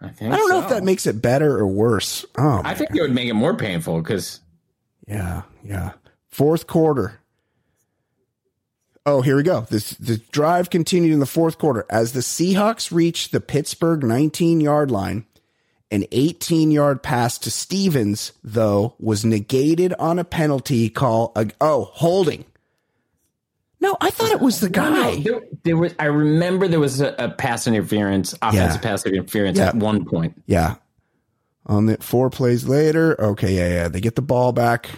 I 0.00 0.08
think. 0.08 0.32
I 0.32 0.36
don't 0.36 0.48
know 0.48 0.62
if 0.62 0.70
that 0.70 0.84
makes 0.84 1.06
it 1.06 1.20
better 1.20 1.58
or 1.58 1.66
worse. 1.66 2.24
Oh, 2.38 2.62
I 2.64 2.74
think 2.74 2.94
it 2.94 3.00
would 3.02 3.12
make 3.14 3.28
it 3.28 3.34
more 3.34 3.54
painful 3.56 4.00
because 4.00 4.40
Yeah, 5.06 5.42
yeah. 5.62 5.92
Fourth 6.28 6.66
quarter. 6.66 7.20
Oh, 9.06 9.22
here 9.22 9.36
we 9.36 9.42
go. 9.42 9.62
This 9.62 9.90
the 9.92 10.18
drive 10.30 10.70
continued 10.70 11.12
in 11.12 11.20
the 11.20 11.26
fourth 11.26 11.58
quarter 11.58 11.84
as 11.90 12.12
the 12.12 12.20
Seahawks 12.20 12.92
reached 12.92 13.32
the 13.32 13.40
Pittsburgh 13.40 14.02
19 14.02 14.60
yard 14.60 14.90
line. 14.90 15.26
An 15.90 16.04
18 16.12 16.70
yard 16.70 17.02
pass 17.02 17.36
to 17.38 17.50
Stevens, 17.50 18.32
though, 18.44 18.94
was 19.00 19.24
negated 19.24 19.92
on 19.98 20.18
a 20.18 20.24
penalty 20.24 20.88
call. 20.88 21.32
oh, 21.60 21.90
holding. 21.94 22.44
No, 23.80 23.96
I 24.00 24.10
thought 24.10 24.30
it 24.30 24.40
was 24.40 24.60
the 24.60 24.68
guy. 24.68 25.20
there, 25.22 25.40
there 25.62 25.76
was. 25.76 25.94
I 25.98 26.04
remember 26.06 26.68
there 26.68 26.80
was 26.80 27.00
a, 27.00 27.14
a 27.18 27.30
pass 27.30 27.66
interference, 27.66 28.34
offensive 28.42 28.82
Yeah. 28.82 28.90
pass 28.90 29.06
interference 29.06 29.58
Yeah. 29.58 29.68
at 29.68 29.74
one 29.76 30.04
point. 30.04 30.40
Yeah. 30.46 30.76
On 31.66 31.86
the 31.86 31.96
four 31.98 32.28
plays 32.30 32.66
later, 32.66 33.18
okay, 33.20 33.54
yeah, 33.56 33.68
yeah, 33.68 33.88
they 33.88 34.00
get 34.00 34.16
the 34.16 34.22
ball 34.22 34.52
back. 34.52 34.88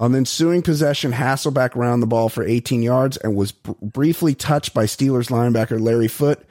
On 0.00 0.12
the 0.12 0.18
ensuing 0.18 0.62
possession, 0.62 1.12
Hasselbeck 1.12 1.76
ran 1.76 2.00
the 2.00 2.06
ball 2.06 2.28
for 2.28 2.42
18 2.44 2.82
yards 2.82 3.16
and 3.18 3.36
was 3.36 3.52
br- 3.52 3.72
briefly 3.82 4.34
touched 4.34 4.74
by 4.74 4.84
Steelers 4.84 5.30
linebacker 5.30 5.80
Larry 5.80 6.08
Foote 6.08 6.42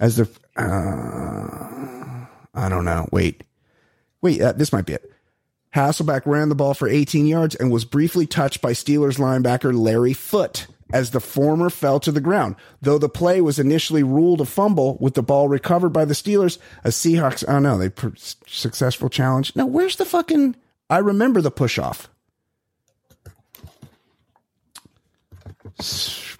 as 0.00 0.16
the. 0.16 0.28
Uh, 0.56 2.26
I 2.54 2.68
don't 2.68 2.84
know. 2.84 3.06
Wait, 3.12 3.42
wait, 4.22 4.40
uh, 4.40 4.52
this 4.52 4.72
might 4.72 4.86
be 4.86 4.94
it. 4.94 5.10
Hasselbeck 5.76 6.22
ran 6.24 6.48
the 6.48 6.54
ball 6.54 6.72
for 6.72 6.88
18 6.88 7.26
yards 7.26 7.54
and 7.54 7.70
was 7.70 7.84
briefly 7.84 8.26
touched 8.26 8.62
by 8.62 8.72
Steelers 8.72 9.18
linebacker 9.18 9.78
Larry 9.78 10.14
Foote 10.14 10.66
as 10.90 11.10
the 11.10 11.20
former 11.20 11.68
fell 11.68 12.00
to 12.00 12.10
the 12.10 12.20
ground. 12.20 12.56
Though 12.80 12.96
the 12.96 13.10
play 13.10 13.42
was 13.42 13.58
initially 13.58 14.02
ruled 14.02 14.40
a 14.40 14.46
fumble 14.46 14.96
with 15.00 15.14
the 15.14 15.22
ball 15.22 15.48
recovered 15.48 15.90
by 15.90 16.06
the 16.06 16.14
Steelers, 16.14 16.58
a 16.82 16.88
Seahawks, 16.88 17.44
oh 17.46 17.58
no, 17.58 17.76
they 17.76 17.90
pr- 17.90 18.08
successful 18.16 19.10
challenge. 19.10 19.54
Now, 19.54 19.66
where's 19.66 19.96
the 19.96 20.06
fucking, 20.06 20.56
I 20.88 20.98
remember 20.98 21.42
the 21.42 21.50
push 21.50 21.78
off. 21.78 22.08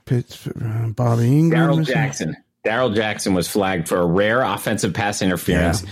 Pittsburgh, 0.07 0.63
uh, 0.63 0.89
Bobby 0.89 1.25
Engram. 1.25 1.51
Darrell 1.51 1.83
Jackson. 1.83 2.37
Darrell 2.65 2.91
Jackson 2.91 3.35
was 3.35 3.49
flagged 3.49 3.87
for 3.87 3.99
a 3.99 4.07
rare 4.07 4.41
offensive 4.41 4.95
pass 4.95 5.21
interference 5.21 5.85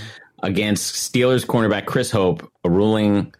against 0.45 0.95
Steelers 0.95 1.45
cornerback 1.45 1.87
Chris 1.87 2.11
Hope, 2.11 2.49
a 2.63 2.71
ruling 2.71 3.35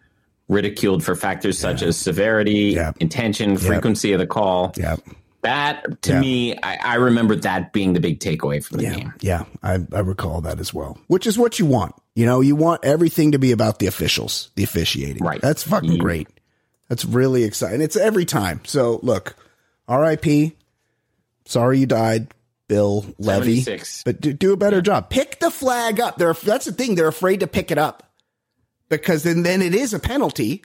ridiculed 0.49 1.03
for 1.03 1.15
factors 1.15 1.57
such 1.57 1.81
as 1.81 1.97
severity, 1.97 2.73
Yeah. 2.75 2.91
intention, 2.99 3.57
frequency 3.57 4.11
of 4.13 4.19
the 4.19 4.27
call. 4.27 4.73
Yeah. 4.77 4.97
That 5.41 6.01
to 6.03 6.19
me, 6.19 6.57
I, 6.57 6.77
I 6.83 6.95
remember 6.95 7.35
that 7.35 7.71
being 7.71 7.93
the 7.93 7.99
big 7.99 8.19
takeaway 8.19 8.63
from 8.65 8.77
the 8.77 8.83
game. 8.85 9.13
yeah, 9.21 9.45
I, 9.61 9.77
I 9.93 9.99
recall 9.99 10.41
that 10.41 10.59
as 10.59 10.73
well. 10.73 10.97
Which 11.07 11.27
is 11.27 11.37
what 11.37 11.59
you 11.59 11.67
want. 11.67 11.93
You 12.15 12.25
know, 12.25 12.41
you 12.41 12.55
want 12.55 12.83
everything 12.83 13.31
to 13.33 13.37
be 13.39 13.51
about 13.51 13.77
the 13.79 13.85
officials, 13.87 14.49
the 14.55 14.63
officiating. 14.63 15.23
Right. 15.23 15.39
That's 15.41 15.61
fucking 15.63 15.99
great. 15.99 16.27
That's 16.89 17.05
really 17.05 17.43
exciting. 17.43 17.81
It's 17.81 17.95
every 17.95 18.25
time. 18.25 18.61
So 18.65 18.99
look, 19.03 19.35
R.I.P. 19.87 20.55
Sorry 21.45 21.77
you 21.79 21.85
died, 21.85 22.27
Bill 22.67 23.03
Leavy. 23.19 23.61
76. 23.61 24.03
But 24.03 24.21
do, 24.21 24.33
do 24.33 24.53
a 24.53 24.57
better 24.57 24.81
job. 24.81 25.09
Pick 25.09 25.39
the 25.39 25.51
flag 25.51 25.99
up. 25.99 26.17
They're 26.17 26.33
that's 26.33 26.65
the 26.65 26.71
thing. 26.71 26.95
They're 26.95 27.07
afraid 27.07 27.41
to 27.41 27.47
pick 27.47 27.71
it 27.71 27.77
up 27.77 28.11
because 28.89 29.23
then 29.23 29.43
then 29.43 29.61
it 29.61 29.75
is 29.75 29.93
a 29.93 29.99
penalty. 29.99 30.63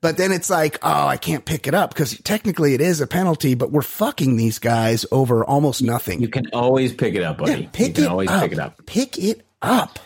But 0.00 0.16
then 0.16 0.32
it's 0.32 0.50
like, 0.50 0.78
oh, 0.82 1.06
I 1.06 1.16
can't 1.16 1.44
pick 1.44 1.68
it 1.68 1.74
up 1.74 1.94
because 1.94 2.18
technically 2.22 2.74
it 2.74 2.80
is 2.80 3.00
a 3.00 3.06
penalty. 3.06 3.54
But 3.54 3.70
we're 3.70 3.82
fucking 3.82 4.36
these 4.36 4.58
guys 4.58 5.06
over 5.12 5.44
almost 5.44 5.80
nothing. 5.80 6.20
You 6.20 6.28
can 6.28 6.46
always 6.52 6.92
pick 6.92 7.14
it 7.14 7.22
up, 7.22 7.38
buddy. 7.38 7.62
Yeah, 7.62 7.68
pick 7.72 7.88
you 7.88 7.94
can 7.94 8.04
it 8.04 8.08
always 8.10 8.28
up. 8.28 8.42
pick 8.42 8.52
it 8.52 8.58
up. 8.58 8.86
Pick 8.86 9.18
it 9.18 9.46
up. 9.62 9.98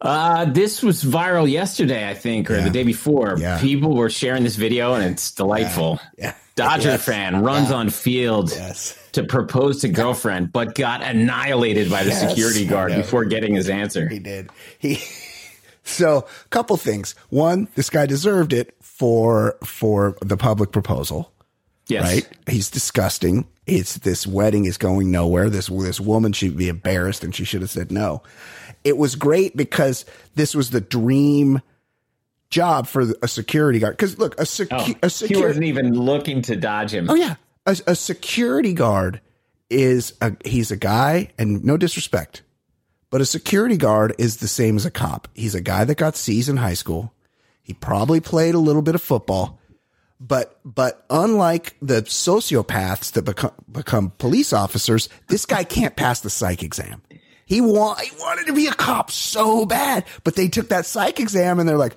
Uh, 0.00 0.46
this 0.46 0.82
was 0.82 1.04
viral 1.04 1.50
yesterday, 1.50 2.08
I 2.08 2.14
think, 2.14 2.50
or 2.50 2.56
Yeah. 2.56 2.64
the 2.64 2.70
day 2.70 2.84
before. 2.84 3.36
Yeah. 3.38 3.60
People 3.60 3.94
were 3.94 4.08
sharing 4.08 4.44
this 4.44 4.56
video, 4.56 4.94
and 4.94 5.04
it's 5.12 5.30
delightful. 5.32 6.00
Yeah. 6.16 6.34
Dodger 6.64 6.88
Yes. 6.90 7.02
fan 7.04 7.42
runs 7.42 7.70
on 7.70 7.90
field 7.90 8.50
Yes. 8.50 8.96
to 9.12 9.22
propose 9.24 9.80
to 9.80 9.88
girlfriend, 9.88 10.52
but 10.52 10.74
got 10.74 11.02
annihilated 11.02 11.90
by 11.90 12.04
the 12.04 12.10
Yes. 12.10 12.28
security 12.30 12.64
guard 12.66 12.94
before 12.94 13.24
getting 13.24 13.54
his 13.54 13.68
answer. 13.68 14.08
He 14.08 14.18
did. 14.18 14.50
He. 14.78 14.98
So, 15.82 16.18
a 16.44 16.48
couple 16.50 16.76
things. 16.76 17.14
One, 17.30 17.66
this 17.74 17.90
guy 17.90 18.06
deserved 18.06 18.52
it 18.52 18.76
for 18.80 19.56
for 19.64 20.14
the 20.20 20.36
public 20.36 20.70
proposal, 20.72 21.32
Yes. 21.88 22.02
right? 22.04 22.28
He's 22.46 22.70
disgusting. 22.70 23.46
It's 23.66 23.96
this 23.96 24.24
wedding 24.26 24.66
is 24.66 24.76
going 24.76 25.10
nowhere. 25.10 25.48
This 25.50 25.66
this 25.66 25.98
woman 25.98 26.32
should 26.32 26.56
be 26.56 26.68
embarrassed, 26.68 27.24
and 27.24 27.34
she 27.34 27.44
should 27.44 27.62
have 27.62 27.70
said 27.70 27.90
no. 27.90 28.22
It 28.84 28.98
was 28.98 29.16
great 29.16 29.56
because 29.56 30.04
this 30.36 30.54
was 30.54 30.70
the 30.70 30.80
dream 30.82 31.60
job 32.50 32.86
for 32.86 33.04
a 33.22 33.28
security 33.28 33.78
guard. 33.78 33.96
Because 33.96 34.18
look, 34.18 34.38
a, 34.40 34.44
secu- 34.44 34.68
Oh, 34.72 34.94
a 35.02 35.06
he 35.06 35.08
security 35.10 35.46
wasn't 35.46 35.64
even 35.66 35.94
looking 35.94 36.42
to 36.42 36.56
dodge 36.56 36.92
him. 36.92 37.08
Oh 37.08 37.14
yeah, 37.14 37.36
a, 37.66 37.76
a 37.86 37.94
security 37.94 38.72
guard 38.72 39.20
is 39.68 40.14
a 40.20 40.32
he's 40.44 40.70
a 40.70 40.76
guy, 40.76 41.30
and 41.38 41.64
no 41.64 41.76
disrespect, 41.76 42.42
but 43.10 43.20
a 43.20 43.24
security 43.26 43.76
guard 43.76 44.14
is 44.18 44.38
the 44.38 44.48
same 44.48 44.76
as 44.76 44.84
a 44.84 44.90
cop. 44.90 45.28
He's 45.34 45.54
a 45.54 45.60
guy 45.60 45.84
that 45.84 45.96
got 45.96 46.16
C's 46.16 46.48
in 46.48 46.56
high 46.58 46.74
school. 46.74 47.12
He 47.62 47.72
probably 47.74 48.20
played 48.20 48.54
a 48.54 48.58
little 48.58 48.82
bit 48.82 48.96
of 48.96 49.02
football, 49.02 49.60
but 50.18 50.58
but 50.64 51.04
unlike 51.08 51.76
the 51.80 52.02
sociopaths 52.02 53.12
that 53.12 53.22
become 53.22 53.52
become 53.70 54.12
police 54.18 54.52
officers, 54.52 55.08
this 55.28 55.46
guy 55.46 55.62
can't 55.62 55.94
pass 55.94 56.20
the 56.20 56.30
psych 56.30 56.64
exam. 56.64 57.02
He 57.46 57.60
want 57.60 58.00
he 58.00 58.10
wanted 58.18 58.46
to 58.46 58.52
be 58.52 58.66
a 58.66 58.72
cop 58.72 59.10
so 59.12 59.66
bad, 59.66 60.04
but 60.24 60.34
they 60.34 60.48
took 60.48 60.68
that 60.70 60.86
psych 60.86 61.20
exam 61.20 61.60
and 61.60 61.68
they're 61.68 61.76
like, 61.78 61.96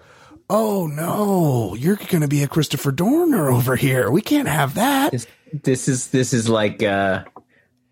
"Oh 0.54 0.88
no, 0.88 1.76
you're 1.76 1.96
going 1.96 2.22
to 2.22 2.28
be 2.28 2.44
a 2.44 2.48
Christopher 2.48 2.92
Dorner 2.92 3.50
over 3.50 3.76
here. 3.76 4.10
We 4.12 4.22
can't 4.22 4.48
have 4.48 4.76
that." 4.76 5.12
This, 5.12 5.28
this 5.64 5.88
is 5.88 6.08
this 6.08 6.32
is 6.34 6.48
like 6.48 6.82
uh, 6.84 7.24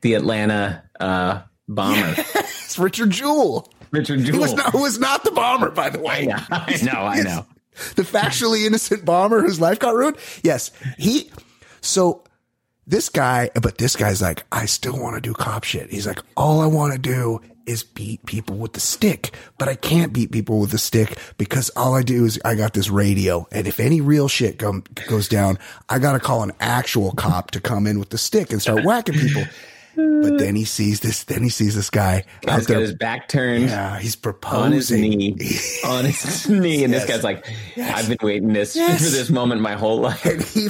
the 0.01 0.13
Atlanta 0.13 0.83
uh, 0.99 1.41
bomber, 1.67 2.15
It's 2.35 2.77
Richard 2.79 3.09
Jewell. 3.09 3.71
Richard 3.91 4.21
He 4.21 4.31
was 4.31 4.51
Jewell. 4.51 4.55
not, 4.63 4.71
who 4.71 4.81
was 4.83 4.99
not 4.99 5.23
the 5.23 5.31
bomber, 5.31 5.71
by 5.71 5.89
the 5.89 5.99
way. 5.99 6.27
Know, 6.27 6.37
I 6.49 6.79
know, 6.83 6.91
I 7.01 7.21
know. 7.23 7.45
the 7.95 8.03
factually 8.03 8.65
innocent 8.65 9.03
bomber 9.03 9.41
whose 9.41 9.59
life 9.59 9.79
got 9.79 9.93
ruined. 9.95 10.17
Yes, 10.43 10.71
he. 10.97 11.29
So 11.81 12.23
this 12.87 13.09
guy, 13.09 13.49
but 13.61 13.77
this 13.77 13.95
guy's 13.95 14.21
like, 14.21 14.43
I 14.51 14.65
still 14.65 14.97
want 14.99 15.15
to 15.15 15.21
do 15.21 15.33
cop 15.33 15.63
shit. 15.63 15.89
He's 15.89 16.07
like, 16.07 16.19
all 16.37 16.61
I 16.61 16.67
want 16.67 16.93
to 16.93 16.99
do 16.99 17.41
is 17.71 17.83
beat 17.83 18.23
people 18.25 18.57
with 18.57 18.73
the 18.73 18.79
stick, 18.79 19.33
but 19.57 19.67
I 19.67 19.75
can't 19.75 20.13
beat 20.13 20.31
people 20.31 20.59
with 20.59 20.71
the 20.71 20.77
stick 20.77 21.17
because 21.37 21.69
all 21.75 21.95
I 21.95 22.03
do 22.03 22.25
is 22.25 22.39
I 22.43 22.55
got 22.55 22.73
this 22.73 22.89
radio, 22.89 23.47
and 23.51 23.65
if 23.65 23.79
any 23.79 24.01
real 24.01 24.27
shit 24.27 24.57
goes 24.57 25.27
down, 25.27 25.57
I 25.89 25.97
got 25.97 26.13
to 26.13 26.19
call 26.19 26.43
an 26.43 26.51
actual 26.59 27.13
cop 27.13 27.51
to 27.51 27.61
come 27.61 27.87
in 27.87 27.97
with 27.97 28.09
the 28.09 28.17
stick 28.17 28.51
and 28.51 28.61
start 28.61 28.83
whacking 28.83 29.15
people. 29.15 29.43
But 29.95 30.33
uh, 30.33 30.37
then 30.37 30.55
he 30.55 30.63
sees 30.65 31.01
this. 31.01 31.25
Then 31.25 31.43
he 31.43 31.49
sees 31.49 31.75
this 31.75 31.89
guy 31.89 32.23
Guy's 32.41 32.53
out 32.53 32.59
got 32.61 32.67
there. 32.67 32.79
his 32.79 32.93
back 32.93 33.27
turned 33.27 33.65
Yeah, 33.65 33.99
he's 33.99 34.15
proposing. 34.15 34.63
on 34.63 34.71
his 34.71 34.91
knee, 34.91 35.35
on 35.85 36.05
his 36.05 36.47
knee, 36.49 36.83
and 36.83 36.93
Yes. 36.93 37.05
this 37.05 37.15
guy's 37.15 37.23
like, 37.23 37.45
Yes. 37.75 37.97
"I've 37.99 38.07
been 38.07 38.25
waiting 38.25 38.53
this 38.53 38.75
Yes. 38.75 39.03
for 39.03 39.09
this 39.09 39.29
moment 39.29 39.61
my 39.61 39.73
whole 39.73 39.99
life." 39.99 40.25
and 40.25 40.41
he 40.41 40.69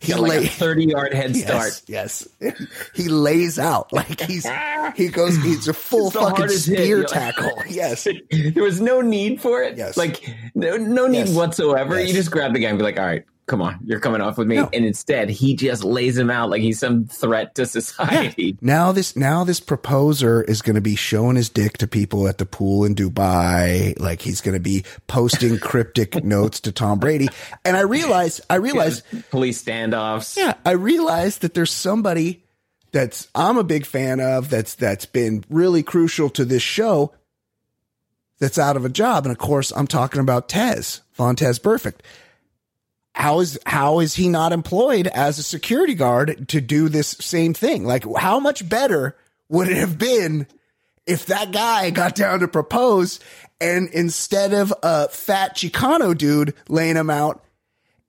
he 0.00 0.12
Got 0.12 0.20
like 0.20 0.42
a 0.44 0.46
thirty 0.48 0.86
yard 0.86 1.12
head 1.12 1.36
start. 1.36 1.82
Yes. 1.86 2.26
He 2.94 3.08
lays 3.08 3.58
out 3.58 3.92
like 3.92 4.20
he's 4.20 4.46
he 4.94 5.08
goes. 5.08 5.36
He's 5.42 5.68
a 5.68 5.74
full 5.74 6.10
fucking 6.10 6.48
hit. 6.48 6.58
spear 6.58 6.98
like- 6.98 7.06
tackle. 7.08 7.52
Yes, 7.68 8.06
there 8.30 8.62
was 8.62 8.80
no 8.80 9.00
need 9.00 9.40
for 9.40 9.62
it. 9.62 9.76
Yes. 9.76 9.96
Like 9.96 10.22
no, 10.54 10.76
no 10.76 11.06
need 11.06 11.28
whatsoever. 11.30 12.00
You 12.00 12.12
just 12.12 12.30
grab 12.30 12.52
the 12.52 12.58
guy 12.60 12.68
and 12.68 12.78
be 12.78 12.84
like, 12.84 12.98
"All 12.98 13.06
right, 13.06 13.24
come 13.46 13.60
on, 13.60 13.78
you're 13.84 14.00
coming 14.00 14.20
off 14.20 14.38
with 14.38 14.46
me." 14.46 14.56
No. 14.56 14.70
And 14.72 14.84
instead, 14.84 15.28
he 15.30 15.54
just 15.54 15.84
lays 15.84 16.16
him 16.16 16.30
out 16.30 16.50
like 16.50 16.62
he's 16.62 16.78
some 16.78 17.06
threat 17.06 17.54
to 17.56 17.66
society. 17.66 18.56
Now 18.60 18.92
this 18.92 19.16
now 19.16 19.44
this 19.44 19.60
proposer 19.60 20.42
is 20.42 20.62
going 20.62 20.76
to 20.76 20.80
be 20.80 20.96
showing 20.96 21.36
his 21.36 21.48
dick 21.48 21.78
to 21.78 21.86
people 21.86 22.28
at 22.28 22.38
the 22.38 22.46
pool 22.46 22.84
in 22.84 22.94
Dubai. 22.94 23.98
Like 24.00 24.20
he's 24.22 24.40
going 24.40 24.54
to 24.54 24.60
be 24.60 24.84
posting 25.06 25.58
cryptic 25.60 26.24
notes 26.24 26.60
to 26.60 26.72
Tom 26.72 26.98
Brady. 26.98 27.28
And 27.64 27.76
I 27.76 27.80
realize, 27.80 28.40
I 28.48 28.56
realize, 28.56 29.02
Police 29.30 29.62
standoffs. 29.62 30.36
yeah, 30.36 30.54
I 30.64 30.72
realize 30.72 31.38
that 31.38 31.54
there's 31.54 31.72
somebody 31.72 32.44
that's 32.92 33.28
I'm 33.34 33.56
a 33.58 33.64
big 33.64 33.86
fan 33.86 34.20
of 34.20 34.50
that's 34.50 34.74
that's 34.74 35.06
been 35.06 35.44
really 35.48 35.82
crucial 35.82 36.30
to 36.30 36.44
this 36.44 36.62
show 36.62 37.12
that's 38.38 38.58
out 38.58 38.76
of 38.76 38.84
a 38.84 38.88
job. 38.88 39.24
And 39.24 39.32
of 39.32 39.38
course, 39.38 39.72
I'm 39.74 39.86
talking 39.86 40.20
about 40.20 40.48
Tez, 40.48 41.00
Vontaze 41.16 41.60
Burfict. 41.60 42.00
How 43.14 43.40
is 43.40 43.58
how 43.66 44.00
is 44.00 44.14
he 44.14 44.28
not 44.28 44.52
employed 44.52 45.06
as 45.08 45.38
a 45.38 45.42
security 45.42 45.94
guard 45.94 46.48
to 46.48 46.60
do 46.60 46.88
this 46.88 47.08
same 47.20 47.54
thing? 47.54 47.84
Like 47.84 48.04
how 48.16 48.40
much 48.40 48.68
better 48.68 49.16
would 49.48 49.68
it 49.68 49.76
have 49.76 49.98
been 49.98 50.46
if 51.06 51.26
that 51.26 51.52
guy 51.52 51.90
got 51.90 52.14
down 52.14 52.40
to 52.40 52.48
propose 52.48 53.20
and 53.60 53.90
instead 53.90 54.54
of 54.54 54.74
a 54.82 55.08
fat 55.08 55.54
Chicano 55.54 56.18
dude 56.18 56.54
laying 56.68 56.96
him 56.96 57.10
out, 57.10 57.44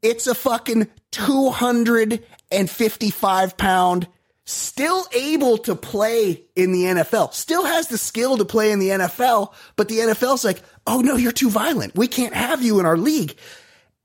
it's 0.02 0.26
a 0.26 0.34
fucking 0.34 0.88
255 1.12 3.58
pound, 3.58 4.08
still 4.46 5.06
able 5.14 5.60
to 5.60 5.76
play 5.76 6.42
in 6.56 6.72
the 6.72 6.86
NFL, 6.86 7.34
still 7.34 7.66
has 7.66 7.88
the 7.88 8.00
skill 8.00 8.38
to 8.38 8.46
play 8.46 8.72
in 8.72 8.80
the 8.80 8.90
NFL, 8.90 9.54
but 9.76 9.90
the 9.90 10.00
NFL's 10.00 10.44
like, 10.44 10.64
oh 10.88 11.02
no, 11.02 11.18
you're 11.18 11.32
too 11.32 11.52
violent. 11.52 11.96
We 11.96 12.08
can't 12.08 12.34
have 12.34 12.64
you 12.64 12.80
in 12.80 12.88
our 12.88 12.98
league. 12.98 13.38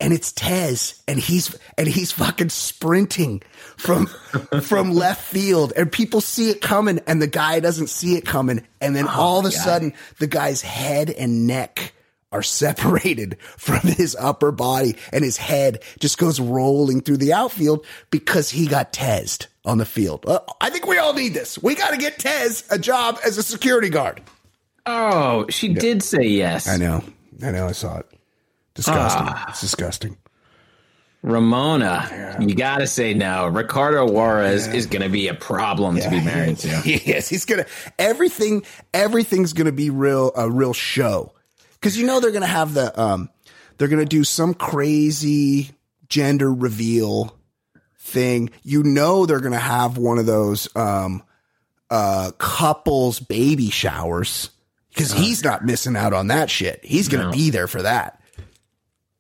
And 0.00 0.12
it's 0.12 0.30
Tez, 0.30 1.02
and 1.08 1.18
he's 1.18 1.56
and 1.76 1.88
he's 1.88 2.12
fucking 2.12 2.50
sprinting 2.50 3.42
from 3.76 4.06
from 4.62 4.92
left 4.92 5.24
field, 5.24 5.72
and 5.76 5.90
people 5.90 6.20
see 6.20 6.50
it 6.50 6.60
coming, 6.60 7.00
and 7.08 7.20
the 7.20 7.26
guy 7.26 7.58
doesn't 7.58 7.88
see 7.88 8.14
it 8.16 8.24
coming, 8.24 8.64
and 8.80 8.94
then 8.94 9.08
all 9.08 9.40
of 9.40 9.44
a 9.44 9.50
sudden, 9.50 9.92
the 10.18 10.28
guy's 10.28 10.62
head 10.62 11.10
and 11.10 11.48
neck 11.48 11.94
are 12.30 12.42
separated 12.42 13.38
from 13.56 13.80
his 13.80 14.16
upper 14.18 14.52
body 14.52 14.96
and 15.12 15.24
his 15.24 15.36
head 15.36 15.82
just 15.98 16.18
goes 16.18 16.40
rolling 16.40 17.00
through 17.00 17.16
the 17.16 17.32
outfield 17.32 17.84
because 18.10 18.50
he 18.50 18.66
got 18.66 18.92
Tezed 18.92 19.46
on 19.64 19.78
the 19.78 19.86
field. 19.86 20.24
Uh, 20.26 20.40
I 20.60 20.70
think 20.70 20.86
we 20.86 20.98
all 20.98 21.14
need 21.14 21.34
this. 21.34 21.58
We 21.62 21.74
got 21.74 21.90
to 21.90 21.96
get 21.96 22.18
Tez 22.18 22.64
a 22.70 22.78
job 22.78 23.18
as 23.24 23.38
a 23.38 23.42
security 23.42 23.88
guard. 23.88 24.20
Oh, 24.86 25.46
she 25.48 25.68
did 25.74 26.02
say 26.02 26.22
yes. 26.22 26.66
I 26.68 26.76
know. 26.76 27.04
I 27.42 27.50
know. 27.50 27.66
I 27.66 27.72
saw 27.72 27.98
it. 27.98 28.06
Disgusting. 28.78 29.26
It's 29.48 29.60
disgusting. 29.60 30.16
Ramona, 31.22 32.36
you 32.40 32.54
got 32.54 32.78
to 32.78 32.86
say 32.86 33.12
no. 33.12 33.48
Ricardo 33.48 34.06
Juarez 34.08 34.68
is 34.68 34.86
going 34.86 35.02
to 35.02 35.08
be 35.08 35.26
a 35.28 35.34
problem 35.34 35.96
to 35.98 36.08
be 36.08 36.20
married 36.20 36.58
to. 36.60 36.68
yes, 36.84 37.28
he's 37.28 37.44
gonna 37.44 37.66
everything. 37.98 38.62
Everything's 38.94 39.52
gonna 39.52 39.72
be 39.72 39.90
real 39.90 40.30
a 40.36 40.48
real 40.48 40.72
show 40.72 41.32
because 41.72 41.98
you 41.98 42.06
know 42.06 42.20
they're 42.20 42.30
gonna 42.30 42.46
have 42.46 42.72
the 42.72 42.98
um 43.00 43.28
they're 43.76 43.88
gonna 43.88 44.04
do 44.04 44.22
some 44.22 44.54
crazy 44.54 45.70
gender 46.08 46.52
reveal 46.54 47.36
thing. 47.98 48.50
You 48.62 48.84
know 48.84 49.26
they're 49.26 49.40
gonna 49.40 49.58
have 49.58 49.98
one 49.98 50.18
of 50.18 50.26
those 50.26 50.68
um 50.76 51.24
uh 51.90 52.30
couples 52.38 53.18
baby 53.18 53.70
showers 53.70 54.50
because 54.90 55.10
he's 55.12 55.42
not 55.42 55.64
missing 55.66 55.96
out 55.96 56.12
on 56.12 56.28
that 56.28 56.48
shit. 56.48 56.84
He's 56.84 57.08
gonna 57.08 57.24
No. 57.24 57.32
be 57.32 57.50
there 57.50 57.66
for 57.66 57.82
that. 57.82 58.17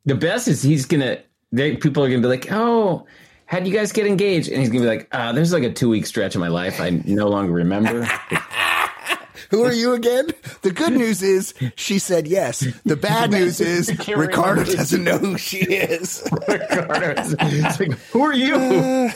The 0.08 0.14
best 0.14 0.48
is 0.48 0.62
he's 0.62 0.86
going 0.86 1.02
to, 1.02 1.20
they 1.52 1.76
people 1.76 2.02
are 2.02 2.08
going 2.08 2.22
to 2.22 2.26
be 2.26 2.30
like, 2.34 2.50
oh, 2.50 3.06
how 3.44 3.60
do 3.60 3.68
you 3.70 3.76
guys 3.76 3.92
get 3.92 4.06
engaged? 4.06 4.48
And 4.48 4.58
he's 4.60 4.70
going 4.70 4.82
to 4.82 4.88
be 4.90 4.96
like, 4.96 5.08
uh, 5.12 5.32
there's 5.32 5.52
like 5.52 5.64
a 5.64 5.72
two 5.72 5.90
week 5.90 6.06
stretch 6.06 6.34
of 6.34 6.40
my 6.40 6.48
life 6.48 6.80
I 6.80 6.90
no 7.04 7.28
longer 7.28 7.52
remember. 7.52 8.04
Who 9.50 9.64
are 9.64 9.72
you 9.72 9.92
again? 9.92 10.28
The 10.62 10.70
good 10.72 10.92
news 10.94 11.22
is 11.22 11.54
she 11.76 11.98
said 11.98 12.26
yes. 12.26 12.66
The 12.84 12.96
bad 12.96 13.30
news 13.30 13.60
is 13.74 13.90
Ricardo 14.08 14.64
doesn't 14.64 15.04
know 15.04 15.18
who 15.18 15.36
she 15.38 15.58
is. 15.58 16.26
Ricardo 16.48 17.20
is- 17.20 17.36
it's 17.38 17.80
like, 17.80 17.92
who 18.10 18.22
are 18.22 18.34
you? 18.34 19.10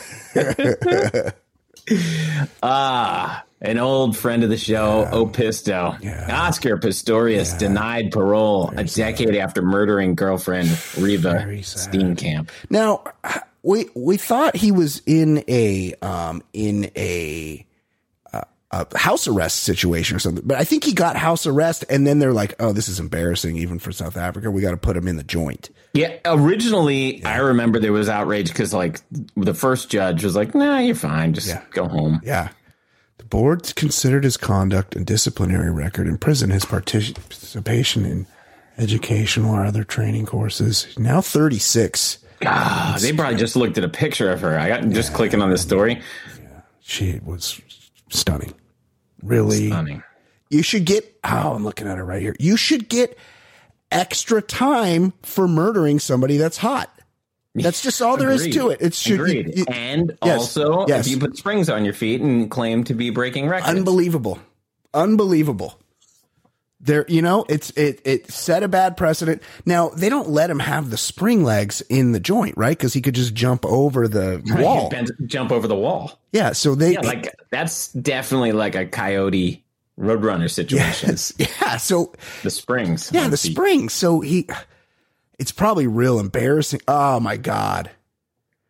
ah, 2.63 3.45
an 3.63 3.79
old 3.79 4.17
friend 4.17 4.43
of 4.43 4.51
the 4.51 4.57
show, 4.57 5.09
Opisto. 5.13 6.29
Oscar 6.31 6.77
Pistorius 6.77 7.57
denied 7.59 8.11
parole 8.11 8.73
a 8.77 8.85
decade 8.85 9.37
after 9.37 9.63
murdering 9.63 10.15
girlfriend 10.15 10.69
Reeva 10.69 11.47
Steenkamp. 11.61 12.51
Now, 12.69 13.05
we 13.63 13.87
we 13.95 14.17
thought 14.17 14.57
he 14.57 14.73
was 14.73 15.01
in 15.07 15.45
a 15.49 15.95
um 16.03 16.43
in 16.53 16.91
a 16.97 17.65
uh, 18.33 18.43
a 18.73 18.99
house 18.99 19.29
arrest 19.29 19.61
situation 19.61 20.17
or 20.17 20.19
something, 20.19 20.43
but 20.45 20.59
I 20.59 20.65
think 20.65 20.83
he 20.83 20.93
got 20.93 21.17
house 21.17 21.47
arrest, 21.47 21.85
and 21.89 22.05
then 22.05 22.19
they're 22.19 22.33
like, 22.33 22.57
"Oh, 22.59 22.73
this 22.73 22.89
is 22.89 22.99
embarrassing, 22.99 23.57
even 23.57 23.79
for 23.79 23.93
South 23.93 24.17
Africa. 24.17 24.51
We 24.51 24.61
got 24.61 24.73
to 24.73 24.77
put 24.77 24.97
him 24.97 25.07
in 25.07 25.17
the 25.17 25.23
joint." 25.23 25.71
Yeah, 25.93 26.17
originally 26.25 27.25
I 27.25 27.37
remember 27.37 27.79
there 27.79 27.93
was 27.93 28.09
outrage 28.09 28.49
because 28.49 28.75
like 28.75 29.01
the 29.37 29.55
first 29.55 29.89
judge 29.89 30.25
was 30.25 30.35
like, 30.35 30.53
"Nah, 30.55 30.79
you're 30.79 30.97
fine, 30.97 31.35
just 31.35 31.55
go 31.71 31.87
home." 31.87 32.21
Yeah. 32.25 32.49
The 33.19 33.25
board 33.25 33.75
considered 33.77 34.25
his 34.25 34.37
conduct 34.37 34.97
and 34.97 35.07
disciplinary 35.07 35.71
record 35.71 36.07
in 36.09 36.19
prison, 36.19 36.51
his 36.51 36.65
participation 36.65 38.05
in 38.05 38.27
educational 38.79 39.55
or 39.55 39.65
other 39.65 39.85
training 39.85 40.27
courses. 40.27 40.87
Now 40.99 41.21
36. 41.21 42.19
Ah, 42.45 42.97
they 43.01 43.13
probably 43.13 43.37
just 43.37 43.55
looked 43.55 43.79
at 43.79 43.85
a 43.85 43.89
picture 43.89 44.31
of 44.31 44.41
her. 44.41 44.59
I 44.59 44.69
got 44.69 44.89
just 44.89 45.15
clicking 45.15 45.41
on 45.41 45.51
this 45.51 45.63
story. 45.63 46.01
She 46.81 47.21
was 47.25 47.61
stunning. 48.11 48.55
Really. 49.23 49.69
Stunning. 49.69 50.03
You 50.51 50.63
should 50.63 50.85
get, 50.85 51.19
oh, 51.25 51.55
I'm 51.55 51.65
looking 51.65 51.87
at 51.87 51.97
her 51.99 52.05
right 52.05 52.21
here. 52.21 52.35
You 52.39 52.57
should 52.57 52.89
get 52.89 53.17
extra 53.91 54.43
time 54.43 55.13
for 55.23 55.47
murdering 55.47 55.99
somebody 55.99 56.37
that's 56.37 56.59
hot. 56.59 56.91
That's 57.55 57.83
just 57.83 58.01
all 58.01 58.17
there 58.17 58.31
is 58.31 58.49
to 58.55 58.71
it. 58.71 58.79
It's 58.81 58.99
should, 58.99 59.21
Agreed. 59.21 59.53
you- 59.59 59.65
and 59.69 60.17
Yes. 60.25 60.39
also, 60.57 60.87
Yes. 60.89 61.07
if 61.07 61.13
you 61.13 61.19
put 61.19 61.37
springs 61.37 61.69
on 61.69 61.85
your 61.85 61.93
feet 61.95 62.21
and 62.23 62.51
claim 62.51 62.85
to 62.85 62.95
be 62.95 63.11
breaking 63.11 63.49
records, 63.49 63.69
unbelievable 63.77 64.39
unbelievable 64.95 65.79
there 66.81 67.05
you 67.09 67.23
know 67.23 67.47
it's 67.49 67.71
it 67.71 68.01
it 68.05 68.31
set 68.31 68.63
a 68.63 68.69
bad 68.69 68.97
precedent 68.97 69.41
now 69.65 69.89
they 69.91 70.09
don't 70.11 70.29
let 70.29 70.51
him 70.51 70.59
have 70.59 70.91
the 70.91 70.97
spring 70.99 71.45
legs 71.45 71.81
in 71.89 72.13
the 72.13 72.21
joint 72.21 72.55
right 72.59 72.77
because 72.77 72.93
he 72.93 73.01
could 73.01 73.15
just 73.15 73.33
jump 73.35 73.65
over 73.65 74.07
the 74.09 74.43
wall 74.59 74.93
jump 75.27 75.51
over 75.53 75.67
the 75.69 75.75
wall. 75.77 76.21
yeah 76.33 76.53
so 76.53 76.75
they 76.75 76.93
Yeah, 76.95 77.01
like 77.01 77.35
that's 77.51 77.89
definitely 77.93 78.53
like 78.53 78.75
a 78.75 78.85
coyote 78.85 79.65
roadrunner 79.99 80.51
situation. 80.55 81.11
yes, 81.11 81.33
yeah 81.39 81.77
so 81.79 82.13
The 82.43 82.51
springs. 82.51 83.11
yeah 83.15 83.29
the 83.29 83.37
feet. 83.39 83.53
spring 83.53 83.89
so 83.89 84.21
he 84.21 84.47
it's 85.39 85.53
probably 85.53 85.87
real 85.87 86.19
embarrassing. 86.21 86.81
Oh 86.89 87.19
my 87.21 87.37
god. 87.37 87.91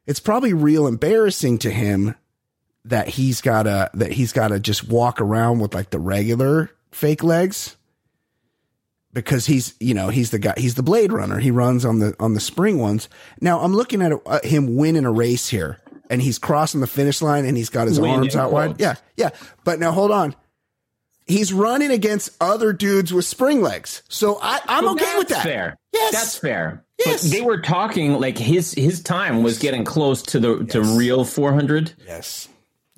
It's 0.06 0.20
probably 0.20 0.52
real 0.52 0.86
embarrassing 0.86 1.58
to 1.58 1.70
him 1.70 2.14
that 2.84 3.08
he's 3.08 3.40
gotta 3.40 3.90
that 3.94 4.12
he's 4.12 4.32
gotta 4.32 4.58
just 4.58 4.88
walk 4.88 5.20
around 5.20 5.60
with 5.60 5.74
like 5.74 5.90
the 5.90 5.98
regular 6.00 6.70
fake 6.90 7.22
legs 7.22 7.76
because 9.12 9.46
he's 9.46 9.74
you 9.78 9.94
know 9.94 10.08
he's 10.08 10.30
the 10.30 10.38
guy 10.38 10.54
he's 10.56 10.74
the 10.74 10.82
blade 10.82 11.12
runner. 11.12 11.38
He 11.38 11.50
runs 11.50 11.84
on 11.84 11.98
the 12.00 12.16
on 12.18 12.34
the 12.34 12.40
spring 12.40 12.78
ones. 12.78 13.08
Now 13.40 13.60
i'm 13.60 13.74
looking 13.74 14.02
at 14.02 14.12
uh, 14.26 14.40
him 14.42 14.74
winning 14.76 15.04
a 15.04 15.12
race 15.12 15.48
here 15.48 15.78
and 16.10 16.20
he's 16.20 16.38
crossing 16.38 16.80
the 16.80 16.86
finish 16.86 17.22
line 17.22 17.44
and 17.44 17.56
he's 17.56 17.68
got 17.70 17.86
his 17.86 18.00
Win 18.00 18.10
arms 18.10 18.34
out 18.36 18.50
wide. 18.52 18.80
yeah 18.80 18.96
yeah. 19.16 19.30
But 19.64 19.78
now 19.78 19.92
hold 19.92 20.10
on. 20.10 20.34
He's 21.26 21.52
running 21.52 21.92
against 21.92 22.30
other 22.40 22.72
dudes 22.72 23.12
with 23.14 23.24
spring 23.24 23.62
legs. 23.62 24.02
So 24.08 24.38
i 24.42 24.60
i'm 24.66 24.84
Well, 24.84 24.94
okay 24.94 25.18
with 25.18 25.28
that's 25.28 25.44
that. 25.44 25.48
Fair. 25.48 25.78
Yes. 26.02 26.12
That's 26.12 26.38
fair. 26.38 26.84
Yes. 26.98 27.22
But 27.22 27.30
they 27.32 27.40
were 27.42 27.60
talking 27.60 28.14
like 28.20 28.38
his 28.38 28.72
his 28.72 29.02
time 29.02 29.42
was 29.42 29.58
getting 29.58 29.84
close 29.84 30.22
to 30.22 30.38
the 30.40 30.64
to 30.66 30.82
real 30.82 31.24
400. 31.24 31.92
yes 32.06 32.48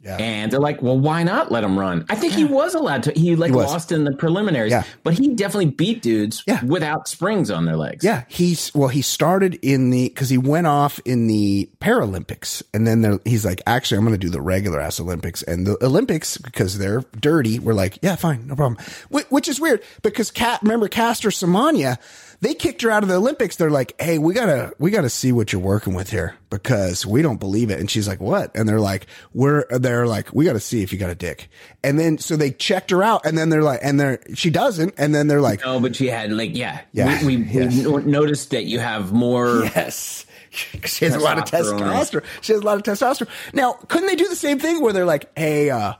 Yeah. 0.02 0.16
And 0.18 0.52
they're 0.52 0.60
like, 0.60 0.82
well, 0.82 0.98
why 0.98 1.22
not 1.22 1.50
let 1.50 1.64
him 1.64 1.78
run? 1.78 2.04
I 2.10 2.14
think 2.16 2.34
he 2.34 2.44
was 2.44 2.74
allowed 2.74 3.04
to. 3.04 3.12
He 3.16 3.36
like 3.36 3.52
was. 3.54 3.64
lost 3.64 3.90
in 3.92 4.04
the 4.04 4.12
preliminaries, 4.12 4.70
Yeah. 4.72 4.82
but 5.02 5.14
he 5.14 5.28
definitely 5.34 5.70
beat 5.70 6.02
dudes 6.02 6.42
Yeah. 6.46 6.62
without 6.62 7.08
springs 7.08 7.50
on 7.50 7.64
their 7.64 7.76
legs. 7.78 8.04
Yeah, 8.04 8.24
he's 8.28 8.70
well. 8.74 8.88
He 8.88 9.00
started 9.00 9.58
in 9.62 9.88
the 9.88 10.10
because 10.10 10.28
he 10.28 10.36
went 10.36 10.66
off 10.66 11.00
in 11.06 11.26
the 11.26 11.70
Paralympics, 11.80 12.62
and 12.74 12.86
then 12.86 13.00
there, 13.00 13.18
he's 13.24 13.46
like, 13.46 13.62
actually, 13.66 13.96
I'm 13.96 14.04
going 14.04 14.12
to 14.20 14.26
do 14.26 14.28
the 14.28 14.42
regular 14.42 14.78
ass 14.78 15.00
Olympics, 15.00 15.42
and 15.42 15.66
the 15.66 15.82
Olympics 15.82 16.36
because 16.36 16.76
they're 16.76 17.02
dirty. 17.18 17.58
We're 17.58 17.72
like, 17.72 17.98
yeah, 18.02 18.16
fine, 18.16 18.46
no 18.46 18.56
problem. 18.56 18.76
Wh- 19.10 19.32
Which 19.32 19.48
is 19.48 19.58
weird 19.58 19.82
because 20.02 20.30
Cat, 20.30 20.60
remember 20.62 20.88
Caster 20.88 21.30
Semenya, 21.30 21.96
they 22.44 22.54
kicked 22.54 22.82
her 22.82 22.90
out 22.90 23.02
of 23.02 23.08
the 23.08 23.16
Olympics. 23.16 23.56
They're 23.56 23.70
like, 23.70 24.00
hey, 24.00 24.18
we 24.18 24.34
gotta 24.34 24.72
we 24.78 24.90
gotta 24.90 25.08
see 25.10 25.32
what 25.32 25.52
you're 25.52 25.62
working 25.62 25.94
with 25.94 26.10
here 26.10 26.36
because 26.50 27.06
we 27.06 27.22
don't 27.22 27.40
believe 27.40 27.70
it. 27.70 27.80
And 27.80 27.90
she's 27.90 28.06
like, 28.06 28.20
what? 28.20 28.54
And 28.54 28.68
they're 28.68 28.80
like, 28.80 29.06
we're 29.32 29.64
they're 29.70 30.06
like, 30.06 30.32
we 30.32 30.44
got 30.44 30.52
to 30.52 30.60
see 30.60 30.82
if 30.82 30.92
you 30.92 30.98
got 30.98 31.10
a 31.10 31.14
dick. 31.14 31.48
And 31.82 31.98
then 31.98 32.18
so 32.18 32.36
they 32.36 32.50
checked 32.50 32.90
her 32.90 33.02
out, 33.02 33.24
and 33.24 33.36
then 33.36 33.48
they're 33.48 33.62
like, 33.62 33.80
and 33.82 33.98
they're 33.98 34.20
she 34.34 34.50
doesn't, 34.50 34.94
and 34.98 35.14
then 35.14 35.26
they're 35.26 35.40
like, 35.40 35.64
No, 35.64 35.80
but 35.80 35.96
she 35.96 36.06
had 36.06 36.30
like, 36.32 36.54
yeah, 36.56 36.82
Yeah, 36.92 37.24
We, 37.24 37.38
we, 37.38 37.44
yes. 37.44 37.86
we 37.86 38.02
noticed 38.04 38.50
that 38.50 38.64
you 38.64 38.78
have 38.78 39.12
more. 39.12 39.64
Yes. 39.64 40.26
She 40.84 41.04
has 41.04 41.16
a 41.16 41.18
lot 41.18 41.36
of 41.38 41.46
Testosterone. 41.46 41.80
testosterone. 41.80 42.24
She 42.40 42.52
has 42.52 42.62
a 42.62 42.64
lot 42.64 42.76
of 42.76 42.84
testosterone. 42.84 43.28
Now, 43.54 43.72
couldn't 43.72 44.06
they 44.06 44.14
do 44.14 44.28
the 44.28 44.36
same 44.36 44.60
thing 44.60 44.80
where 44.80 44.92
they're 44.92 45.04
like, 45.04 45.36
"Hey, 45.36 45.68
uh, 45.68 45.94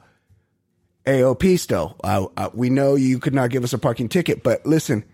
AOP 1.06 1.58
still, 1.58 1.96
uh, 2.04 2.26
uh, 2.36 2.50
we 2.54 2.70
know 2.70 2.94
you 2.94 3.18
could 3.18 3.34
not 3.34 3.50
give 3.50 3.64
us 3.64 3.72
a 3.72 3.78
parking 3.78 4.08
ticket, 4.08 4.44
but 4.44 4.64
listen, 4.64 5.04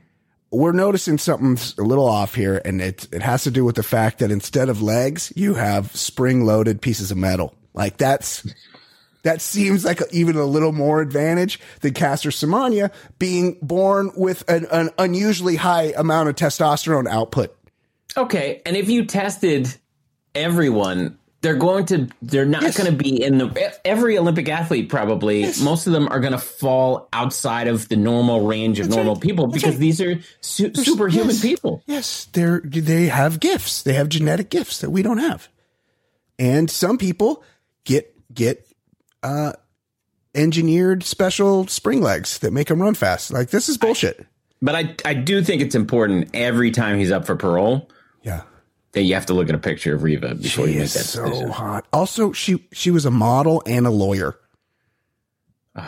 we're 0.51 0.73
noticing 0.73 1.19
something's 1.19 1.77
a 1.79 1.83
little 1.83 2.07
off 2.07 2.35
here, 2.35 2.61
and 2.65 2.81
it 2.81 3.07
it 3.13 3.23
has 3.23 3.45
to 3.45 3.51
do 3.51 3.65
with 3.65 3.77
the 3.77 3.83
fact 3.83 4.19
that 4.19 4.31
instead 4.31 4.69
of 4.69 4.83
legs, 4.83 5.33
you 5.37 5.55
have 5.55 5.95
spring 5.95 6.45
loaded 6.45 6.83
pieces 6.83 7.11
of 7.11 7.17
metal. 7.17 7.55
Like 7.73 7.99
that's 7.99 8.47
that 9.23 9.41
seems 9.41 9.85
like 9.85 10.01
a, 10.01 10.07
even 10.11 10.37
a 10.37 10.45
little 10.45 10.73
more 10.73 11.01
advantage 11.01 11.61
than 11.81 11.95
Caster 11.95 12.31
Semenya 12.31 12.93
being 13.19 13.59
born 13.63 14.11
with 14.17 14.49
an, 14.49 14.67
an 14.73 14.91
unusually 14.99 15.57
high 15.57 15.93
amount 15.97 16.29
of 16.29 16.37
testosterone 16.37 17.09
output. 17.09 17.57
Okay, 18.17 18.61
and 18.67 18.77
if 18.77 18.89
you 18.89 19.05
tested 19.05 19.73
everyone, 20.35 21.19
they're 21.43 21.57
going 21.57 21.87
to. 21.87 22.09
They're 22.21 22.45
not 22.45 22.63
Yes. 22.63 22.77
going 22.77 22.91
to 22.91 22.97
be 22.97 23.23
in 23.23 23.39
the. 23.39 23.73
Every 23.87 24.19
Olympic 24.19 24.49
athlete 24.49 24.89
probably. 24.91 25.45
Most 25.63 25.87
of 25.87 25.93
them 25.93 26.07
are 26.09 26.21
going 26.21 26.33
to 26.33 26.39
fall 26.39 27.09
outside 27.13 27.67
of 27.67 27.89
the 27.89 27.97
normal 27.97 28.47
range 28.47 28.79
of 28.79 28.89
normal 28.91 29.15
right. 29.15 29.23
people 29.23 29.47
That's 29.47 29.63
because 29.63 29.75
right. 29.77 29.81
these 29.81 30.01
are 30.03 30.21
su- 30.41 30.75
superhuman 30.75 31.31
Yes. 31.31 31.41
people. 31.43 31.83
Yes, 31.87 32.29
they're 32.33 32.61
they 32.65 33.07
have 33.07 33.41
gifts. 33.41 33.83
They 33.83 33.95
have 33.95 34.09
genetic 34.11 34.51
gifts 34.51 34.81
that 34.83 34.91
we 34.91 35.03
don't 35.03 35.19
have. 35.19 35.49
And 36.39 36.71
some 36.71 36.99
people 36.99 37.43
get 37.85 38.15
get 38.35 38.67
uh 39.23 39.53
engineered 40.35 41.03
special 41.03 41.67
spring 41.67 42.01
legs 42.03 42.39
that 42.39 42.53
make 42.53 42.69
them 42.69 42.81
run 42.83 42.95
fast. 42.95 43.33
Like 43.33 43.51
this 43.51 43.69
is 43.69 43.77
bullshit. 43.79 44.27
But 44.63 44.75
I, 44.77 44.95
I 45.07 45.15
do 45.15 45.43
think 45.43 45.63
it's 45.63 45.75
important 45.75 46.29
every 46.35 46.71
time 46.71 46.99
he's 46.99 47.11
up 47.11 47.25
for 47.27 47.35
parole 47.35 47.89
yeah. 48.23 48.43
That 48.93 49.03
you 49.03 49.15
have 49.15 49.27
to 49.27 49.35
look 49.35 49.49
at 49.49 49.55
a 49.55 49.59
picture 49.59 49.95
of 49.95 50.03
Reeva 50.03 50.41
before 50.43 50.67
She 50.67 50.73
you 50.73 50.81
make 50.81 50.91
that 50.91 51.05
so 51.05 51.25
decision. 51.25 51.49
hot. 51.51 51.87
Also, 51.93 52.33
she 52.33 52.67
she 52.73 52.91
was 52.91 53.05
a 53.07 53.11
model 53.11 53.63
and 53.67 53.87
a 53.87 53.91
lawyer. 53.91 54.37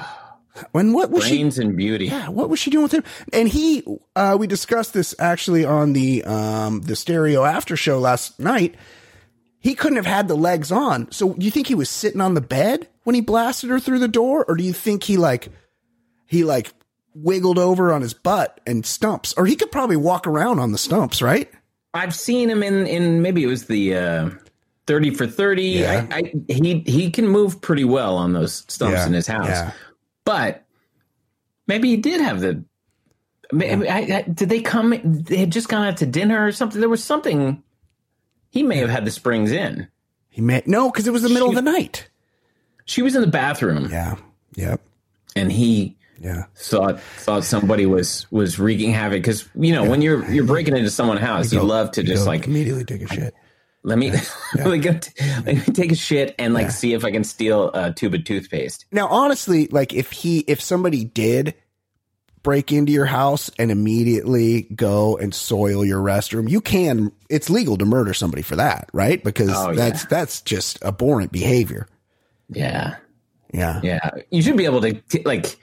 When 0.72 0.92
what 0.92 1.10
was 1.10 1.24
she 1.24 1.30
Brains 1.38 1.58
and 1.58 1.76
beauty. 1.76 2.06
Yeah, 2.06 2.28
what 2.28 2.50
was 2.50 2.58
she 2.60 2.70
doing 2.70 2.82
with 2.82 2.92
him? 2.92 3.02
And 3.32 3.48
he, 3.48 3.82
uh, 4.14 4.36
we 4.38 4.46
discussed 4.46 4.92
this 4.92 5.14
actually 5.18 5.64
on 5.64 5.94
the 5.94 6.22
um 6.24 6.82
the 6.82 6.94
stereo 6.94 7.44
after 7.44 7.74
show 7.74 7.98
last 7.98 8.38
night. 8.38 8.74
He 9.60 9.74
couldn't 9.74 9.96
have 9.96 10.06
had 10.06 10.28
the 10.28 10.36
legs 10.36 10.70
on. 10.70 11.10
So 11.10 11.34
you 11.38 11.50
think 11.50 11.68
he 11.68 11.74
was 11.74 11.88
sitting 11.88 12.20
on 12.20 12.34
the 12.34 12.40
bed 12.42 12.86
when 13.04 13.14
he 13.14 13.22
blasted 13.22 13.70
her 13.70 13.80
through 13.80 14.00
the 14.00 14.08
door, 14.08 14.44
or 14.46 14.54
do 14.54 14.62
you 14.62 14.74
think 14.74 15.04
he 15.04 15.16
like 15.16 15.48
he 16.26 16.44
like 16.44 16.72
wiggled 17.14 17.58
over 17.58 17.90
on 17.92 18.02
his 18.02 18.12
butt 18.14 18.60
and 18.66 18.84
stumps, 18.84 19.32
or 19.38 19.46
he 19.46 19.56
could 19.56 19.72
probably 19.72 19.96
walk 19.96 20.26
around 20.26 20.58
on 20.58 20.72
the 20.72 20.78
stumps, 20.78 21.22
right? 21.22 21.50
I've 21.94 22.14
seen 22.14 22.48
him 22.50 22.62
in 22.62 22.86
in 22.86 23.22
maybe 23.22 23.42
it 23.42 23.48
was 23.48 23.66
the 23.66 23.96
uh, 23.96 24.30
thirty 24.86 25.10
for 25.10 25.26
thirty. 25.26 25.62
Yeah. 25.80 26.06
I, 26.10 26.16
I, 26.16 26.32
he 26.52 26.80
he 26.86 27.10
can 27.10 27.28
move 27.28 27.60
pretty 27.60 27.84
well 27.84 28.16
on 28.16 28.32
those 28.32 28.64
stumps 28.68 28.98
Yeah, 28.98 29.06
in 29.06 29.12
his 29.12 29.26
house, 29.26 29.48
yeah. 29.48 29.72
but 30.24 30.64
maybe 31.66 31.88
he 31.88 31.96
did 31.96 32.20
have 32.20 32.40
the. 32.40 32.64
Maybe, 33.54 33.86
I, 33.86 34.22
did 34.22 34.48
they 34.48 34.62
come? 34.62 34.98
They 35.04 35.36
had 35.36 35.52
just 35.52 35.68
gone 35.68 35.86
out 35.86 35.98
to 35.98 36.06
dinner 36.06 36.46
or 36.46 36.52
something. 36.52 36.80
There 36.80 36.88
was 36.88 37.04
something. 37.04 37.62
He 38.48 38.62
may 38.62 38.78
have 38.78 38.88
had 38.88 39.04
the 39.04 39.10
springs 39.10 39.52
in. 39.52 39.88
He 40.30 40.40
may 40.40 40.62
no, 40.64 40.90
because 40.90 41.06
it 41.06 41.12
was 41.12 41.20
the 41.22 41.28
middle 41.28 41.50
of 41.50 41.54
the 41.54 41.60
night. 41.60 42.08
She 42.86 43.02
was 43.02 43.14
in 43.14 43.20
the 43.20 43.26
bathroom, 43.26 43.88
Yeah. 43.90 44.16
Yep. 44.54 44.80
and 45.36 45.52
he 45.52 45.96
Yeah. 46.22 46.44
thought 46.54 47.00
thought 47.00 47.42
somebody 47.44 47.84
was 47.86 48.26
was 48.30 48.58
wreaking 48.58 48.92
havoc 48.92 49.22
because 49.22 49.48
you 49.56 49.72
know 49.72 49.88
when 49.90 50.02
you're 50.02 50.24
you're 50.30 50.44
breaking 50.46 50.76
into 50.76 50.90
someone's 50.90 51.20
house, 51.20 51.52
you 51.52 51.58
Go- 51.58 51.66
love 51.66 51.90
to 51.92 52.02
just 52.02 52.26
like 52.26 52.46
immediately 52.46 52.84
take 52.84 53.02
a 53.02 53.08
shit. 53.12 53.34
Let 53.82 53.98
me 53.98 54.12
let 54.54 54.66
me 54.68 54.78
go 54.78 54.92
t- 54.96 55.10
let 55.44 55.46
me 55.46 55.60
take 55.74 55.90
a 55.90 55.96
shit 55.96 56.36
and 56.38 56.54
like 56.54 56.70
see 56.70 56.92
if 56.94 57.04
I 57.04 57.10
can 57.10 57.24
steal 57.24 57.70
a 57.74 57.92
tube 57.92 58.14
of 58.14 58.22
toothpaste. 58.24 58.86
Now, 58.92 59.08
honestly, 59.08 59.66
like 59.66 59.92
if 59.92 60.12
he, 60.12 60.38
if 60.46 60.60
somebody 60.60 61.02
did 61.02 61.54
break 62.44 62.70
into 62.70 62.92
your 62.92 63.06
house 63.06 63.50
and 63.58 63.72
immediately 63.72 64.62
go 64.74 65.16
and 65.16 65.34
soil 65.34 65.84
your 65.84 66.00
restroom, 66.00 66.48
you 66.48 66.60
can, 66.60 67.10
it's 67.28 67.50
legal 67.50 67.76
to 67.78 67.84
murder 67.84 68.14
somebody 68.14 68.42
for 68.42 68.54
that, 68.56 68.88
right? 68.92 69.22
Because 69.24 69.50
Oh, 69.52 69.70
yeah. 69.70 69.74
that's, 69.76 70.04
that's 70.06 70.40
just 70.42 70.82
abhorrent 70.84 71.30
behavior. 71.32 71.86
Yeah, 72.48 72.96
Yeah. 73.52 73.80
yeah. 73.82 74.10
You 74.30 74.42
should 74.42 74.56
be 74.56 74.64
able 74.64 74.80
to 74.82 75.00
like. 75.24 75.56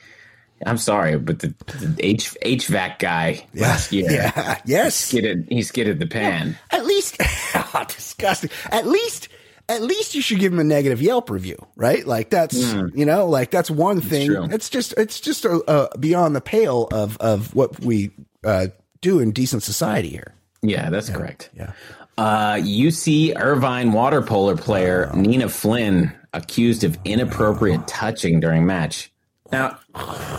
I'm 0.65 0.77
sorry, 0.77 1.17
but 1.17 1.39
the, 1.39 1.47
the 1.79 1.95
H, 1.99 2.35
HVAC 2.45 2.99
guy 2.99 3.45
last 3.55 3.91
year 3.91 4.11
Yeah. 4.11 4.59
Yes. 4.65 4.95
skidded. 4.95 5.47
He 5.49 5.61
skidded 5.61 5.99
the 5.99 6.07
pan. 6.07 6.57
At 6.71 6.85
least, 6.85 7.17
oh, 7.55 7.85
disgusting. 7.87 8.49
At 8.71 8.85
least, 8.87 9.29
at 9.69 9.81
least 9.81 10.15
you 10.15 10.21
should 10.21 10.39
give 10.39 10.51
him 10.53 10.59
a 10.59 10.63
negative 10.63 11.01
Yelp 11.01 11.29
review, 11.29 11.57
right? 11.75 12.05
Like 12.05 12.29
that's, 12.29 12.55
you 12.93 13.05
know, 13.05 13.27
like 13.27 13.51
that's 13.51 13.71
one 13.71 14.01
thing. 14.01 14.27
true. 14.27 14.47
It's 14.51 14.69
just, 14.69 14.93
it's 14.97 15.19
just 15.19 15.45
a, 15.45 15.61
a 15.71 15.97
beyond 15.97 16.35
the 16.35 16.41
pale 16.41 16.87
of, 16.91 17.17
of 17.17 17.53
what 17.55 17.79
we, 17.79 18.11
uh, 18.43 18.67
do 19.01 19.19
in 19.19 19.31
decent 19.31 19.63
society 19.63 20.09
here. 20.09 20.33
Yeah, 20.61 20.89
that's 20.89 21.09
correct. 21.09 21.49
Yeah. 21.55 21.71
Uh, 22.17 22.55
UC 22.55 23.33
Irvine 23.39 23.93
water 23.93 24.21
polo 24.21 24.57
player 24.57 25.09
Nina 25.15 25.47
Flynn 25.47 26.11
accused 26.33 26.83
of 26.83 26.97
inappropriate 27.05 27.87
touching 27.87 28.41
during 28.41 28.65
match. 28.65 29.09
Now, 29.51 29.79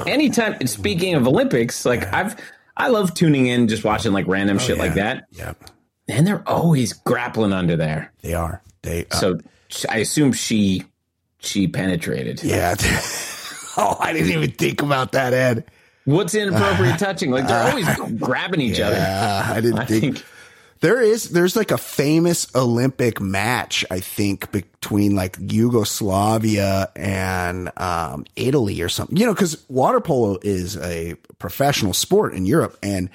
anytime 0.07 0.67
speaking 0.67 1.15
of 1.15 1.27
Olympics, 1.27 1.85
like 1.85 2.13
I've 2.13 2.41
I 2.77 2.89
love 2.89 3.15
tuning 3.15 3.47
in, 3.47 3.69
just 3.69 3.85
watching 3.85 4.13
like 4.13 4.27
random 4.27 4.59
shit 4.59 4.79
like 4.79 4.95
that, 4.95 5.27
Yeah. 5.33 5.53
and 6.09 6.27
they're 6.27 6.43
always 6.49 6.93
grappling 6.93 7.53
under 7.53 7.77
there. 7.77 8.13
They 8.23 8.35
are. 8.35 8.63
They, 8.83 9.07
uh, 9.11 9.17
So 9.17 9.39
I 9.89 9.99
assume 9.99 10.33
she 10.33 10.85
she 11.41 11.67
penetrated. 11.69 12.43
Yeah. 12.43 12.75
oh, 13.77 13.97
I 14.01 14.13
didn't 14.13 14.31
even 14.31 14.51
think 14.53 14.83
about 14.83 15.13
that, 15.13 15.33
Ed. 15.33 15.65
What's 16.05 16.35
inappropriate 16.35 16.99
touching? 16.99 17.31
Like 17.31 17.47
they're 17.47 17.69
always 17.71 18.19
grabbing 18.19 18.61
each 18.61 18.81
other. 18.81 18.97
Uh, 18.97 19.53
I 19.55 19.61
didn't 19.61 19.79
I 19.79 19.85
think. 19.85 20.17
think 20.17 20.27
There 20.81 21.01
is 21.03 21.31
there's 21.31 21.57
like 21.57 21.71
a 21.73 21.79
famous 21.79 22.47
Olympic 22.55 23.21
match, 23.21 23.85
I 23.91 24.01
think, 24.01 24.51
between 24.51 25.15
like 25.15 25.37
Yugoslavia 25.39 26.91
and 26.97 27.71
um, 27.79 28.25
Italy 28.35 28.81
or 28.81 28.89
something. 28.89 29.17
You 29.19 29.27
know, 29.27 29.35
because 29.35 29.63
water 29.69 30.01
polo 30.01 30.39
is 30.43 30.79
a 30.79 31.17
professional 31.39 31.93
sport 31.93 32.33
in 32.33 32.47
Europe, 32.47 32.79
and 32.83 33.11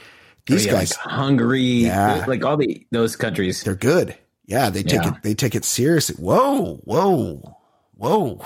these 0.46 0.68
yeah, 0.68 0.74
guys 0.74 0.92
like 0.92 1.00
Hungary, 1.12 1.62
Yeah. 1.62 2.24
like 2.28 2.46
all 2.46 2.56
the 2.58 2.86
those 2.92 3.16
countries. 3.16 3.64
they're 3.64 3.76
good. 3.76 4.16
Yeah, 4.46 4.70
they 4.70 4.84
take 4.84 5.02
Yeah. 5.02 5.16
it 5.16 5.24
they 5.24 5.34
take 5.34 5.56
it 5.56 5.66
seriously. 5.66 6.16
Whoa, 6.24 6.76
whoa, 6.84 7.58
whoa. 7.96 8.42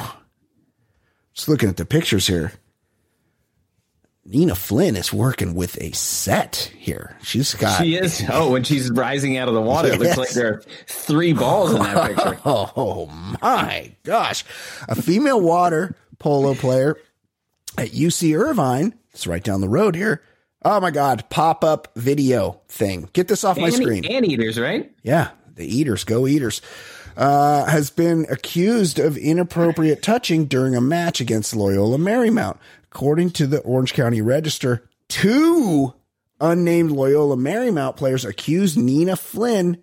Just 1.34 1.50
looking 1.50 1.68
at 1.68 1.76
the 1.76 1.86
pictures 1.86 2.28
here. 2.28 2.54
Nina 4.32 4.54
Flynn 4.54 4.96
is 4.96 5.12
working 5.12 5.56
with 5.56 5.82
a 5.82 5.92
set 5.92 6.72
here. 6.78 7.18
She's 7.24 7.56
got 7.56 7.82
She 7.82 7.96
is. 7.96 8.24
Oh, 8.32 8.52
when 8.52 8.64
she's 8.64 8.92
rising 8.92 9.38
out 9.38 9.48
of 9.48 9.56
the 9.56 9.62
water, 9.62 9.92
it 9.92 10.00
looks 10.00 10.18
like 10.18 10.30
there 10.30 10.54
are 10.54 10.62
three 10.86 11.34
balls 11.34 11.74
in 11.74 11.82
that 11.82 12.08
picture. 12.16 12.40
Oh 12.46 13.08
my 13.42 13.92
gosh. 14.04 14.46
A 14.88 14.94
female 14.96 15.42
water 15.42 15.96
polo 16.20 16.54
player 16.54 16.96
at 17.76 17.90
UC 17.90 18.40
Irvine. 18.40 18.94
It's 19.14 19.26
right 19.26 19.44
down 19.44 19.62
the 19.62 19.70
road 19.70 19.96
here. 19.96 20.22
Oh 20.64 20.80
my 20.80 20.92
God. 20.92 21.28
Pop 21.32 21.64
up 21.64 21.88
video 21.96 22.62
thing. 22.68 23.10
Get 23.14 23.30
this 23.30 23.44
off 23.44 23.58
my 23.58 23.72
screen. 23.72 24.06
Anteaters, 24.06 24.60
right? 24.60 24.92
Yeah. 25.02 25.30
The 25.56 25.66
eaters, 25.66 26.04
go 26.04 26.28
eaters. 26.28 26.62
Uh, 27.18 27.66
has 27.66 27.90
been 27.90 28.26
accused 28.30 28.98
of 29.00 29.18
inappropriate 29.18 30.02
touching 30.02 30.46
during 30.46 30.76
a 30.76 30.80
match 30.80 31.20
against 31.20 31.54
Loyola 31.54 31.98
Marymount. 31.98 32.58
According 32.92 33.32
to 33.32 33.48
the 33.48 33.60
Orange 33.60 33.94
County 33.94 34.22
Register, 34.22 34.90
two 35.08 35.94
unnamed 36.42 36.92
Loyola 36.92 37.36
Marymount 37.36 37.98
players 37.98 38.26
accused 38.26 38.78
Nina 38.78 39.16
Flynn, 39.16 39.82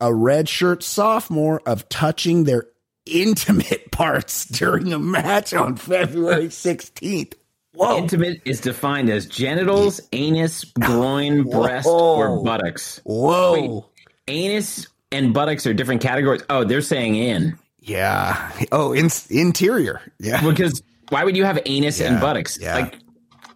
a 0.00 0.06
redshirt 0.08 0.82
sophomore, 0.82 1.60
of 1.66 1.88
touching 1.88 2.44
their 2.44 2.64
intimate 3.06 3.90
parts 3.92 4.44
during 4.46 4.92
a 4.92 4.98
match 4.98 5.54
on 5.54 5.76
February 5.76 6.46
16th. 6.48 7.34
Whoa. 7.74 7.98
Intimate 7.98 8.40
is 8.44 8.60
defined 8.60 9.08
as 9.10 9.26
genitals, 9.26 10.00
anus, 10.12 10.64
groin, 10.64 11.44
breast, 11.50 11.86
Whoa. 11.86 12.16
or 12.16 12.42
buttocks. 12.42 13.00
Whoa. 13.04 13.86
Anus 14.26 14.88
and 15.12 15.32
buttocks 15.32 15.66
are 15.66 15.74
different 15.74 16.00
categories. 16.02 16.42
Oh, 16.50 16.64
they're 16.64 16.80
saying 16.82 17.14
in 17.14 17.56
Yeah. 17.80 18.50
Oh, 18.72 18.92
in, 18.92 19.08
interior. 19.30 20.00
Yeah. 20.18 20.42
because 20.42 20.82
why 21.10 21.24
would 21.24 21.36
you 21.36 21.44
have 21.44 21.58
anus 21.66 22.00
Yeah, 22.00 22.12
and 22.12 22.20
buttocks? 22.20 22.58
yeah. 22.60 22.74
Like 22.76 22.98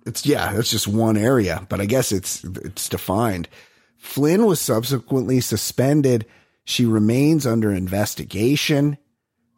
It's 0.07 0.25
yeah, 0.27 0.53
that's 0.53 0.71
just 0.71 0.89
one 0.89 1.17
area, 1.17 1.67
but 1.69 1.81
I 1.81 1.87
guess 1.87 2.13
it's 2.13 2.43
it's 2.45 2.89
defined. 2.89 3.49
Flynn 3.99 4.47
was 4.47 4.61
subsequently 4.61 5.41
suspended. 5.41 6.27
She 6.65 6.85
remains 6.87 7.47
under 7.47 7.73
investigation. 7.73 8.99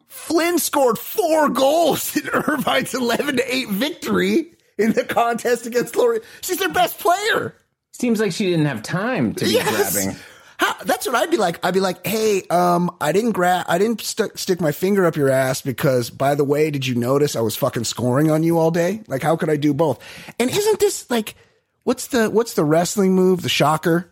Flynn 0.07 0.59
scored 0.59 0.97
four 0.97 1.49
goals 1.49 2.15
in 2.17 2.27
Irvine's 2.29 2.93
eleven 2.93 3.37
to 3.37 3.55
eight 3.55 3.69
victory 3.69 4.53
in 4.77 4.93
the 4.93 5.03
contest 5.03 5.65
against 5.65 5.95
Lori. 5.95 6.19
She's 6.41 6.57
their 6.57 6.69
best 6.69 6.99
player. 6.99 7.55
seems 7.93 8.19
like 8.19 8.31
she 8.31 8.45
didn't 8.49 8.65
have 8.65 8.81
time 8.83 9.33
to 9.35 9.45
be 9.45 9.51
Yes. 9.53 9.93
grabbing. 9.93 10.15
How, 10.57 10.73
that's 10.83 11.05
what 11.05 11.15
I'd 11.15 11.31
be 11.31 11.37
like. 11.37 11.59
I'd 11.65 11.73
be 11.73 11.79
like, 11.79 12.05
"Hey, 12.05 12.43
um, 12.49 12.95
I 13.01 13.11
didn't 13.11 13.31
grab, 13.33 13.65
I 13.67 13.77
didn't 13.77 14.01
st- 14.01 14.37
stick 14.39 14.61
my 14.61 14.71
finger 14.71 15.05
up 15.05 15.15
your 15.15 15.29
ass 15.29 15.61
because, 15.61 16.09
by 16.09 16.33
the 16.35 16.43
way, 16.45 16.71
did 16.71 16.87
you 16.87 16.95
notice 16.95 17.35
I 17.35 17.41
was 17.41 17.55
fucking 17.55 17.83
scoring 17.83 18.31
on 18.31 18.43
you 18.43 18.57
all 18.57 18.71
day? 18.71 19.01
Like, 19.07 19.21
how 19.21 19.35
could 19.35 19.49
I 19.49 19.57
do 19.57 19.73
both? 19.73 19.99
And 20.39 20.49
isn't 20.49 20.79
this 20.79 21.09
like, 21.09 21.35
what's 21.83 22.07
the 22.07 22.29
what's 22.29 22.53
the 22.53 22.63
wrestling 22.63 23.13
move? 23.15 23.41
The 23.41 23.49
shocker. 23.49 24.11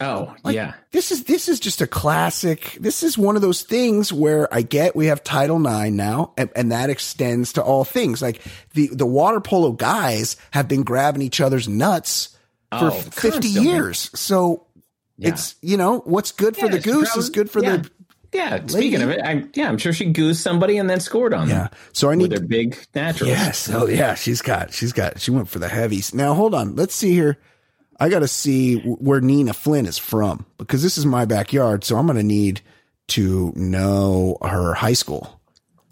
Oh, 0.00 0.34
Like, 0.42 0.56
yeah. 0.56 0.74
This 0.90 1.12
is 1.12 1.22
this 1.24 1.48
is 1.48 1.60
just 1.60 1.80
a 1.80 1.86
classic. 1.86 2.76
This 2.80 3.04
is 3.04 3.16
one 3.16 3.36
of 3.36 3.42
those 3.42 3.62
things 3.62 4.12
where 4.12 4.52
I 4.52 4.62
get 4.62 4.96
we 4.96 5.06
have 5.06 5.22
Title 5.22 5.64
IX 5.64 5.92
now, 5.92 6.32
and, 6.36 6.50
and 6.56 6.72
that 6.72 6.90
extends 6.90 7.52
to 7.54 7.62
all 7.62 7.84
things. 7.84 8.20
Like 8.20 8.42
the 8.74 8.88
the 8.88 9.06
water 9.06 9.40
polo 9.40 9.70
guys 9.70 10.36
have 10.50 10.66
been 10.66 10.82
grabbing 10.82 11.22
each 11.22 11.40
other's 11.40 11.68
nuts 11.68 12.36
for 12.70 12.88
Oh, 12.88 12.90
fifty 12.90 13.46
years. 13.48 14.10
So 14.14 14.66
Yeah. 15.16 15.28
it's 15.30 15.54
you 15.62 15.76
know 15.76 16.00
what's 16.00 16.32
good 16.32 16.56
for 16.56 16.68
the 16.68 16.80
goose 16.80 17.08
probably- 17.08 17.20
is 17.20 17.30
good 17.30 17.50
for 17.50 17.62
yeah. 17.62 17.76
the 17.76 17.90
Yeah, 18.32 18.66
speaking 18.66 19.00
of 19.02 19.10
it, 19.10 19.20
I, 19.22 19.44
yeah, 19.54 19.68
I'm 19.68 19.78
sure 19.78 19.92
she 19.92 20.06
goosed 20.06 20.42
somebody 20.42 20.76
and 20.78 20.90
then 20.90 20.98
scored 20.98 21.32
on 21.32 21.48
yeah. 21.48 21.54
them 21.54 21.68
Yeah, 21.72 21.78
So 21.92 22.08
I 22.08 22.10
with 22.10 22.18
need 22.18 22.30
their 22.32 22.40
big 22.46 22.76
naturals. 22.94 23.30
yes. 23.30 23.70
Oh 23.70 23.86
yeah, 23.86 24.14
she's 24.14 24.42
got 24.42 24.72
she's 24.72 24.92
got 24.92 25.20
she 25.20 25.30
went 25.30 25.48
for 25.48 25.60
the 25.60 25.68
heavies. 25.68 26.12
Now 26.14 26.34
hold 26.34 26.54
on, 26.54 26.74
let's 26.74 26.94
see 26.94 27.12
here. 27.12 27.38
I 28.00 28.08
got 28.08 28.18
to 28.20 28.28
see 28.28 28.80
where 28.80 29.20
Nina 29.20 29.52
Flynn 29.52 29.86
is 29.86 29.98
from 29.98 30.46
because 30.58 30.82
this 30.82 30.98
is 30.98 31.06
my 31.06 31.26
backyard. 31.26 31.84
So 31.84 31.96
I'm 31.96 32.06
going 32.06 32.16
to 32.18 32.24
need 32.24 32.60
to 33.08 33.52
know 33.54 34.36
her 34.42 34.74
high 34.74 34.94
school 34.94 35.40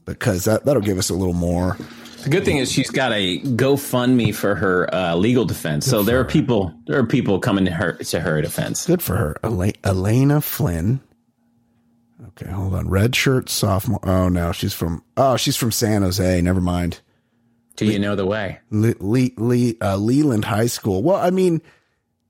because 0.05 0.47
that 0.47 0.65
that'll 0.65 0.83
give 0.83 0.99
us 0.99 1.11
a 1.11 1.15
little 1.15 1.33
more. 1.33 1.77
The 2.23 2.31
good 2.31 2.45
thing 2.45 2.59
is 2.59 2.71
she's 2.71 2.91
got 2.91 3.13
a 3.13 3.39
GoFundMe 3.41 4.35
for 4.35 4.55
her 4.55 4.93
uh, 4.95 5.15
legal 5.17 5.45
defense. 5.45 5.87
So 5.87 6.03
there 6.03 6.21
are 6.21 6.25
people, 6.25 6.73
there 6.87 6.99
are 6.99 7.07
people 7.07 7.39
coming 7.41 7.65
to 7.65 7.73
her 7.73 7.93
to 7.95 8.21
her 8.21 8.41
defense. 8.43 8.87
Good 8.87 9.03
for 9.03 9.17
her, 9.17 9.37
Ela- 9.43 9.73
Elena 9.85 10.41
Flynn. 10.41 11.01
Okay, 12.29 12.51
hold 12.51 12.75
on. 12.75 12.89
Red 12.89 13.15
shirt 13.17 13.49
sophomore. 13.51 14.01
Oh 14.05 14.29
no, 14.29 14.53
she's 14.53 14.73
from. 14.73 15.03
Oh, 15.17 15.37
she's 15.37 15.57
from 15.57 15.73
San 15.73 16.03
Jose. 16.03 16.41
Never 16.41 16.61
mind. 16.61 17.01
Do 17.77 17.87
you 17.87 17.99
know 17.99 18.15
the 18.17 18.27
way? 18.27 18.61
Le- 18.71 18.95
Le- 19.01 19.31
Le- 19.37 19.75
uh, 19.81 19.97
Leland 19.97 20.45
High 20.45 20.67
School. 20.67 21.03
Well, 21.03 21.17
I 21.17 21.31
mean, 21.31 21.61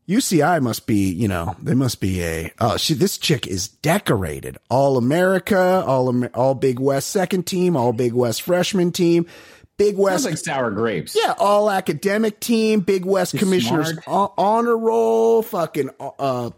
UCI 0.08 0.60
must 0.62 0.86
be, 0.86 1.12
you 1.12 1.28
know, 1.28 1.56
they 1.62 1.74
must 1.74 2.00
be 2.00 2.22
a. 2.22 2.52
Oh, 2.60 2.76
she. 2.76 2.94
This 2.94 3.18
chick 3.18 3.46
is 3.46 3.68
decorated. 3.68 4.56
All 4.70 4.96
America. 4.96 5.84
All 5.86 6.24
all 6.34 6.54
Big 6.54 6.80
West 6.80 7.10
second 7.10 7.46
team. 7.46 7.76
All 7.76 7.92
Big 7.92 8.12
West 8.12 8.42
freshman 8.42 8.92
team. 8.92 9.26
Big 9.78 9.94
Sounds 9.94 9.98
West. 10.04 10.24
like 10.26 10.38
sour 10.38 10.70
grapes. 10.70 11.16
yeah, 11.20 11.34
all 11.38 11.70
academic 11.70 12.38
team. 12.40 12.80
Big 12.80 13.04
West 13.04 13.36
commissioners 13.36 13.90
smart. 13.90 14.04
hon- 14.04 14.30
honor 14.38 14.76
roll. 14.78 15.42
Fucking 15.42 15.90
uh, 16.00 16.50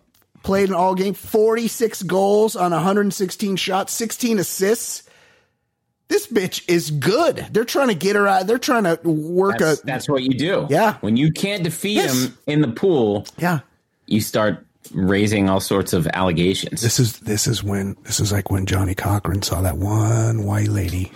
played 0.42 0.68
an 0.68 0.74
all 0.74 0.94
game. 0.94 1.14
Forty 1.14 1.68
six 1.68 2.02
goals 2.02 2.56
on 2.56 2.72
116 2.72 3.56
shots. 3.56 3.92
16 3.92 4.38
assists. 4.40 5.04
This 6.08 6.26
bitch 6.26 6.68
is 6.68 6.90
good. 6.90 7.46
They're 7.50 7.64
trying 7.64 7.88
to 7.88 7.94
get 7.94 8.14
her 8.14 8.28
out. 8.28 8.46
They're 8.46 8.58
trying 8.58 8.84
to 8.84 8.98
work 9.08 9.58
That's, 9.58 9.82
a. 9.82 9.86
that's 9.86 10.08
what 10.08 10.22
you 10.22 10.30
do. 10.30 10.66
Yeah. 10.68 10.98
When 11.00 11.16
you 11.16 11.32
can't 11.32 11.64
defeat 11.64 11.94
Yes. 11.94 12.24
him 12.26 12.38
in 12.46 12.60
the 12.60 12.68
pool, 12.68 13.26
yeah. 13.38 13.60
you 14.06 14.20
start 14.20 14.66
raising 14.92 15.48
all 15.48 15.60
sorts 15.60 15.94
of 15.94 16.06
allegations. 16.08 16.82
This 16.82 17.00
is 17.00 17.20
this 17.20 17.46
is 17.46 17.64
when 17.64 17.96
this 18.02 18.20
is 18.20 18.32
like 18.32 18.50
when 18.50 18.66
Johnnie 18.66 18.94
Cochran 18.94 19.40
saw 19.40 19.62
that 19.62 19.78
one 19.78 20.44
white 20.44 20.68
lady, 20.68 21.10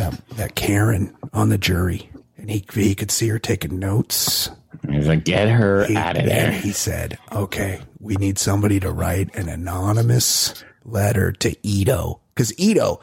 that 0.00 0.28
that 0.36 0.54
Karen 0.56 1.14
on 1.32 1.48
the 1.50 1.58
jury, 1.58 2.10
and 2.36 2.50
he 2.50 2.64
he 2.74 2.94
could 2.94 3.10
see 3.10 3.28
her 3.28 3.38
taking 3.38 3.78
notes. 3.78 4.50
He's 4.88 5.06
like, 5.06 5.24
get 5.24 5.48
her 5.48 5.84
He, 5.84 5.94
out 5.94 6.16
of 6.16 6.24
there. 6.24 6.50
he 6.50 6.72
said, 6.72 7.18
"Okay, 7.32 7.80
we 8.00 8.16
need 8.16 8.38
somebody 8.38 8.80
to 8.80 8.90
write 8.90 9.34
an 9.36 9.48
anonymous 9.48 10.64
letter 10.84 11.32
to 11.32 11.54
Ito 11.66 12.20
because 12.34 12.58
Ito, 12.58 13.00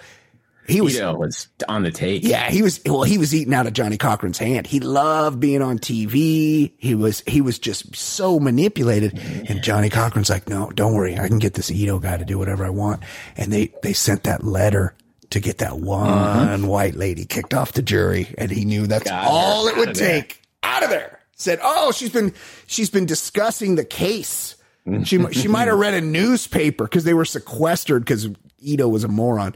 he 0.68 0.82
was." 0.82 0.96
Ito 0.96 1.16
was 1.18 1.48
on 1.70 1.84
the 1.84 1.92
take. 1.92 2.24
Yeah, 2.24 2.50
he 2.50 2.62
was. 2.64 2.82
Well, 2.86 3.04
he 3.04 3.18
was 3.20 3.34
eating 3.36 3.54
out 3.54 3.68
of 3.68 3.74
Johnnie 3.74 3.98
Cochran's 3.98 4.40
hand. 4.40 4.66
He 4.66 4.80
loved 4.80 5.40
being 5.40 5.62
on 5.62 5.78
TV. 5.78 6.74
He 6.78 6.96
was. 6.96 7.22
He 7.28 7.42
was 7.42 7.60
just 7.60 7.96
so 7.96 8.40
manipulated. 8.40 9.20
And 9.48 9.62
Johnnie 9.62 9.92
Cochran's 9.92 10.30
like, 10.32 10.50
"No, 10.50 10.72
don't 10.72 10.96
worry. 10.96 11.18
I 11.20 11.28
can 11.28 11.38
get 11.40 11.54
this 11.54 11.70
Ito 11.70 12.00
guy 12.00 12.18
to 12.18 12.26
do 12.26 12.40
whatever 12.40 12.66
I 12.66 12.70
want." 12.72 13.04
And 13.38 13.54
they 13.54 13.72
they 13.84 13.94
sent 13.94 14.24
that 14.24 14.44
letter 14.44 14.96
to 15.32 15.40
get 15.40 15.60
that 15.60 15.80
one 15.80 16.68
white 16.68 16.96
lady 16.96 17.26
kicked 17.26 17.54
off 17.54 17.74
the 17.74 17.82
jury, 17.82 18.34
and 18.38 18.52
he 18.52 18.66
knew 18.66 18.88
that's 18.88 19.10
all 19.12 19.68
it 19.68 19.78
would 19.78 19.90
of 19.90 19.96
there. 19.96 20.22
take. 20.22 20.42
Out 20.64 20.84
of 20.84 20.90
there. 20.90 21.20
Said, 21.36 21.60
"Oh, 21.62 21.92
she's 21.92 22.10
been 22.10 22.34
she's 22.66 22.90
been 22.90 23.06
discussing 23.06 23.76
the 23.76 23.86
case." 23.86 24.56
She 25.04 25.22
she 25.34 25.48
might 25.50 25.68
have 25.68 25.78
read 25.78 25.94
a 25.94 26.02
newspaper 26.02 26.86
because 26.86 27.04
they 27.04 27.14
were 27.14 27.26
sequestered 27.26 28.06
because 28.06 28.30
Ito 28.60 28.88
was 28.88 29.04
a 29.04 29.10
moron 29.10 29.54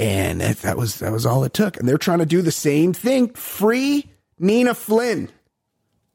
and 0.00 0.40
that, 0.40 0.56
that 0.58 0.76
was 0.76 0.98
that 1.00 1.12
was 1.12 1.26
all 1.26 1.44
it 1.44 1.52
took. 1.52 1.76
And 1.76 1.86
they're 1.88 1.98
trying 1.98 2.20
to 2.20 2.26
do 2.26 2.42
the 2.42 2.50
same 2.50 2.92
thing. 2.92 3.28
Free 3.34 4.10
Nina 4.38 4.74
Flynn. 4.74 5.28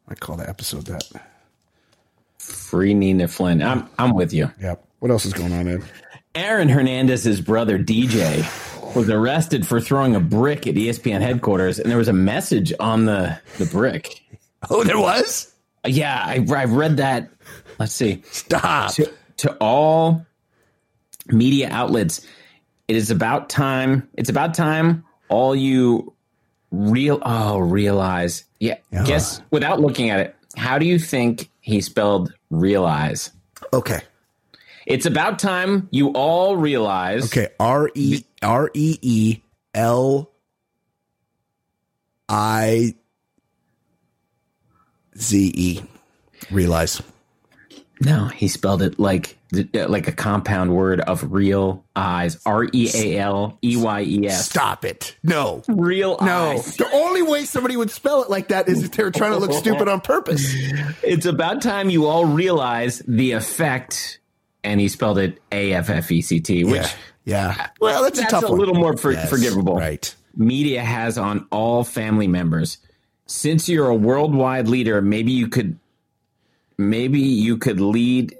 I 0.07 0.15
call 0.15 0.37
the 0.37 0.49
episode 0.49 0.85
that. 0.87 1.03
Free 2.39 2.93
Nina 2.93 3.27
Flynn. 3.27 3.61
I'm, 3.61 3.87
I'm 3.97 4.13
with 4.13 4.33
you. 4.33 4.51
Yep. 4.61 4.83
What 4.99 5.11
else 5.11 5.25
is 5.25 5.33
going 5.33 5.53
on, 5.53 5.67
Ed? 5.67 5.83
Aaron 6.35 6.67
Hernandez's 6.67 7.39
brother 7.39 7.79
DJ 7.79 8.43
was 8.93 9.09
arrested 9.09 9.65
for 9.65 9.79
throwing 9.79 10.15
a 10.15 10.19
brick 10.19 10.67
at 10.67 10.75
ESPN 10.75 11.21
headquarters, 11.21 11.79
and 11.79 11.89
there 11.89 11.97
was 11.97 12.09
a 12.09 12.13
message 12.13 12.73
on 12.79 13.05
the 13.05 13.39
the 13.57 13.65
brick. 13.65 14.21
Oh, 14.69 14.83
there 14.83 14.99
was. 14.99 15.53
Yeah, 15.85 16.21
I, 16.21 16.45
I 16.49 16.65
read 16.65 16.97
that. 16.97 17.29
Let's 17.79 17.93
see. 17.93 18.23
Stop. 18.31 18.93
To, 18.95 19.11
to 19.37 19.53
all 19.61 20.25
media 21.27 21.69
outlets, 21.71 22.25
it 22.87 22.95
is 22.95 23.11
about 23.11 23.49
time. 23.49 24.09
It's 24.15 24.29
about 24.29 24.53
time 24.55 25.05
all 25.29 25.55
you 25.55 26.13
real 26.71 27.19
oh 27.23 27.59
realize. 27.59 28.43
Yeah, 28.59 28.77
guess 28.91 29.41
without 29.51 29.79
looking 29.79 30.09
at 30.09 30.19
it. 30.19 30.35
How 30.57 30.79
do 30.79 30.85
you 30.85 30.99
think 30.99 31.49
he 31.61 31.81
spelled 31.81 32.33
realize? 32.49 33.31
Okay. 33.73 34.01
It's 34.85 35.05
about 35.05 35.39
time 35.39 35.87
you 35.91 36.09
all 36.09 36.55
realize. 36.57 37.25
Okay. 37.25 37.49
R 37.59 37.89
E 37.95 38.23
R 38.41 38.69
E 38.73 38.97
E 39.01 39.41
L 39.73 40.31
I 42.29 42.95
Z 45.17 45.51
E. 45.55 45.81
Realize. 46.51 47.01
No, 48.01 48.27
he 48.27 48.47
spelled 48.49 48.81
it 48.81 48.99
like 48.99 49.37
uh, 49.55 49.87
like 49.87 50.07
a 50.07 50.11
compound 50.11 50.75
word 50.75 50.99
of 50.99 51.31
real 51.31 51.85
eyes. 51.95 52.37
R 52.45 52.65
E 52.71 52.89
A 52.93 53.17
L 53.19 53.57
E 53.63 53.77
Y 53.77 54.01
E 54.01 54.27
S. 54.27 54.49
Stop 54.49 54.83
it. 54.83 55.15
No. 55.23 55.63
Real 55.67 56.17
No. 56.21 56.51
eyes. 56.51 56.75
The 56.75 56.91
only 56.91 57.21
way 57.21 57.45
somebody 57.45 57.77
would 57.77 57.89
spell 57.89 58.21
it 58.23 58.29
like 58.29 58.49
that 58.49 58.67
is 58.67 58.83
if 58.83 58.91
they're 58.91 59.11
trying 59.11 59.31
to 59.31 59.37
look 59.37 59.53
stupid 59.53 59.87
on 59.87 60.01
purpose. 60.01 60.53
It's 61.03 61.25
about 61.25 61.61
time 61.61 61.89
you 61.89 62.05
all 62.05 62.25
realize 62.25 63.01
the 63.07 63.31
effect. 63.31 64.19
And 64.65 64.81
he 64.81 64.87
spelled 64.89 65.17
it 65.19 65.39
A 65.51 65.73
F 65.73 65.89
F 65.89 66.11
E 66.11 66.21
C 66.21 66.39
T, 66.41 66.63
which 66.65 66.81
Yeah. 66.81 66.89
Yeah. 67.55 67.67
Well, 67.79 68.03
that's, 68.03 68.19
that's 68.19 68.31
a 68.31 68.35
tough 68.35 68.43
a 68.45 68.51
one. 68.51 68.59
little 68.59 68.75
more 68.75 68.95
for, 68.97 69.11
Yes, 69.11 69.29
forgivable. 69.29 69.75
Right. 69.77 70.13
Media 70.35 70.83
has 70.83 71.17
on 71.17 71.47
all 71.51 71.83
family 71.83 72.27
members. 72.27 72.77
Since 73.25 73.67
you're 73.69 73.87
a 73.87 73.95
worldwide 73.95 74.67
leader, 74.67 75.01
maybe 75.01 75.31
you 75.31 75.47
could, 75.47 75.79
maybe 76.77 77.19
you 77.19 77.57
could 77.57 77.79
lead, 77.79 78.35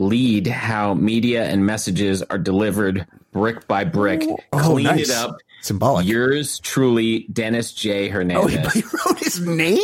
lead 0.00 0.48
how 0.48 0.94
media 0.94 1.44
and 1.44 1.64
messages 1.64 2.22
are 2.24 2.38
delivered 2.38 3.06
brick 3.30 3.68
by 3.68 3.84
brick. 3.84 4.22
Oh, 4.52 4.58
Clean 4.72 4.84
nice. 4.84 5.08
it 5.08 5.14
up. 5.14 5.36
Symbolic. 5.60 6.04
Yours 6.06 6.58
truly, 6.58 7.20
Dennis 7.32 7.72
J. 7.72 8.08
oh, 8.08 8.12
Hernandez. 8.12 8.72
he, 8.72 8.80
he 8.80 8.86
wrote 9.06 9.18
his 9.20 9.40
name? 9.40 9.78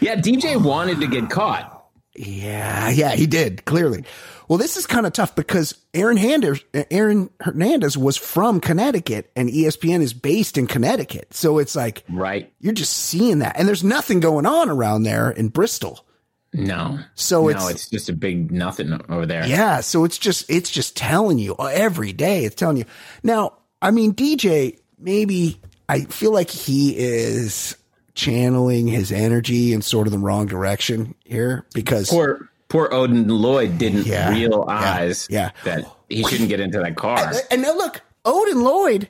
yeah, 0.00 0.16
DJ 0.16 0.62
wanted 0.62 1.00
to 1.00 1.06
get 1.06 1.30
caught. 1.30 1.79
Yeah, 2.16 2.90
yeah, 2.90 3.12
he 3.12 3.26
did 3.26 3.64
clearly. 3.64 4.04
Well, 4.48 4.58
this 4.58 4.76
is 4.76 4.84
kind 4.86 5.06
of 5.06 5.12
tough 5.12 5.36
because 5.36 5.76
Aaron 5.94 6.16
Hernandez, 6.16 6.60
Aaron 6.90 7.30
Hernandez 7.40 7.96
was 7.96 8.16
from 8.16 8.60
Connecticut, 8.60 9.30
and 9.36 9.48
ESPN 9.48 10.00
is 10.00 10.12
based 10.12 10.58
in 10.58 10.66
Connecticut. 10.66 11.32
So 11.34 11.58
it's 11.58 11.76
like 11.76 12.02
Right. 12.10 12.52
you're 12.60 12.72
just 12.72 12.92
seeing 12.96 13.38
that, 13.38 13.56
and 13.58 13.68
there's 13.68 13.84
nothing 13.84 14.18
going 14.18 14.44
on 14.46 14.68
around 14.68 15.04
there 15.04 15.30
in 15.30 15.48
Bristol. 15.48 16.04
No. 16.52 16.98
So 17.14 17.42
no, 17.42 17.48
it's- 17.50 17.70
it's 17.70 17.88
just 17.88 18.08
a 18.08 18.12
big 18.12 18.50
nothing 18.50 18.98
over 19.08 19.24
there. 19.24 19.46
Yeah, 19.46 19.80
so 19.82 20.02
it's 20.04 20.18
just 20.18 20.50
it's 20.50 20.68
just 20.68 20.96
telling 20.96 21.38
you 21.38 21.54
every 21.60 22.12
day. 22.12 22.44
It's 22.44 22.56
telling 22.56 22.76
you. 22.78 22.86
Now, 23.22 23.52
I 23.80 23.92
mean, 23.92 24.14
DJ, 24.14 24.78
maybe 24.98 25.60
I 25.88 26.00
feel 26.06 26.32
like 26.32 26.50
he 26.50 26.96
is 26.98 27.76
channeling 28.14 28.86
his 28.86 29.12
energy 29.12 29.72
in 29.72 29.82
sort 29.82 30.06
of 30.06 30.12
the 30.12 30.18
wrong 30.18 30.46
direction 30.46 31.14
here 31.24 31.64
because 31.74 32.08
Poor 32.10 32.48
poor 32.68 32.88
Odin 32.92 33.28
Lloyd 33.28 33.78
didn't 33.78 34.06
Yeah. 34.06 34.30
realize 34.30 35.26
Yeah. 35.30 35.50
Yeah. 35.64 35.76
that 35.76 35.96
he 36.08 36.22
shouldn't 36.24 36.48
get 36.48 36.60
into 36.60 36.78
that 36.80 36.96
car. 36.96 37.32
and 37.50 37.62
now 37.62 37.74
look, 37.74 38.00
Odin 38.24 38.62
Lloyd, 38.62 39.08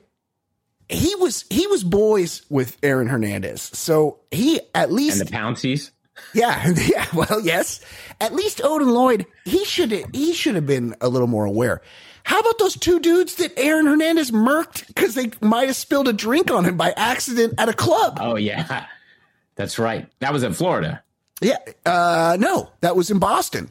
he 0.88 1.14
was 1.16 1.44
he 1.50 1.66
was 1.66 1.82
boys 1.84 2.42
with 2.50 2.76
Aaron 2.82 3.08
Hernandez, 3.08 3.62
so 3.72 4.18
he 4.30 4.60
at 4.74 4.92
least 4.92 5.20
And 5.20 5.28
the 5.28 5.32
Pounceys. 5.32 5.90
Yeah, 6.34 6.72
yeah. 6.86 7.06
Well, 7.14 7.40
yes. 7.42 7.80
At 8.20 8.34
least 8.34 8.60
Odin 8.62 8.90
Lloyd, 8.90 9.24
he 9.44 9.64
should 9.64 9.90
he 10.14 10.32
should 10.34 10.54
have 10.54 10.66
been 10.66 10.94
a 11.00 11.08
little 11.08 11.28
more 11.28 11.44
aware. 11.46 11.80
How 12.24 12.40
about 12.40 12.58
those 12.58 12.76
two 12.76 13.00
dudes 13.00 13.36
that 13.36 13.52
Aaron 13.58 13.86
Hernandez 13.86 14.30
murked 14.30 14.86
because 14.88 15.14
they 15.14 15.30
might 15.40 15.66
have 15.66 15.76
spilled 15.76 16.08
a 16.08 16.12
drink 16.12 16.50
on 16.50 16.64
him 16.64 16.76
by 16.76 16.92
accident 16.96 17.54
at 17.58 17.68
a 17.68 17.72
club? 17.72 18.18
Oh 18.20 18.36
yeah. 18.36 18.86
That's 19.56 19.78
right. 19.78 20.08
That 20.20 20.32
was 20.32 20.42
in 20.42 20.52
Florida. 20.54 21.02
Yeah. 21.40 21.58
Uh, 21.84 22.36
no, 22.40 22.70
that 22.80 22.96
was 22.96 23.10
in 23.10 23.18
Boston. 23.18 23.70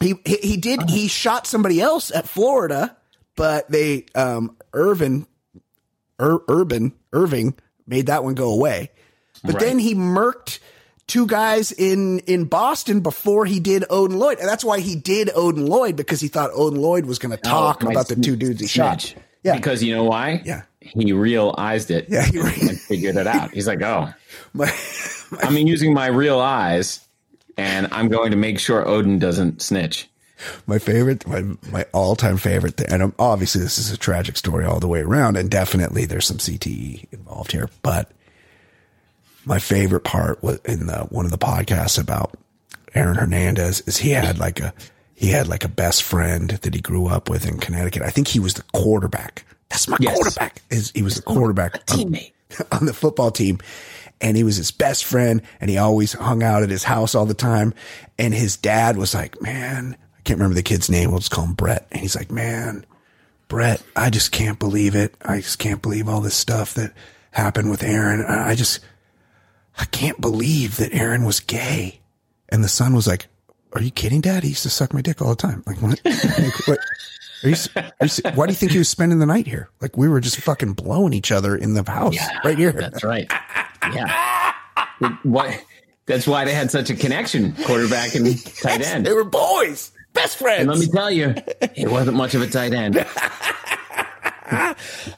He, 0.00 0.14
he 0.24 0.36
he 0.36 0.56
did 0.56 0.88
he 0.88 1.08
shot 1.08 1.46
somebody 1.46 1.80
else 1.80 2.10
at 2.14 2.26
Florida, 2.28 2.96
but 3.36 3.70
they 3.70 4.06
um 4.14 4.56
Irvin 4.72 5.26
Ur, 6.20 6.40
Urban 6.48 6.92
Irving 7.12 7.54
made 7.86 8.06
that 8.06 8.24
one 8.24 8.34
go 8.34 8.50
away. 8.52 8.90
But 9.44 9.54
Right. 9.54 9.60
then 9.60 9.78
he 9.78 9.94
murked 9.94 10.58
two 11.10 11.26
guys 11.26 11.72
in 11.72 12.20
in 12.20 12.44
Boston 12.44 13.00
before 13.00 13.44
he 13.44 13.60
did 13.60 13.84
Odin 13.90 14.18
Lloyd, 14.18 14.38
and 14.38 14.48
that's 14.48 14.64
why 14.64 14.80
he 14.80 14.96
did 14.96 15.30
Odin 15.34 15.66
Lloyd 15.66 15.96
because 15.96 16.20
he 16.20 16.28
thought 16.28 16.50
Odin 16.54 16.80
Lloyd 16.80 17.04
was 17.04 17.18
going 17.18 17.36
to 17.36 17.38
oh, 17.46 17.50
talk 17.50 17.84
Oh, 17.84 17.90
about 17.90 18.08
the 18.08 18.16
two 18.16 18.36
dudes 18.36 18.60
he 18.60 18.66
shot. 18.66 19.14
Yeah. 19.42 19.56
Because 19.56 19.82
you 19.82 19.94
know 19.94 20.04
why? 20.04 20.42
Yeah. 20.44 20.62
He 20.80 21.12
realized 21.12 21.90
it. 21.90 22.06
Yeah, 22.08 22.24
he 22.24 22.38
re- 22.38 22.54
and 22.68 22.80
figured 22.80 23.16
it 23.16 23.26
out. 23.26 23.50
He's 23.52 23.66
like, 23.66 23.82
oh, 23.82 24.12
My- 24.54 24.72
I'm 25.42 25.56
using 25.56 25.92
my 25.92 26.06
real 26.06 26.40
eyes, 26.40 27.00
and 27.58 27.88
I'm 27.92 28.08
going 28.08 28.30
to 28.30 28.36
make 28.36 28.58
sure 28.58 28.86
Odin 28.88 29.18
doesn't 29.18 29.60
snitch. 29.62 30.08
my 30.66 30.78
favorite, 30.78 31.26
my, 31.26 31.42
my 31.70 31.84
all 31.92 32.16
time 32.16 32.36
favorite 32.38 32.76
thing, 32.76 32.86
and 32.90 33.12
obviously 33.18 33.60
this 33.60 33.78
is 33.78 33.92
a 33.92 33.96
tragic 33.98 34.36
story 34.36 34.64
all 34.64 34.80
the 34.80 34.88
way 34.88 35.00
around, 35.00 35.36
and 35.36 35.50
definitely 35.50 36.06
there's 36.06 36.26
some 36.26 36.38
CTE 36.38 37.12
involved 37.12 37.52
here, 37.52 37.68
but 37.82 38.10
my 39.50 39.58
favorite 39.58 40.04
part 40.04 40.42
was 40.42 40.58
in 40.64 40.86
the, 40.86 41.00
one 41.10 41.24
of 41.24 41.30
the 41.30 41.38
podcasts 41.38 42.00
about 42.00 42.34
Aaron 42.94 43.16
Hernandez 43.16 43.80
is 43.82 43.96
he 43.98 44.10
had 44.10 44.38
like 44.38 44.60
a, 44.60 44.72
he 45.14 45.28
had 45.28 45.48
like 45.48 45.64
a 45.64 45.68
best 45.68 46.02
friend 46.04 46.50
that 46.50 46.72
he 46.74 46.80
grew 46.80 47.06
up 47.08 47.28
with 47.28 47.46
in 47.46 47.58
Connecticut. 47.58 48.02
I 48.02 48.10
think 48.10 48.28
he 48.28 48.38
was 48.40 48.54
the 48.54 48.62
quarterback. 48.72 49.44
That's 49.68 49.86
my 49.88 49.96
Yes. 50.00 50.14
quarterback. 50.14 50.62
Is 50.70 50.90
he 50.94 51.02
was 51.02 51.16
the 51.16 51.22
quarterback 51.22 51.74
on- 51.74 51.80
Teammate. 51.98 52.32
on 52.72 52.86
the 52.86 52.92
football 52.94 53.30
team 53.30 53.58
and 54.20 54.36
he 54.36 54.42
was 54.44 54.56
his 54.56 54.70
best 54.72 55.04
friend 55.04 55.42
and 55.60 55.70
he 55.70 55.78
always 55.78 56.12
hung 56.14 56.42
out 56.42 56.62
at 56.64 56.70
his 56.70 56.82
house 56.84 57.14
all 57.14 57.26
the 57.26 57.34
time. 57.34 57.74
And 58.18 58.32
his 58.34 58.56
dad 58.56 58.96
was 58.96 59.14
like, 59.14 59.40
man, 59.42 59.96
I 60.18 60.20
can't 60.22 60.38
remember 60.38 60.54
the 60.56 60.62
kid's 60.62 60.90
name. 60.90 61.10
We'll 61.10 61.20
just 61.20 61.30
call 61.30 61.44
him 61.44 61.54
Brett. 61.54 61.86
And 61.92 62.00
he's 62.00 62.16
like, 62.16 62.30
man, 62.30 62.84
Brett, 63.48 63.82
I 63.96 64.10
just 64.10 64.32
can't 64.32 64.58
believe 64.58 64.94
it. 64.94 65.14
I 65.22 65.36
just 65.40 65.58
can't 65.58 65.80
believe 65.82 66.08
all 66.08 66.20
this 66.20 66.34
stuff 66.36 66.74
that 66.74 66.92
happened 67.30 67.70
with 67.70 67.82
Aaron. 67.82 68.24
I 68.26 68.54
just, 68.56 68.80
I 69.80 69.84
can't 69.86 70.20
believe 70.20 70.76
that 70.76 70.92
Aaron 70.92 71.24
was 71.24 71.40
gay. 71.40 72.00
And 72.48 72.62
the 72.62 72.68
son 72.68 72.94
was 72.94 73.06
like, 73.06 73.28
are 73.72 73.80
you 73.82 73.90
kidding, 73.90 74.20
dad? 74.20 74.42
He 74.42 74.50
used 74.50 74.64
to 74.64 74.70
suck 74.70 74.92
my 74.92 75.00
dick 75.00 75.22
all 75.22 75.30
the 75.30 75.36
time. 75.36 75.62
Like, 75.66 75.80
what? 75.80 76.00
Like, 76.38 76.68
what? 76.68 76.78
Are 77.42 77.48
you, 77.48 77.56
are 77.76 78.06
you, 78.06 78.30
why 78.34 78.46
do 78.46 78.52
you 78.52 78.56
think 78.56 78.72
he 78.72 78.78
was 78.78 78.88
spending 78.90 79.18
the 79.18 79.24
night 79.26 79.46
here? 79.46 79.70
Like 79.80 79.96
we 79.96 80.08
were 80.08 80.20
just 80.20 80.38
fucking 80.40 80.74
blowing 80.74 81.14
each 81.14 81.32
other 81.32 81.56
in 81.56 81.72
the 81.72 81.82
house 81.90 82.18
right 82.44 82.58
here. 82.58 82.72
That's 82.72 83.02
right. 83.02 83.32
Yeah. 83.94 84.52
Why? 85.22 85.62
That's 86.04 86.26
why 86.26 86.44
they 86.44 86.52
had 86.52 86.70
such 86.70 86.90
a 86.90 86.94
connection, 86.94 87.54
quarterback 87.64 88.14
and 88.14 88.44
tight 88.62 88.82
end. 88.82 89.06
They 89.06 89.14
were 89.14 89.24
boys, 89.24 89.90
best 90.12 90.36
friends. 90.36 90.60
And 90.60 90.70
let 90.70 90.80
me 90.80 90.88
tell 90.88 91.10
you, 91.10 91.34
it 91.74 91.90
wasn't 91.90 92.18
much 92.18 92.34
of 92.34 92.42
a 92.42 92.46
tight 92.46 92.74
end. 92.74 93.06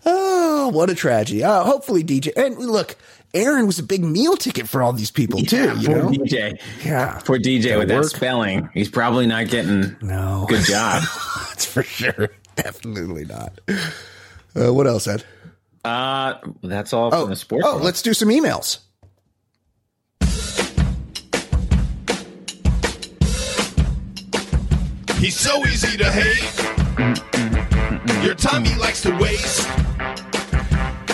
oh, 0.07 0.69
what 0.73 0.91
a 0.91 0.95
tragedy. 0.95 1.43
Uh, 1.43 1.65
hopefully, 1.65 2.05
DJ. 2.05 2.31
And 2.37 2.57
look, 2.57 2.97
Aaron 3.35 3.67
was 3.67 3.79
a 3.79 3.83
big 3.83 4.05
meal 4.05 4.37
ticket 4.37 4.69
for 4.69 4.83
all 4.83 4.93
these 4.93 5.11
people 5.11 5.41
too. 5.41 5.75
You 5.79 5.87
Poor 5.89 5.97
know, 6.03 6.09
DJ. 6.11 6.61
yeah, 6.85 7.19
Poor 7.25 7.39
DJ 7.39 7.65
Gotta 7.69 7.79
with 7.79 7.89
that 7.89 8.05
spelling. 8.05 8.69
He's 8.75 8.91
probably 8.91 9.27
not 9.27 9.49
getting 9.49 9.97
No. 10.03 10.45
good 10.49 10.65
job. 10.67 11.03
that's 11.49 11.65
for 11.65 11.83
sure. 11.83 12.29
Definitely 12.57 13.25
not. 13.25 13.59
Uh, 14.55 14.73
what 14.75 14.87
else, 14.87 15.07
Ed? 15.09 15.25
Uh, 15.85 16.35
that's 16.63 16.93
all 16.93 17.11
from 17.11 17.21
Oh, 17.21 17.27
the 17.27 17.37
sports. 17.37 17.65
oh, 17.67 17.73
world. 17.73 17.83
let's 17.85 18.03
do 18.03 18.13
some 18.13 18.29
emails. 18.29 18.79
He's 25.19 25.37
so 25.39 25.65
easy 25.67 25.97
to 25.99 26.11
hate. 26.11 26.65
Your 28.25 28.35
time 28.35 28.65
he 28.65 28.75
likes 28.77 29.03
to 29.03 29.17
waste. 29.19 29.69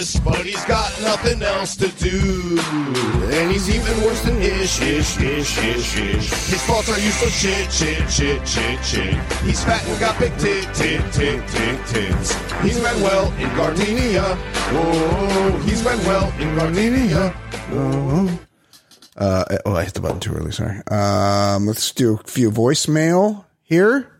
worthless. 0.00 0.20
But 0.20 0.46
he's 0.46 0.64
got 0.64 0.90
nothing 1.02 1.42
else 1.42 1.76
to 1.76 1.88
do. 1.88 2.58
And 3.32 3.50
he's 3.50 3.68
even 3.68 4.00
worse 4.02 4.20
than 4.22 4.40
ish, 4.40 4.80
ish, 4.80 5.18
ish, 5.18 5.58
ish, 5.58 5.96
ish. 5.98 6.30
His 6.30 6.62
faults 6.66 6.88
are 6.88 6.98
useless 6.98 7.40
shit, 7.40 7.72
shit, 7.72 8.10
shit, 8.10 8.48
shit, 8.48 8.84
shit. 8.84 9.14
He's 9.42 9.62
fat 9.64 9.86
and 9.86 10.00
got 10.00 10.18
big 10.18 10.36
tit, 10.38 10.64
tit, 10.74 11.00
tit, 11.12 11.48
tit, 11.48 11.86
tits. 11.86 12.34
He's 12.62 12.80
well 12.80 13.32
in 13.32 13.48
Gardenia. 13.56 14.24
Oh, 14.72 15.62
he's 15.66 15.82
well 15.82 16.32
in 16.40 16.56
Gardenia. 16.56 17.34
Uh, 19.16 19.44
oh, 19.66 19.74
I 19.74 19.84
hit 19.84 19.94
the 19.94 20.00
button 20.00 20.20
too 20.20 20.32
early. 20.32 20.52
Sorry. 20.52 20.80
Um, 20.86 21.66
let's 21.66 21.92
do 21.92 22.14
a 22.14 22.18
few 22.28 22.50
voicemail 22.50 23.44
here. 23.62 24.10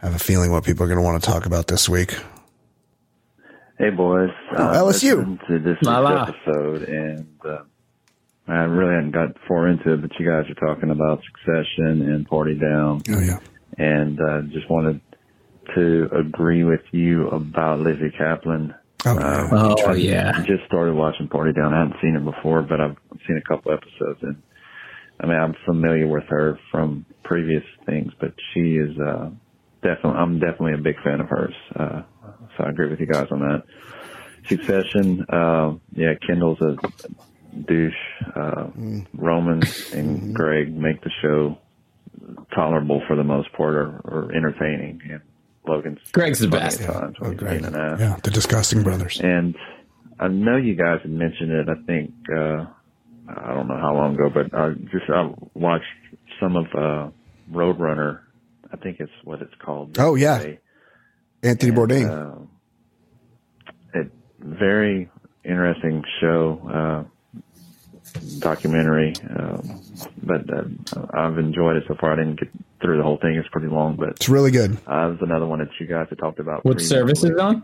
I 0.00 0.06
have 0.06 0.14
a 0.14 0.18
feeling 0.18 0.52
what 0.52 0.64
people 0.64 0.84
are 0.84 0.86
going 0.86 0.98
to 0.98 1.02
want 1.02 1.22
to 1.22 1.28
talk 1.28 1.44
about 1.44 1.66
this 1.66 1.88
week. 1.88 2.16
Hey 3.78 3.90
boys, 3.90 4.30
uh, 4.56 4.72
LSU. 4.82 5.38
to 5.46 5.58
this 5.60 5.76
La 5.82 6.00
la. 6.00 6.24
week's 6.26 6.36
episode, 6.46 6.82
and 6.88 7.26
uh, 7.44 7.58
I 8.48 8.64
really 8.64 8.94
hadn't 8.94 9.12
got 9.12 9.36
far 9.46 9.68
into 9.68 9.92
it, 9.92 10.02
but 10.02 10.10
you 10.18 10.26
guys 10.28 10.50
are 10.50 10.54
talking 10.74 10.90
about 10.90 11.20
Succession 11.32 12.02
and 12.10 12.26
Party 12.26 12.54
Down, 12.58 13.02
Oh 13.08 13.20
yeah. 13.20 13.38
and 13.76 14.18
uh, 14.20 14.40
just 14.52 14.68
wanted 14.68 15.00
to 15.76 16.08
agree 16.12 16.64
with 16.64 16.80
you 16.90 17.28
about 17.28 17.78
Lizzy 17.80 18.10
Caplan. 18.18 18.74
Oh, 19.06 19.16
yeah. 19.16 19.48
Oh 19.52 19.90
I 19.92 19.94
yeah. 19.94 20.32
just 20.44 20.64
started 20.66 20.94
watching 20.94 21.28
Party 21.28 21.52
Down. 21.52 21.72
I 21.72 21.78
hadn't 21.84 22.00
seen 22.02 22.16
it 22.16 22.24
before, 22.24 22.62
but 22.62 22.80
I've 22.80 22.96
seen 23.28 23.36
a 23.36 23.42
couple 23.48 23.70
episodes, 23.72 24.18
and 24.22 24.42
I 25.20 25.26
mean 25.26 25.36
I'm 25.38 25.54
familiar 25.64 26.08
with 26.08 26.24
her 26.30 26.58
from 26.72 27.06
previous 27.22 27.62
things, 27.86 28.10
but 28.20 28.34
she 28.54 28.74
is 28.76 28.98
uh, 28.98 29.30
definitely 29.82 30.18
I'm 30.18 30.40
definitely 30.40 30.74
a 30.74 30.78
big 30.78 30.96
fan 31.04 31.20
of 31.20 31.28
hers. 31.28 31.54
Uh, 31.78 32.02
so 32.58 32.64
I 32.64 32.68
agree 32.70 32.90
with 32.90 33.00
you 33.00 33.06
guys 33.06 33.28
on 33.30 33.38
that. 33.40 33.62
Succession, 34.48 35.24
uh, 35.30 35.74
yeah, 35.94 36.14
Kendall's 36.26 36.60
a 36.60 36.76
douche. 37.66 37.92
Uh, 38.34 38.66
Roman 39.14 39.62
and 39.94 40.34
Greg 40.34 40.74
make 40.74 41.02
the 41.02 41.10
show 41.22 41.58
tolerable 42.54 43.02
for 43.06 43.16
the 43.16 43.24
most 43.24 43.52
part, 43.52 43.74
or, 43.74 44.00
or 44.04 44.32
entertaining. 44.34 45.00
And 45.10 45.20
Logan's 45.66 45.98
Greg's 46.12 46.38
the 46.40 46.48
funny 46.48 46.62
best. 46.62 46.80
at 46.80 46.92
times 46.92 47.16
when 47.20 47.30
Oh, 47.30 47.34
Greg. 47.34 47.60
being 47.62 47.74
an 47.74 47.78
ass. 47.80 48.00
Yeah, 48.00 48.16
the 48.22 48.30
disgusting 48.30 48.82
brothers. 48.82 49.20
And 49.22 49.54
I 50.18 50.28
know 50.28 50.56
you 50.56 50.74
guys 50.74 51.00
had 51.02 51.10
mentioned 51.10 51.52
it. 51.52 51.68
I 51.68 51.74
think 51.86 52.12
uh, 52.34 52.66
I 53.28 53.54
don't 53.54 53.68
know 53.68 53.78
how 53.78 53.94
long 53.94 54.14
ago, 54.14 54.30
but 54.32 54.54
I 54.58 54.70
just 54.90 55.10
I 55.10 55.30
watched 55.54 55.84
some 56.40 56.56
of 56.56 56.66
uh, 56.74 57.10
Roadrunner 57.52 58.20
I 58.72 58.76
think 58.76 59.00
it's 59.00 59.12
what 59.24 59.40
it's 59.40 59.54
called. 59.64 59.96
Oh, 59.98 60.14
yeah. 60.14 60.34
yesterday. 60.36 60.60
Anthony 61.42 61.72
Bourdain. 61.72 62.10
Um, 62.10 62.50
it 63.94 64.10
very 64.40 65.10
interesting 65.44 66.04
show, 66.20 66.60
uh, 66.68 67.40
documentary. 68.40 69.14
Um, 69.36 69.80
but 70.22 70.42
uh, 70.52 70.64
I've 71.14 71.38
enjoyed 71.38 71.76
it 71.76 71.84
so 71.88 71.94
far. 71.94 72.12
I 72.12 72.16
didn't 72.16 72.40
get 72.40 72.50
through 72.80 72.96
the 72.98 73.02
whole 73.02 73.18
thing. 73.18 73.34
It's 73.36 73.48
pretty 73.48 73.68
long, 73.68 73.96
but 73.96 74.10
it's 74.10 74.28
really 74.28 74.50
good. 74.50 74.78
uh, 74.86 75.08
there's 75.08 75.22
another 75.22 75.46
one 75.46 75.58
that 75.60 75.68
you 75.80 75.86
guys 75.86 76.06
had 76.08 76.18
talked 76.18 76.38
about. 76.38 76.64
What 76.64 76.76
previously 76.76 76.96
service 76.96 77.24
is 77.24 77.38
on? 77.38 77.62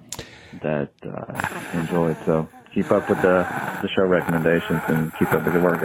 That 0.63 0.91
uh, 1.05 1.25
I 1.35 1.81
enjoyed. 1.81 2.17
So 2.25 2.49
keep 2.73 2.91
up 2.91 3.09
with 3.09 3.21
the 3.23 3.47
the 3.83 3.89
show 3.89 4.05
recommendations 4.05 4.81
and 4.89 5.13
keep 5.19 5.33
up 5.33 5.45
with 5.45 5.53
the 5.55 5.61
good 5.61 5.63
work. 5.65 5.83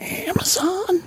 Amazon. 0.00 1.02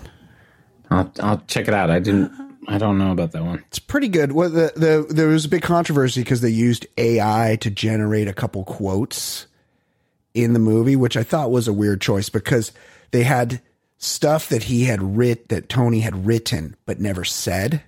I'll 0.89 1.12
I'll 1.22 1.43
check 1.47 1.68
it 1.68 1.74
out. 1.74 1.89
I 1.89 1.99
didn't. 1.99 2.32
I 2.68 2.78
don't 2.78 2.97
know 2.97 3.11
about 3.11 3.32
that 3.32 3.43
one. 3.43 3.64
It's 3.68 3.80
pretty 3.80 4.07
good. 4.07 4.32
Well, 4.32 4.49
the, 4.49 4.72
the 4.76 5.05
there 5.14 5.28
was 5.28 5.45
a 5.45 5.49
big 5.49 5.61
controversy 5.64 6.22
because 6.22 6.41
they 6.41 6.49
used 6.49 6.86
AI 6.97 7.57
to 7.61 7.70
generate 7.70 8.28
a 8.28 8.34
couple 8.34 8.64
quotes 8.64 9.47
in 10.34 10.53
the 10.53 10.59
movie, 10.59 10.95
which 10.95 11.16
I 11.18 11.24
thought 11.24 11.51
was 11.51 11.68
a 11.68 11.74
weird 11.74 12.01
choice 12.01 12.30
because 12.30 12.72
they 13.11 13.24
had 13.24 13.61
stuff 13.97 14.49
that 14.49 14.64
he 14.64 14.86
had 14.86 15.01
writ 15.01 15.49
that 15.49 15.70
Tony 15.70 15.99
had 16.01 16.26
written 16.26 16.76
but 16.86 16.99
never 16.99 17.24
said 17.24 17.84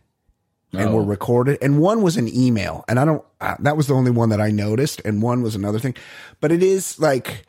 and 0.72 0.90
Oh. 0.90 0.96
were 0.96 1.04
recorded. 1.04 1.58
And 1.62 1.80
one 1.80 2.02
was 2.02 2.18
an 2.18 2.28
email, 2.28 2.84
and 2.88 3.00
I 3.00 3.06
don't. 3.06 3.24
Uh, 3.40 3.56
that 3.60 3.78
was 3.78 3.88
the 3.88 3.94
only 3.96 4.12
one 4.12 4.30
that 4.30 4.42
I 4.42 4.52
noticed, 4.52 5.02
and 5.06 5.22
one 5.22 5.42
was 5.42 5.56
another 5.56 5.80
thing. 5.80 5.96
But 6.42 6.52
it 6.52 6.62
is 6.64 7.00
like. 7.00 7.46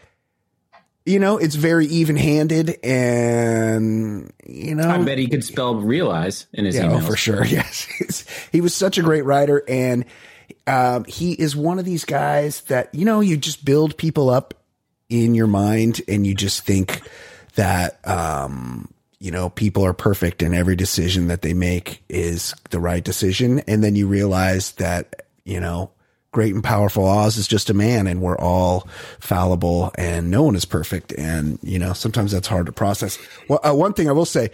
You 1.06 1.20
know, 1.20 1.38
it's 1.38 1.54
very 1.54 1.86
even 1.86 2.16
handed 2.16 2.78
and, 2.84 4.32
you 4.44 4.74
know. 4.74 4.88
I 4.90 4.98
bet 5.04 5.18
he 5.18 5.28
could 5.28 5.44
spell 5.44 5.76
realize 5.76 6.46
in 6.52 6.64
his 6.64 6.74
Yeah, 6.74 6.86
emails. 6.86 7.04
oh, 7.04 7.06
for 7.06 7.16
sure. 7.16 7.44
Yes, 7.46 8.24
he 8.50 8.60
was 8.60 8.74
such 8.74 8.98
a 8.98 9.02
great 9.02 9.24
writer, 9.24 9.62
and 9.68 10.04
um, 10.66 11.04
he 11.04 11.32
is 11.32 11.54
one 11.54 11.78
of 11.78 11.84
these 11.84 12.04
guys 12.04 12.62
that 12.62 12.92
you 12.92 13.04
know 13.04 13.20
you 13.20 13.36
just 13.36 13.64
build 13.64 13.96
people 13.96 14.28
up 14.30 14.54
in 15.08 15.34
your 15.36 15.46
mind, 15.46 16.02
and 16.08 16.26
you 16.26 16.34
just 16.34 16.62
think 16.66 17.02
that 17.54 18.00
um, 18.06 18.88
you 19.20 19.30
know 19.30 19.48
people 19.48 19.84
are 19.86 19.92
perfect, 19.94 20.42
and 20.42 20.56
every 20.56 20.74
decision 20.74 21.28
that 21.28 21.42
they 21.42 21.54
make 21.54 22.02
is 22.08 22.52
the 22.70 22.80
right 22.80 23.04
decision, 23.04 23.60
and 23.68 23.84
then 23.84 23.94
you 23.94 24.08
realize 24.08 24.72
that 24.72 25.22
you 25.44 25.60
know. 25.60 25.90
Great 26.36 26.52
and 26.52 26.62
powerful 26.62 27.06
Oz 27.06 27.38
is 27.38 27.48
just 27.48 27.70
a 27.70 27.72
man, 27.72 28.06
and 28.06 28.20
we're 28.20 28.36
all 28.36 28.86
fallible, 29.20 29.90
and 29.96 30.30
no 30.30 30.42
one 30.42 30.54
is 30.54 30.66
perfect. 30.66 31.14
And 31.16 31.58
you 31.62 31.78
know, 31.78 31.94
sometimes 31.94 32.30
that's 32.30 32.46
hard 32.46 32.66
to 32.66 32.72
process. 32.72 33.18
Well, 33.48 33.58
uh, 33.66 33.72
one 33.72 33.94
thing 33.94 34.06
I 34.06 34.12
will 34.12 34.26
say, 34.26 34.50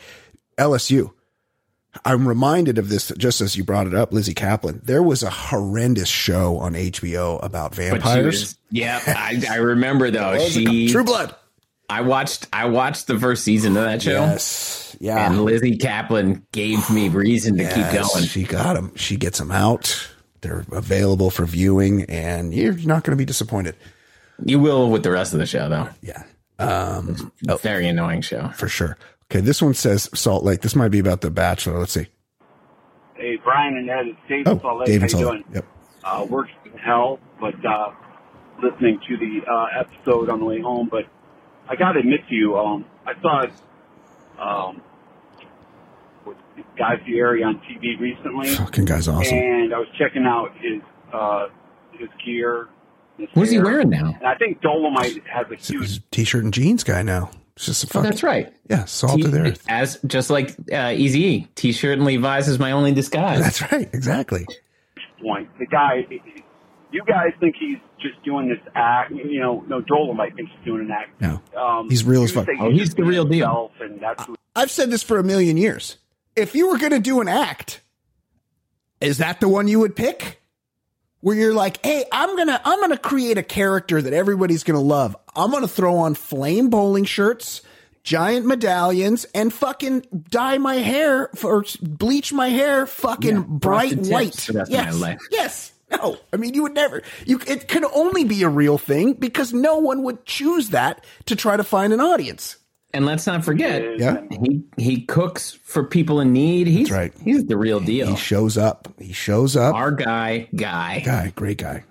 LSU. 0.58 1.12
I'm 2.04 2.28
reminded 2.28 2.78
of 2.78 2.88
this 2.88 3.10
just 3.18 3.40
as 3.40 3.56
you 3.56 3.64
brought 3.64 3.88
it 3.88 3.94
up, 3.94 4.12
Lizzy 4.12 4.32
Caplan. 4.32 4.80
There 4.84 5.02
was 5.02 5.24
a 5.24 5.30
horrendous 5.30 6.08
show 6.08 6.56
on 6.58 6.74
HBO 6.74 7.44
about 7.44 7.74
vampires. 7.74 8.24
was, 8.24 8.58
yeah, 8.70 9.00
I, 9.04 9.42
I 9.50 9.56
remember 9.56 10.12
though. 10.12 10.30
What 10.30 10.34
was 10.34 10.56
it 10.56 10.68
She. 10.68 10.88
True 10.88 11.02
Blood. 11.02 11.34
I 11.90 12.02
watched, 12.02 12.46
I 12.52 12.66
watched 12.66 13.08
the 13.08 13.18
first 13.18 13.42
season 13.42 13.76
of 13.76 13.82
that 13.82 14.02
show, 14.02 14.12
Yes. 14.12 14.96
Yeah. 15.00 15.26
and 15.26 15.44
Lizzy 15.44 15.78
Caplan 15.78 16.42
gave 16.52 16.88
me 16.90 17.08
reason 17.08 17.58
to 17.58 17.64
keep 17.64 17.92
going. 17.92 18.22
She 18.22 18.44
got 18.44 18.74
them. 18.74 18.92
She 18.94 19.16
gets 19.16 19.38
them 19.40 19.50
out. 19.50 20.08
They're 20.42 20.64
available 20.72 21.30
for 21.30 21.46
viewing, 21.46 22.02
and 22.04 22.52
you're 22.52 22.74
not 22.74 23.04
going 23.04 23.12
to 23.12 23.20
be 23.20 23.24
disappointed. 23.24 23.76
You 24.44 24.58
will 24.58 24.90
with 24.90 25.02
the 25.04 25.10
rest 25.10 25.32
of 25.32 25.38
the 25.38 25.46
show, 25.46 25.68
though. 25.68 25.88
Yeah. 26.02 26.24
Um, 26.58 27.32
oh, 27.48 27.56
Very 27.56 27.88
annoying 27.88 28.20
show. 28.20 28.48
for 28.50 28.68
sure. 28.68 28.96
Okay, 29.30 29.40
this 29.40 29.62
one 29.62 29.74
says 29.74 30.10
Salt 30.14 30.44
Lake. 30.44 30.60
This 30.60 30.76
might 30.76 30.88
be 30.90 30.98
about 30.98 31.20
The 31.22 31.30
Bachelor. 31.30 31.78
Let's 31.78 31.92
see. 31.92 32.06
Hey, 33.14 33.36
Brian 33.42 33.76
and 33.76 33.88
Ed, 33.88 34.06
it's 34.08 34.18
Dave 34.28 34.46
in 34.46 34.60
Salt 34.60 34.64
Oh, 34.64 34.76
Lake. 34.78 34.86
David 34.86 35.00
How 35.12 35.18
you 35.18 35.24
Salt 35.24 35.32
doing? 35.34 35.44
Yep. 35.54 35.64
Uh, 36.04 36.26
works 36.28 36.50
in 36.64 36.72
hell, 36.78 37.18
but 37.40 37.54
uh, 37.64 37.92
listening 38.62 39.00
to 39.08 39.16
the 39.16 39.40
uh, 39.50 39.66
episode 39.80 40.28
on 40.28 40.40
the 40.40 40.44
way 40.44 40.60
home. 40.60 40.88
But 40.90 41.04
I 41.68 41.76
got 41.76 41.92
to 41.92 42.00
admit 42.00 42.20
to 42.28 42.34
you, 42.34 42.58
um, 42.58 42.84
I 43.06 43.14
thought 43.14 43.50
um, 44.38 44.76
with 44.76 44.84
Guy 46.78 46.96
Fieri 47.04 47.42
on 47.42 47.56
TV 47.60 47.98
recently, 48.00 48.48
Fucking 48.54 48.84
guy's 48.84 49.08
awesome. 49.08 49.36
and 49.36 49.74
I 49.74 49.78
was 49.78 49.88
checking 49.98 50.24
out 50.24 50.50
his 50.60 50.80
uh, 51.12 51.48
his 51.92 52.08
gear. 52.24 52.68
His 53.18 53.28
What's 53.34 53.50
he 53.50 53.58
wearing 53.60 53.90
now? 53.90 54.14
And 54.18 54.26
I 54.26 54.34
think 54.36 54.60
Dolomite 54.62 55.22
has 55.26 55.46
a 55.50 55.56
He's 55.56 55.68
huge. 55.68 55.96
a 55.98 56.00
t-shirt 56.10 56.44
and 56.44 56.52
jeans 56.54 56.82
guy 56.84 57.02
now. 57.02 57.30
It's 57.56 57.66
just 57.66 57.84
a 57.84 57.86
Oh, 57.88 57.90
fucking, 57.92 58.10
that's 58.10 58.22
right. 58.22 58.52
yeah, 58.70 58.86
salt 58.86 59.16
T- 59.20 59.26
of 59.26 59.32
the 59.32 59.40
earth. 59.40 59.64
As 59.68 59.98
just 60.06 60.30
like 60.30 60.56
uh, 60.72 60.92
Easy 60.96 61.48
T-shirt 61.54 61.98
and 61.98 62.06
Levi's 62.06 62.48
is 62.48 62.58
my 62.58 62.72
only 62.72 62.92
disguise. 62.92 63.40
That's 63.40 63.70
right. 63.70 63.88
Exactly. 63.92 64.46
point. 65.22 65.48
The 65.58 65.66
guy, 65.66 66.06
you 66.90 67.02
guys 67.06 67.32
think 67.40 67.54
he's 67.60 67.76
just 68.00 68.22
doing 68.24 68.48
this 68.48 68.58
act. 68.74 69.12
You 69.12 69.38
know, 69.40 69.62
no, 69.68 69.80
Dolomite 69.82 70.34
thinks 70.34 70.50
he's 70.56 70.64
doing 70.64 70.86
an 70.86 70.90
act. 70.90 71.20
No. 71.20 71.40
Um, 71.60 71.88
He's 71.90 72.04
real 72.04 72.22
as 72.24 72.32
fuck. 72.32 72.48
Oh, 72.58 72.70
he's 72.70 72.94
the 72.94 73.04
real 73.04 73.24
deal. 73.26 73.70
And 73.80 74.00
that's 74.00 74.24
who 74.24 74.34
I've 74.56 74.70
said 74.70 74.90
this 74.90 75.02
for 75.02 75.18
a 75.18 75.22
million 75.24 75.56
years. 75.58 75.98
If 76.36 76.54
you 76.54 76.68
were 76.68 76.78
going 76.78 76.92
to 76.92 77.00
do 77.00 77.20
an 77.20 77.28
act, 77.28 77.80
is 79.00 79.18
that 79.18 79.40
the 79.40 79.48
one 79.48 79.68
you 79.68 79.80
would 79.80 79.96
pick? 79.96 80.38
Where 81.20 81.36
you're 81.36 81.54
like, 81.54 81.84
"Hey, 81.84 82.04
I'm 82.10 82.34
going 82.34 82.48
to 82.48 82.60
I'm 82.64 82.78
going 82.78 82.90
to 82.90 82.96
create 82.98 83.38
a 83.38 83.42
character 83.44 84.02
that 84.02 84.12
everybody's 84.12 84.64
going 84.64 84.78
to 84.78 84.84
love. 84.84 85.16
I'm 85.36 85.50
going 85.50 85.62
to 85.62 85.68
throw 85.68 85.98
on 85.98 86.14
flame 86.14 86.68
bowling 86.68 87.04
shirts, 87.04 87.62
giant 88.02 88.44
medallions 88.44 89.24
and 89.32 89.52
fucking 89.52 90.04
dye 90.30 90.58
my 90.58 90.76
hair 90.76 91.30
or 91.44 91.64
bleach 91.80 92.32
my 92.32 92.48
hair 92.48 92.86
fucking 92.86 93.36
Yeah, 93.36 93.44
bright 93.46 93.98
white." 93.98 94.34
for 94.34 94.52
the 94.52 94.58
rest 94.60 94.72
of 94.72 95.00
my 95.00 95.10
yes. 95.10 95.20
Yes. 95.30 95.72
No. 95.92 96.16
I 96.32 96.38
mean, 96.38 96.54
you 96.54 96.62
would 96.62 96.74
never. 96.74 97.02
You 97.24 97.38
it 97.46 97.68
could 97.68 97.84
only 97.94 98.24
be 98.24 98.42
a 98.42 98.48
real 98.48 98.78
thing 98.78 99.12
because 99.12 99.52
no 99.52 99.76
one 99.78 100.02
would 100.02 100.24
choose 100.24 100.70
that 100.70 101.04
to 101.26 101.36
try 101.36 101.56
to 101.56 101.62
find 101.62 101.92
an 101.92 102.00
audience. 102.00 102.56
And 102.94 103.06
let's 103.06 103.26
not 103.26 103.42
forget. 103.44 103.98
Yeah. 103.98 104.20
he 104.30 104.62
he 104.76 105.00
cooks 105.02 105.52
for 105.64 105.82
people 105.84 106.20
in 106.20 106.32
need. 106.32 106.66
He's 106.66 106.90
right. 106.90 107.12
He's 107.24 107.46
the 107.46 107.56
real 107.56 107.80
deal. 107.80 108.06
He 108.08 108.16
shows 108.16 108.58
up. 108.58 108.88
He 108.98 109.12
shows 109.14 109.56
up. 109.56 109.74
Our 109.74 109.90
guy, 109.92 110.48
guy. 110.54 111.00
guy, 111.00 111.32
great 111.34 111.56
guy. 111.58 111.84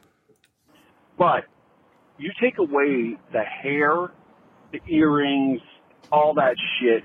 But 1.17 1.45
you 2.17 2.31
take 2.39 2.57
away 2.59 3.17
the 3.31 3.41
hair, 3.43 4.11
the 4.71 4.79
earrings, 4.87 5.61
all 6.11 6.33
that 6.35 6.55
shit, 6.79 7.03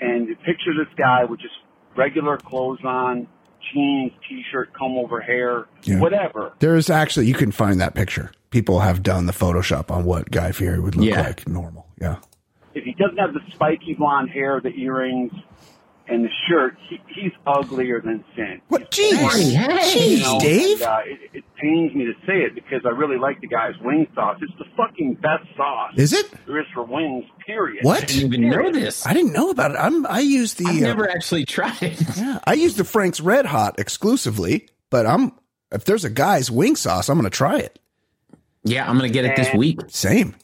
and 0.00 0.28
you 0.28 0.36
picture 0.36 0.72
this 0.76 0.92
guy 0.96 1.24
with 1.24 1.40
just 1.40 1.54
regular 1.96 2.36
clothes 2.38 2.80
on, 2.84 3.28
jeans, 3.72 4.12
t-shirt, 4.28 4.72
comb 4.72 4.96
over 4.98 5.20
hair, 5.20 5.66
Yeah. 5.82 6.00
whatever. 6.00 6.52
There's 6.60 6.88
actually 6.90 7.26
you 7.26 7.34
can 7.34 7.52
find 7.52 7.80
that 7.80 7.94
picture. 7.94 8.30
People 8.50 8.80
have 8.80 9.02
done 9.02 9.26
the 9.26 9.32
Photoshop 9.32 9.90
on 9.90 10.04
what 10.04 10.30
Guy 10.30 10.52
Fieri 10.52 10.80
would 10.80 10.96
look 10.96 11.06
Yeah. 11.06 11.22
like 11.22 11.46
normal. 11.48 11.86
Yeah. 12.00 12.16
If 12.74 12.84
he 12.84 12.92
doesn't 12.94 13.18
have 13.18 13.32
the 13.34 13.40
spiky 13.52 13.94
blonde 13.94 14.30
hair, 14.30 14.60
the 14.60 14.70
earrings, 14.70 15.32
and 16.06 16.22
the 16.24 16.28
shirt, 16.48 16.76
he, 16.90 16.98
he's 17.14 17.32
uglier 17.46 18.00
than 18.00 18.24
sin. 18.36 18.60
What? 18.68 18.92
He's 18.94 19.14
Jeez, 19.14 19.20
boring. 19.20 19.78
jeez, 19.78 20.10
You 20.18 20.22
know, 20.22 20.40
Dave. 20.40 20.80
and, 20.82 20.90
uh, 20.90 20.98
it, 21.06 21.30
it 21.38 21.44
pains 21.60 21.94
me 21.94 22.04
to 22.04 22.12
say 22.26 22.40
it 22.42 22.54
because 22.54 22.82
I 22.84 22.90
really 22.90 23.16
like 23.16 23.40
the 23.40 23.46
guy's 23.46 23.74
wing 23.80 24.06
sauce. 24.14 24.36
It's 24.42 24.52
the 24.58 24.66
fucking 24.76 25.14
best 25.14 25.44
sauce 25.56 25.92
Is 25.96 26.12
it? 26.12 26.30
there 26.46 26.58
is 26.60 26.66
for 26.74 26.82
wings. 26.84 27.24
Period. 27.46 27.84
What? 27.84 28.02
I 28.02 28.06
didn't 28.06 28.34
even 28.34 28.50
know 28.50 28.70
this. 28.72 29.06
I 29.06 29.12
didn't 29.14 29.32
know 29.32 29.50
about 29.50 29.70
it. 29.70 29.76
I'm. 29.78 30.06
I 30.06 30.20
use 30.20 30.54
the. 30.54 30.64
I've 30.66 30.76
uh, 30.78 30.80
never 30.80 31.10
actually 31.10 31.44
tried 31.44 31.82
it. 31.82 32.00
yeah, 32.16 32.38
I 32.44 32.54
use 32.54 32.76
the 32.76 32.84
Frank's 32.84 33.20
Red 33.20 33.46
Hot 33.46 33.78
exclusively, 33.78 34.68
but 34.90 35.06
I'm. 35.06 35.32
If 35.72 35.84
there's 35.84 36.04
a 36.04 36.10
guy's 36.10 36.50
wing 36.50 36.76
sauce, 36.76 37.08
I'm 37.08 37.18
going 37.18 37.30
to 37.30 37.36
try 37.36 37.58
it. 37.58 37.78
Yeah, 38.62 38.88
I'm 38.88 38.96
gonna 38.96 39.10
get 39.10 39.24
it 39.26 39.36
this 39.36 39.52
week. 39.54 39.80
Same. 39.88 40.34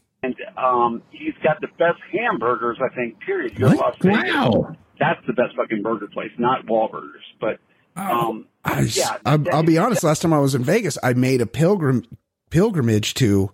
And 0.56 0.64
um, 0.64 1.02
he's 1.10 1.34
got 1.42 1.60
the 1.60 1.68
best 1.78 2.00
hamburgers, 2.12 2.78
I 2.82 2.94
think. 2.94 3.20
Period. 3.20 3.58
You're 3.58 3.70
What? 3.70 3.78
Las 3.78 3.96
Vegas. 4.00 4.34
Wow. 4.34 4.76
That's 4.98 5.20
the 5.26 5.32
best 5.32 5.56
fucking 5.56 5.82
burger 5.82 6.08
place, 6.08 6.30
not 6.38 6.66
Wahlburgers. 6.66 7.24
But 7.40 7.58
um, 7.96 8.46
I, 8.64 8.80
yeah, 8.80 9.16
I'll, 9.24 9.42
I'll 9.54 9.62
be 9.62 9.78
honest. 9.78 10.04
Last 10.04 10.22
time 10.22 10.32
I 10.32 10.38
was 10.38 10.54
in 10.54 10.62
Vegas, 10.62 10.98
I 11.02 11.14
made 11.14 11.40
a 11.40 11.46
pilgrim 11.46 12.04
pilgrimage 12.50 13.14
to 13.14 13.50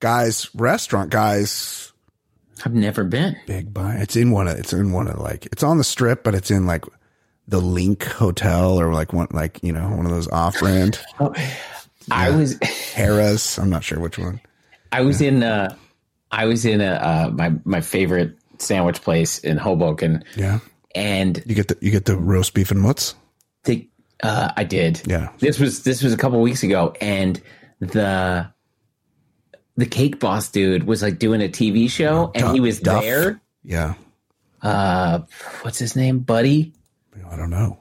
Guy's 0.00 0.54
restaurant. 0.54 1.10
Guy's 1.10 1.92
I've 2.64 2.74
never 2.74 3.04
been. 3.04 3.36
Big 3.46 3.72
buy. 3.72 3.94
It's 3.94 4.16
in 4.16 4.30
one 4.30 4.46
of. 4.46 4.58
It's 4.58 4.74
in 4.74 4.92
one 4.92 5.08
of 5.08 5.18
like. 5.18 5.46
It's 5.46 5.62
on 5.62 5.78
the 5.78 5.84
strip, 5.84 6.22
but 6.22 6.34
it's 6.34 6.50
in 6.50 6.66
like 6.66 6.84
the 7.48 7.60
LINQ 7.60 8.02
Hotel 8.12 8.78
or 8.80 8.92
like 8.92 9.12
one 9.12 9.28
like 9.32 9.58
you 9.62 9.72
know 9.72 9.88
one 9.88 10.06
of 10.06 10.12
those 10.12 10.28
off 10.28 10.58
brand 10.60 11.00
I 12.10 12.30
was 12.30 12.54
Harrah's. 12.58 13.58
I'm 13.58 13.70
not 13.70 13.84
sure 13.84 13.98
which 13.98 14.18
one. 14.18 14.40
I 14.92 15.00
was 15.02 15.20
in 15.20 15.42
uh 15.42 15.74
I 16.30 16.46
was 16.46 16.64
in 16.64 16.80
a 16.80 16.92
uh 16.92 17.30
my 17.32 17.52
my 17.64 17.80
favorite 17.80 18.36
sandwich 18.58 19.00
place 19.02 19.38
in 19.38 19.56
Hoboken 19.56 20.24
Yeah, 20.36 20.60
and 20.94 21.42
you 21.46 21.54
get 21.54 21.68
the 21.68 21.76
you 21.80 21.90
get 21.90 22.04
the 22.04 22.16
roast 22.16 22.54
beef 22.54 22.70
and 22.70 22.80
mutts. 22.80 23.14
the 23.64 23.88
uh 24.22 24.52
I 24.56 24.64
did. 24.64 25.02
Yeah. 25.06 25.30
This 25.38 25.58
was 25.58 25.82
this 25.82 26.02
was 26.02 26.12
a 26.12 26.16
couple 26.16 26.40
weeks 26.40 26.62
ago 26.62 26.94
and 27.00 27.40
the 27.80 28.48
the 29.76 29.86
cake 29.86 30.20
boss 30.20 30.50
dude 30.50 30.84
was 30.84 31.02
like 31.02 31.18
doing 31.18 31.40
a 31.40 31.48
TV 31.48 31.88
show 31.90 32.30
and 32.34 32.42
Duff- 32.44 32.54
he 32.54 32.60
was 32.60 32.80
Duff. 32.80 33.02
there. 33.02 33.40
Yeah, 33.64 33.94
Uh 34.62 35.20
what's 35.62 35.78
his 35.78 35.96
name? 35.96 36.20
Buddy? 36.20 36.72
I 37.30 37.36
don't 37.36 37.50
know. 37.50 37.78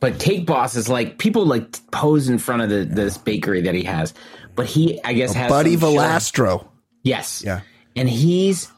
but 0.00 0.18
Cake 0.18 0.46
Boss 0.46 0.74
is 0.76 0.88
like 0.88 1.18
people 1.18 1.44
like 1.46 1.78
pose 1.90 2.28
in 2.28 2.38
front 2.38 2.62
of 2.62 2.70
the, 2.70 2.84
this 2.84 3.16
bakery 3.18 3.62
that 3.62 3.74
he 3.74 3.82
has, 3.84 4.14
but 4.54 4.66
he 4.66 5.00
I 5.04 5.12
guess 5.12 5.32
has 5.34 5.48
Buddy 5.50 5.76
some 5.76 5.92
show- 5.94 6.00
Valastro. 6.00 6.68
Yes. 7.02 7.42
Yeah. 7.44 7.60
And 7.98 8.08
he's 8.08 8.70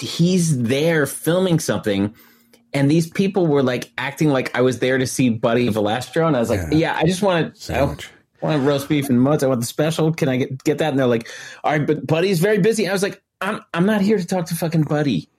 he's 0.00 0.60
there 0.62 1.06
filming 1.06 1.60
something. 1.60 2.14
And 2.72 2.90
these 2.90 3.08
people 3.08 3.46
were 3.46 3.62
like 3.62 3.90
acting 3.96 4.28
like 4.28 4.54
I 4.56 4.60
was 4.60 4.80
there 4.80 4.98
to 4.98 5.06
see 5.06 5.30
Buddy 5.30 5.68
Valastro, 5.68 6.26
and 6.26 6.36
I 6.36 6.40
was 6.40 6.50
like, 6.50 6.60
Yeah. 6.72 6.78
"Yeah, 6.78 6.96
I 6.96 7.04
just 7.04 7.22
want 7.22 7.54
to, 7.54 7.74
I 8.42 8.46
want 8.46 8.64
roast 8.64 8.88
beef 8.88 9.08
and 9.08 9.20
mutts. 9.20 9.42
I 9.42 9.46
want 9.46 9.60
the 9.60 9.66
special. 9.66 10.12
Can 10.12 10.28
I 10.28 10.36
get 10.36 10.64
get 10.64 10.78
that?" 10.78 10.90
And 10.90 10.98
they're 10.98 11.06
like, 11.06 11.28
"All 11.64 11.72
right, 11.72 11.86
but 11.86 12.06
Buddy's 12.06 12.40
very 12.40 12.58
busy." 12.58 12.86
I 12.88 12.92
was 12.92 13.02
like, 13.02 13.22
"I'm 13.40 13.62
I'm 13.72 13.86
not 13.86 14.00
here 14.02 14.18
to 14.18 14.26
talk 14.26 14.46
to 14.46 14.54
fucking 14.54 14.82
Buddy." 14.82 15.30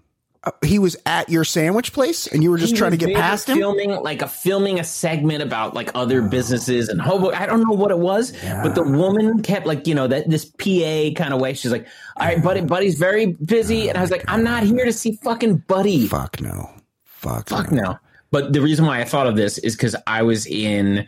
Uh, 0.43 0.51
he 0.63 0.79
was 0.79 0.95
at 1.05 1.29
your 1.29 1.43
sandwich 1.43 1.93
place, 1.93 2.27
and 2.27 2.43
you 2.43 2.51
were 2.51 2.57
just 2.57 2.73
He 2.73 2.77
trying 2.77 2.91
to 2.91 2.97
get 2.97 3.15
past 3.15 3.49
him. 3.49 3.57
filming 3.57 3.91
like 3.91 4.21
a 4.21 4.27
filming 4.27 4.79
a 4.79 4.83
segment 4.83 5.41
about 5.43 5.73
like 5.73 5.89
other 5.95 6.21
businesses 6.21 6.89
and 6.89 7.01
hobo. 7.01 7.31
I 7.31 7.45
don't 7.45 7.61
know 7.67 7.75
what 7.75 7.91
it 7.91 7.99
was, 7.99 8.31
but 8.63 8.75
the 8.75 8.83
woman 8.83 9.41
kept 9.41 9.65
like 9.65 9.88
you 9.88 9.95
know 9.95 10.07
that 10.07 10.29
this 10.29 10.45
PA 10.45 11.11
kind 11.21 11.33
of 11.33 11.41
way. 11.41 11.53
She's 11.53 11.71
like, 11.71 11.88
"All 12.17 12.25
right, 12.27 12.41
buddy, 12.41 12.61
buddy's 12.61 12.97
very 12.97 13.27
busy," 13.27 13.89
and 13.89 13.97
I 13.97 14.01
was 14.01 14.11
like, 14.11 14.23
"I'm 14.27 14.43
not 14.43 14.63
here 14.63 14.85
to 14.85 14.93
see 14.93 15.13
fucking 15.23 15.57
buddy." 15.67 16.07
Fuck 16.07 16.39
no. 16.41 16.69
Fuck. 17.03 17.49
Fuck 17.49 17.71
no. 17.71 17.97
But 18.29 18.53
the 18.53 18.61
reason 18.61 18.85
why 18.85 18.99
I 19.01 19.05
thought 19.05 19.25
of 19.27 19.35
this 19.35 19.57
is 19.57 19.75
because 19.75 19.95
I 20.05 20.21
was 20.21 20.45
in, 20.45 21.07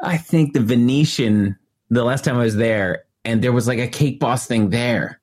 I 0.00 0.16
think 0.16 0.54
the 0.54 0.60
Venetian 0.60 1.56
the 1.90 2.04
last 2.04 2.24
time 2.24 2.36
I 2.36 2.44
was 2.44 2.56
there, 2.56 3.04
and 3.24 3.42
there 3.42 3.52
was 3.52 3.68
like 3.68 3.78
a 3.80 3.88
Cake 3.88 4.18
Boss 4.20 4.46
thing 4.46 4.70
there. 4.70 5.19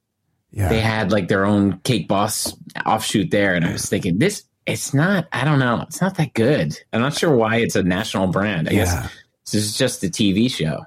Yeah. 0.51 0.69
They 0.69 0.79
had 0.79 1.11
like 1.11 1.27
their 1.27 1.45
own 1.45 1.79
Cake 1.79 2.07
Boss 2.07 2.55
offshoot 2.85 3.31
there, 3.31 3.53
and 3.53 3.65
I 3.65 3.71
was 3.73 3.87
thinking 3.87 4.17
this. 4.17 4.43
It's 4.65 4.93
not. 4.93 5.27
I 5.31 5.45
don't 5.45 5.59
know. 5.59 5.81
It's 5.87 6.01
not 6.01 6.17
that 6.17 6.33
good. 6.33 6.77
I'm 6.91 7.01
not 7.01 7.13
sure 7.13 7.33
why 7.35 7.57
it's 7.57 7.75
a 7.75 7.83
national 7.83 8.27
brand. 8.27 8.67
I 8.67 8.71
Yeah. 8.71 8.77
guess 8.83 9.11
this 9.51 9.63
is 9.63 9.77
just 9.77 10.03
a 10.03 10.07
TV 10.07 10.49
show. 10.49 10.83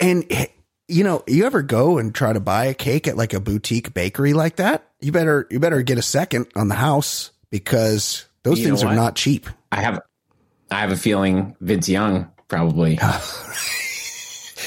And 0.00 0.24
you 0.88 1.04
know, 1.04 1.22
you 1.26 1.44
ever 1.44 1.60
go 1.62 1.98
and 1.98 2.14
try 2.14 2.32
to 2.32 2.40
buy 2.40 2.64
a 2.66 2.74
cake 2.74 3.06
at 3.06 3.16
like 3.18 3.34
a 3.34 3.40
boutique 3.40 3.92
bakery 3.92 4.32
like 4.32 4.56
that? 4.56 4.86
You 5.00 5.12
better 5.12 5.46
you 5.50 5.60
better 5.60 5.82
get 5.82 5.98
a 5.98 6.02
second 6.02 6.46
on 6.56 6.68
the 6.68 6.74
house 6.74 7.30
because 7.50 8.24
those 8.44 8.60
You 8.60 8.66
things 8.66 8.82
are 8.82 8.94
not 8.94 9.14
cheap. 9.14 9.46
I 9.72 9.80
have. 9.82 10.00
I 10.70 10.80
have 10.80 10.92
a 10.92 10.96
feeling 10.96 11.54
Vince 11.60 11.88
Young 11.88 12.30
probably 12.48 12.98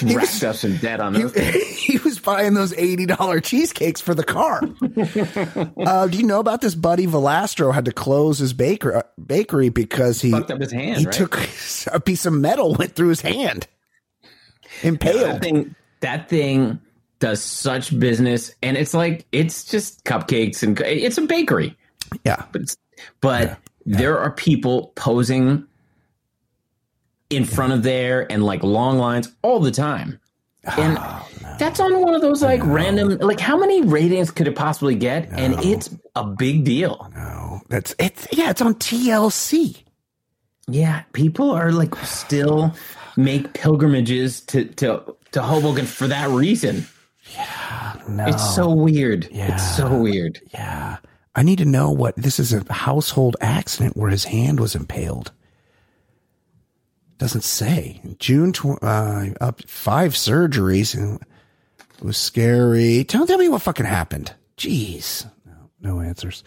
racked 0.03 0.43
up 0.43 0.55
some 0.55 0.77
debt 0.77 0.99
on 0.99 1.13
He, 1.15 1.21
those. 1.23 1.31
things. 1.33 1.67
he 1.79 1.97
was 1.99 2.19
buying 2.19 2.53
those 2.53 2.73
eighty 2.73 3.05
dollar 3.05 3.39
cheesecakes 3.39 4.01
for 4.01 4.13
the 4.15 4.23
car. 4.23 4.61
uh, 5.77 6.07
do 6.07 6.17
you 6.17 6.23
know 6.25 6.39
about 6.39 6.61
this? 6.61 6.75
Buddy 6.75 7.07
Valastro 7.07 7.73
had 7.73 7.85
to 7.85 7.91
close 7.91 8.39
his 8.39 8.53
baker, 8.53 8.97
uh, 8.97 9.01
bakery 9.23 9.69
because 9.69 10.21
he 10.21 10.31
Fucked 10.31 10.51
up 10.51 10.61
his 10.61 10.71
hand, 10.71 10.99
He 10.99 11.05
right? 11.05 11.13
took 11.13 11.37
a 11.91 11.99
piece 11.99 12.25
of 12.25 12.33
metal 12.33 12.73
went 12.75 12.95
through 12.95 13.09
his 13.09 13.21
hand, 13.21 13.67
that 14.81 14.87
impaled. 14.87 15.41
thing 15.41 15.75
that 16.01 16.29
thing 16.29 16.79
does 17.19 17.41
such 17.41 17.97
business 17.99 18.51
and 18.63 18.77
it's 18.77 18.93
like 18.95 19.27
it's 19.31 19.63
just 19.65 20.03
cupcakes 20.05 20.63
and 20.63 20.79
it's 20.81 21.17
a 21.19 21.21
bakery 21.21 21.77
Yeah, 22.25 22.45
but 22.51 22.63
it's, 22.63 22.77
but 23.21 23.59
there 23.85 24.17
are 24.17 24.31
people 24.31 24.91
posing 24.95 25.67
in 27.31 27.45
front 27.45 27.73
of 27.73 27.83
there 27.83 28.31
and 28.31 28.43
like 28.43 28.63
long 28.63 28.97
lines 28.97 29.31
all 29.41 29.59
the 29.59 29.71
time. 29.71 30.19
And 30.77 30.97
Oh, 30.99 31.27
that's 31.57 31.79
on 31.79 31.99
one 32.01 32.13
of 32.13 32.21
those 32.21 32.41
like 32.43 32.61
random 32.63 33.17
like 33.19 33.39
how 33.39 33.57
many 33.57 33.81
ratings 33.81 34.31
could 34.31 34.47
it 34.47 34.55
possibly 34.55 34.95
get? 34.95 35.29
And 35.31 35.53
it's 35.63 35.89
a 36.15 36.25
big 36.25 36.63
deal. 36.65 37.09
No, 37.15 37.61
that's 37.69 37.95
it's 37.99 38.27
yeah, 38.31 38.49
it's 38.51 38.61
on 38.61 38.75
TLC. 38.75 39.83
yeah 40.67 41.03
people 41.13 41.51
are 41.51 41.71
like 41.71 41.95
still 42.05 42.73
make 43.17 43.53
pilgrimages 43.53 44.41
to 44.41 44.65
to 44.65 45.15
to 45.31 45.41
hoboken 45.41 45.85
for 45.85 46.07
that 46.07 46.29
reason. 46.29 46.85
Yeah, 47.35 47.99
No, 48.09 48.25
it's 48.27 48.55
so 48.55 48.69
weird. 48.73 49.27
Yeah. 49.31 49.53
it's 49.53 49.75
so 49.77 49.97
weird. 50.01 50.41
Yeah. 50.53 50.97
I 51.35 51.43
need 51.43 51.59
to 51.59 51.65
know 51.65 51.91
what 51.91 52.15
this 52.17 52.39
is 52.39 52.51
a 52.53 52.61
household 52.73 53.37
accident 53.39 53.95
where 53.95 54.09
his 54.09 54.25
hand 54.25 54.59
was 54.59 54.75
impaled. 54.75 55.31
Doesn't 57.21 57.43
say. 57.43 58.01
June 58.19 58.51
tw- 58.51 58.81
uh, 58.81 59.27
up 59.39 59.61
five 59.67 60.13
surgeries 60.13 60.97
and 60.97 61.21
it 61.97 62.03
was 62.03 62.17
scary. 62.17 63.03
Tell 63.03 63.27
tell 63.27 63.37
me 63.37 63.47
what 63.47 63.61
fucking 63.61 63.85
happened. 63.85 64.33
Jeez, 64.57 65.29
no, 65.45 65.69
no 65.79 66.01
answers. 66.01 66.43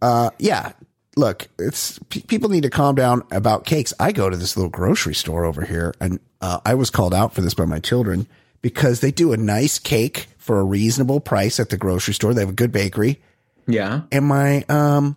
Uh, 0.00 0.30
yeah. 0.38 0.72
Look, 1.16 1.48
it's 1.58 1.98
pe- 2.08 2.22
people 2.22 2.48
need 2.48 2.62
to 2.62 2.70
calm 2.70 2.94
down 2.94 3.22
about 3.30 3.66
cakes. 3.66 3.92
I 4.00 4.12
go 4.12 4.30
to 4.30 4.36
this 4.36 4.56
little 4.56 4.70
grocery 4.70 5.14
store 5.14 5.44
over 5.44 5.62
here, 5.62 5.92
and 6.00 6.18
uh, 6.40 6.60
I 6.64 6.74
was 6.74 6.88
called 6.88 7.12
out 7.12 7.34
for 7.34 7.42
this 7.42 7.52
by 7.52 7.66
my 7.66 7.78
children 7.80 8.26
because 8.62 9.00
they 9.00 9.10
do 9.10 9.32
a 9.32 9.36
nice 9.36 9.78
cake 9.78 10.28
for 10.38 10.60
a 10.60 10.64
reasonable 10.64 11.20
price 11.20 11.60
at 11.60 11.68
the 11.68 11.76
grocery 11.76 12.14
store. 12.14 12.32
They 12.32 12.40
have 12.40 12.50
a 12.50 12.54
good 12.54 12.72
bakery 12.72 13.20
yeah 13.66 14.02
and 14.10 14.24
my 14.24 14.64
um 14.68 15.16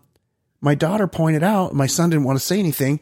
my 0.62 0.76
daughter 0.76 1.08
pointed 1.08 1.44
out 1.44 1.74
my 1.74 1.88
son 1.88 2.10
didn't 2.10 2.26
want 2.26 2.38
to 2.38 2.44
say 2.44 2.60
anything 2.60 3.00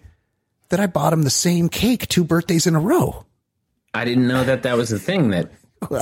that 0.72 0.80
I 0.80 0.88
bought 0.88 1.14
him 1.14 1.22
the 1.24 1.30
same 1.30 1.70
cake 1.70 2.08
two 2.10 2.24
birthdays 2.24 2.66
in 2.68 2.76
a 2.76 2.80
row. 2.80 3.26
I 3.94 4.04
didn't 4.06 4.28
know 4.28 4.44
that 4.44 4.64
that 4.64 4.76
was 4.78 4.92
a 4.92 5.00
thing 5.00 5.30
that 5.32 5.52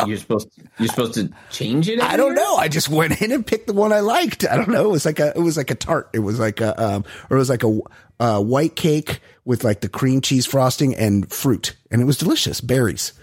you're 0.07 0.17
supposed 0.17 0.49
you're 0.77 0.87
supposed 0.89 1.13
to 1.15 1.29
change 1.51 1.87
it. 1.89 2.01
I 2.01 2.17
don't 2.17 2.35
year? 2.35 2.35
know. 2.35 2.55
I 2.55 2.67
just 2.67 2.89
went 2.89 3.21
in 3.21 3.31
and 3.31 3.45
picked 3.45 3.67
the 3.67 3.73
one 3.73 3.91
I 3.93 3.99
liked. 4.01 4.45
I 4.47 4.55
don't 4.57 4.69
know. 4.69 4.85
It 4.85 4.91
was 4.91 5.05
like 5.05 5.19
a 5.19 5.29
it 5.35 5.41
was 5.41 5.57
like 5.57 5.71
a 5.71 5.75
tart. 5.75 6.09
It 6.13 6.19
was 6.19 6.39
like 6.39 6.61
a 6.61 6.81
um 6.81 7.05
or 7.29 7.37
it 7.37 7.39
was 7.39 7.49
like 7.49 7.63
a 7.63 7.79
uh, 8.19 8.41
white 8.41 8.75
cake 8.75 9.21
with 9.45 9.63
like 9.63 9.79
the 9.81 9.87
cream 9.89 10.19
cheese 10.21 10.45
frosting 10.45 10.93
and 10.95 11.31
fruit, 11.31 11.75
and 11.89 12.01
it 12.01 12.05
was 12.05 12.17
delicious. 12.17 12.59
Berries. 12.61 13.13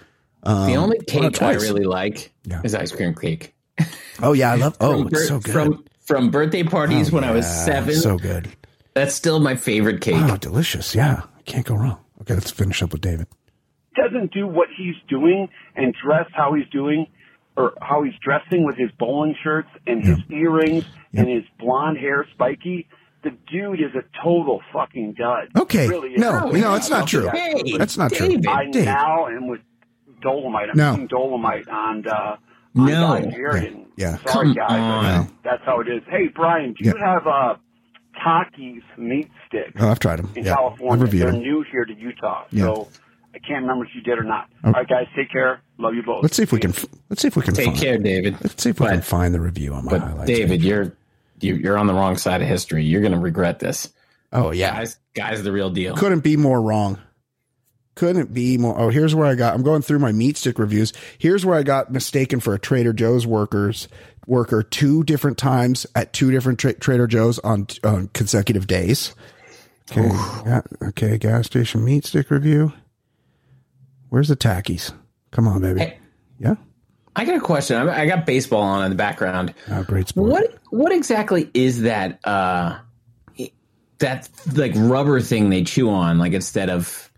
The 0.43 0.75
only 0.77 0.99
cake 1.01 1.43
I 1.43 1.55
really 1.55 1.85
like 1.85 2.33
Yeah. 2.45 2.61
is 2.65 2.75
ice 2.75 2.93
cream 2.93 3.15
cake. 3.15 3.55
Oh 4.23 4.33
yeah, 4.33 4.53
I 4.53 4.57
love. 4.57 4.77
Oh, 4.81 4.99
From 4.99 5.09
it's 5.09 5.11
bir- 5.21 5.27
so 5.27 5.39
good. 5.41 5.53
From 5.53 5.85
from 6.01 6.31
birthday 6.31 6.63
parties 6.63 7.13
when 7.13 7.25
I 7.25 7.33
was 7.33 7.47
seven. 7.47 7.95
so 7.95 8.17
good. 8.17 8.49
that's 8.95 9.15
still 9.15 9.41
my 9.41 9.55
favorite 9.57 10.01
cake. 10.01 10.15
Oh, 10.17 10.37
delicious. 10.39 10.95
Yeah, 10.95 11.23
can't 11.47 11.65
go 11.67 11.75
wrong. 11.75 11.99
Okay, 12.23 12.35
let's 12.35 12.51
finish 12.51 12.83
up 12.83 12.93
with 12.93 13.01
David. 13.01 13.27
doesn't 13.95 14.33
do 14.33 14.47
what 14.47 14.69
he's 14.77 14.95
doing 15.09 15.49
and 15.75 15.95
dress 16.05 16.27
how 16.35 16.53
he's 16.55 16.69
doing 16.71 17.07
or 17.57 17.73
how 17.81 18.03
he's 18.03 18.15
dressing 18.23 18.65
with 18.67 18.77
his 18.77 18.91
bowling 18.99 19.35
shirts 19.43 19.69
and 19.87 20.05
his 20.05 20.19
earrings 20.31 20.85
and 21.15 21.27
his 21.29 21.45
blonde 21.59 21.97
hair 21.97 22.27
spiky, 22.35 22.87
the 23.25 23.31
dude 23.51 23.81
is 23.81 23.95
a 23.95 24.03
total 24.23 24.61
fucking 24.73 25.15
dud. 25.15 25.49
Okay, 25.59 25.89
Really 25.89 26.11
is. 26.11 26.21
no, 26.21 26.51
no, 26.51 26.75
it's 26.75 26.91
not 26.91 27.09
true. 27.09 27.29
Hey, 27.29 27.77
That's 27.79 27.97
not 27.97 28.13
true. 28.13 28.29
David. 28.29 28.47
I 28.47 28.67
Dave. 28.71 28.85
now 28.85 29.27
am 29.29 29.49
with 29.49 29.61
Dolomite. 30.21 30.69
I'm 30.71 30.77
No. 30.77 30.91
using 30.91 31.07
Dolomite 31.07 31.67
on 31.69 32.07
uh 32.07 32.37
No. 32.75 33.07
on 33.07 33.23
Guy 33.23 33.31
Fieri. 33.31 33.87
Yeah. 33.97 34.17
Sorry 34.27 34.49
Come 34.49 34.55
guys. 34.55 35.19
on. 35.21 35.37
That's 35.43 35.63
how 35.65 35.81
it 35.81 35.89
is. 35.89 36.03
Hey 36.11 36.29
Brian, 36.35 36.75
do 36.75 36.85
you 36.85 36.93
Yeah. 36.95 37.15
have 37.15 37.27
uh 37.27 37.57
Takis 38.25 38.83
meat 38.99 39.31
sticks? 39.49 39.73
Oh, 39.79 39.89
I've 39.89 39.99
tried 39.99 40.17
them. 40.21 40.31
in 40.37 40.45
Yeah, 40.45 40.53
I've 40.53 40.57
California. 40.79 41.07
They're 41.07 41.33
them. 41.33 41.41
new 41.41 41.65
here 41.71 41.85
to 41.85 41.95
Utah, 41.95 42.45
Yeah. 42.51 42.65
so 42.65 42.89
I 43.35 43.39
can't 43.39 43.63
remember 43.63 43.85
if 43.85 43.95
you 43.95 44.01
did 44.03 44.19
or 44.19 44.23
not. 44.25 44.49
All 44.65 44.73
right, 44.73 44.89
guys, 44.89 45.07
take 45.17 45.31
care. 45.31 45.61
Love 45.79 45.95
you 45.95 46.03
both. 46.03 46.23
Let's 46.23 46.37
see 46.37 46.43
if 46.43 46.53
we 46.53 46.59
can. 46.61 46.73
Let's 47.11 47.23
see 47.23 47.29
if 47.29 47.37
we 47.37 47.43
can 47.43 47.55
Take 47.55 47.67
find. 47.67 47.79
care, 47.79 47.99
David. 47.99 48.37
Let's 48.43 48.63
see 48.63 48.71
if 48.71 48.81
we 48.81 48.87
can 48.87 49.03
find 49.03 49.35
the 49.35 49.41
review 49.41 49.75
on 49.75 49.85
my 49.85 49.93
But 49.93 50.01
highlights. 50.01 50.27
David, 50.27 50.63
you're 50.63 50.93
you- 51.41 51.57
you're 51.57 51.77
on 51.77 51.87
the 51.87 51.93
wrong 51.95 52.17
side 52.17 52.41
of 52.41 52.49
history. 52.49 52.83
You're 52.85 53.03
going 53.03 53.13
to 53.13 53.19
regret 53.19 53.59
this. 53.59 53.93
Oh 54.33 54.53
yeah, 54.53 54.75
Guys, 54.75 54.97
guys, 55.15 55.43
the 55.43 55.53
real 55.53 55.69
deal. 55.71 55.95
couldn't 55.95 56.21
be 56.21 56.37
more 56.37 56.61
wrong. 56.63 56.99
Couldn't 57.95 58.35
be 58.35 58.59
more. 58.59 58.79
Oh, 58.79 58.89
here's 58.91 59.15
where 59.15 59.27
I 59.27 59.35
got. 59.35 59.55
I'm 59.55 59.63
going 59.63 59.81
through 59.83 60.01
my 60.01 60.13
meat 60.13 60.37
stick 60.37 60.59
reviews. 60.59 60.93
Here's 61.19 61.47
where 61.47 61.57
I 61.59 61.63
got 61.63 61.91
mistaken 61.91 62.41
for 62.41 62.53
a 62.55 62.59
Trader 62.59 62.93
Joe's 62.93 63.27
workers 63.27 63.89
worker 64.27 64.63
two 64.63 65.03
different 65.05 65.39
times 65.39 65.87
at 65.95 66.13
two 66.13 66.31
different 66.31 66.59
tra- 66.59 66.75
Trader 66.75 67.07
Joe's 67.07 67.39
on, 67.39 67.67
on 67.85 68.09
consecutive 68.09 68.67
days. 68.67 69.15
Okay, 69.91 70.09
yeah, 70.47 70.63
okay. 70.83 71.17
Gas 71.19 71.47
station 71.47 71.85
meat 71.85 72.05
stick 72.05 72.31
review. 72.31 72.73
Where's 74.09 74.29
the 74.29 74.37
Takis? 74.37 74.93
Come 75.31 75.47
on, 75.49 75.61
baby. 75.61 75.81
Hey. 75.81 75.99
Yeah. 76.41 76.55
I 77.15 77.25
got 77.25 77.37
a 77.37 77.41
question. 77.41 77.77
I 77.77 78.03
I 78.03 78.07
got 78.07 78.27
baseball 78.27 78.63
on 78.63 78.85
in 78.85 78.91
the 78.91 78.97
background. 78.97 79.55
Oh, 79.71 79.83
great 79.85 80.09
sport. 80.09 80.29
What 80.31 80.59
what 80.71 80.93
exactly 80.93 81.51
is 81.55 81.83
that? 81.83 82.19
Uh, 82.27 82.79
that 83.99 84.29
like 84.55 84.73
rubber 84.77 85.21
thing 85.21 85.49
they 85.51 85.65
chew 85.65 85.89
on, 85.89 86.19
like 86.19 86.33
instead 86.35 86.69
of 86.69 87.11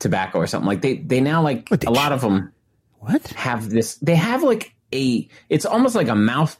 tobacco 0.00 0.38
or 0.38 0.46
something. 0.46 0.66
Like 0.66 0.82
they 0.82 0.96
they 0.96 1.20
now 1.20 1.42
like 1.42 1.68
What, 1.68 1.80
they 1.80 1.86
a 1.86 1.90
lot 1.90 2.08
chew- 2.08 2.14
of 2.14 2.20
them 2.22 2.52
What? 2.98 3.24
have 3.28 3.70
this. 3.70 3.96
They 3.96 4.16
have 4.16 4.42
like 4.42 4.74
a. 4.92 5.28
It's 5.48 5.64
almost 5.66 5.94
like 5.94 6.08
a 6.08 6.16
mouth 6.16 6.58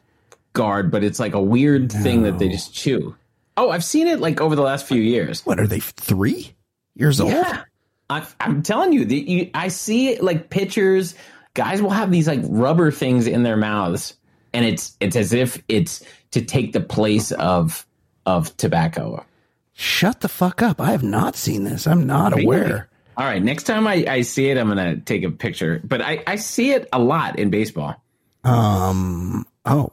guard, 0.53 0.91
but 0.93 1.03
it's 1.03 1.19
like 1.19 1.35
a 1.35 1.43
weird 1.43 1.91
thing 1.91 2.23
that 2.23 2.39
they 2.39 2.49
just 2.49 2.73
chew. 2.75 3.17
Oh, 3.57 3.71
I've 3.71 3.85
seen 3.85 4.07
it 4.07 4.21
like 4.21 4.41
over 4.41 4.55
the 4.55 4.63
last 4.63 4.87
few 4.87 5.01
years. 5.01 5.45
What 5.47 5.59
are 5.61 5.67
they? 5.67 5.81
Three 5.81 6.55
years 6.95 7.21
old? 7.21 7.31
Yeah, 7.33 7.63
I, 8.11 8.27
I'm 8.41 8.63
telling 8.63 8.93
you, 8.93 9.05
the, 9.05 9.17
you, 9.17 9.51
I 9.55 9.69
see 9.69 10.19
like 10.19 10.51
pictures. 10.51 11.15
Guys 11.55 11.81
will 11.81 11.91
have 11.91 12.11
these 12.11 12.27
like 12.29 12.41
rubber 12.45 12.91
things 12.91 13.27
in 13.27 13.43
their 13.43 13.57
mouths, 13.57 14.15
and 14.53 14.65
it's 14.65 14.97
it's 15.01 15.17
as 15.17 15.33
if 15.33 15.63
it's 15.69 16.05
to 16.33 16.43
take 16.43 16.73
the 16.73 16.81
place 16.81 17.33
of 17.33 17.87
of 18.27 18.55
tobacco. 18.59 19.25
Shut 19.73 20.21
the 20.21 20.29
fuck 20.29 20.63
up. 20.63 20.81
I 20.81 20.91
have 20.93 21.03
not 21.03 21.37
seen 21.37 21.65
this. 21.65 21.87
I'm 21.87 22.07
not 22.07 22.33
Really? 22.33 22.45
aware. 22.45 22.89
All 23.17 23.25
right, 23.25 23.43
next 23.43 23.63
time 23.65 23.87
I, 23.87 24.05
I 24.07 24.21
see 24.23 24.51
it, 24.51 24.59
I'm 24.59 24.69
gonna 24.69 24.99
take 24.99 25.23
a 25.23 25.31
picture. 25.31 25.81
But 25.83 26.03
I, 26.03 26.23
I 26.27 26.37
see 26.37 26.73
it 26.73 26.89
a 26.93 26.99
lot 26.99 27.39
in 27.39 27.49
baseball. 27.49 28.03
Um. 28.45 29.47
Oh, 29.65 29.93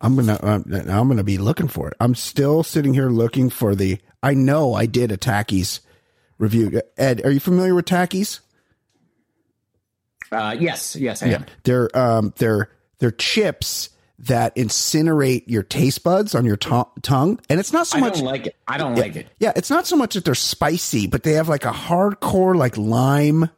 I'm 0.00 0.14
gonna. 0.16 0.34
Uh, 0.34 0.60
I'm 0.90 1.08
gonna 1.08 1.24
be 1.24 1.38
looking 1.38 1.68
for 1.68 1.88
it. 1.88 1.94
I'm 2.00 2.14
still 2.14 2.62
sitting 2.62 2.94
here 2.94 3.08
looking 3.08 3.50
for 3.50 3.74
the. 3.74 3.98
I 4.22 4.34
know 4.34 4.74
I 4.74 4.86
did 4.86 5.10
a 5.10 5.16
Takis 5.16 5.80
review. 6.38 6.80
Ed, 6.96 7.24
are 7.24 7.30
you 7.30 7.40
familiar 7.40 7.74
with 7.74 7.86
Takis? 7.86 8.40
Uh, 10.30 10.54
yes, 10.58 10.94
yes, 10.94 11.22
I 11.22 11.28
am. 11.28 11.46
They're 11.64 11.96
um. 11.98 12.32
They're 12.36 12.70
they're 12.98 13.10
chips 13.10 13.88
that 14.20 14.54
incinerate 14.56 15.44
your 15.46 15.62
taste 15.62 16.02
buds 16.02 16.34
on 16.34 16.44
your 16.44 16.56
to- 16.56 16.88
tongue, 17.02 17.40
and 17.48 17.58
it's 17.60 17.72
not 17.72 17.86
so 17.86 17.98
much. 17.98 18.14
I 18.14 18.16
don't 18.16 18.24
like 18.24 18.46
it. 18.46 18.56
I 18.66 18.78
don't 18.78 18.94
like 18.96 19.16
it. 19.16 19.28
Yeah, 19.38 19.52
it's 19.56 19.70
not 19.70 19.86
so 19.86 19.96
much 19.96 20.14
that 20.14 20.24
they're 20.24 20.34
spicy, 20.34 21.06
but 21.06 21.22
they 21.22 21.32
have 21.32 21.48
like 21.48 21.64
a 21.64 21.70
hardcore 21.72 22.56
like 22.56 22.76
lime, 22.76 23.48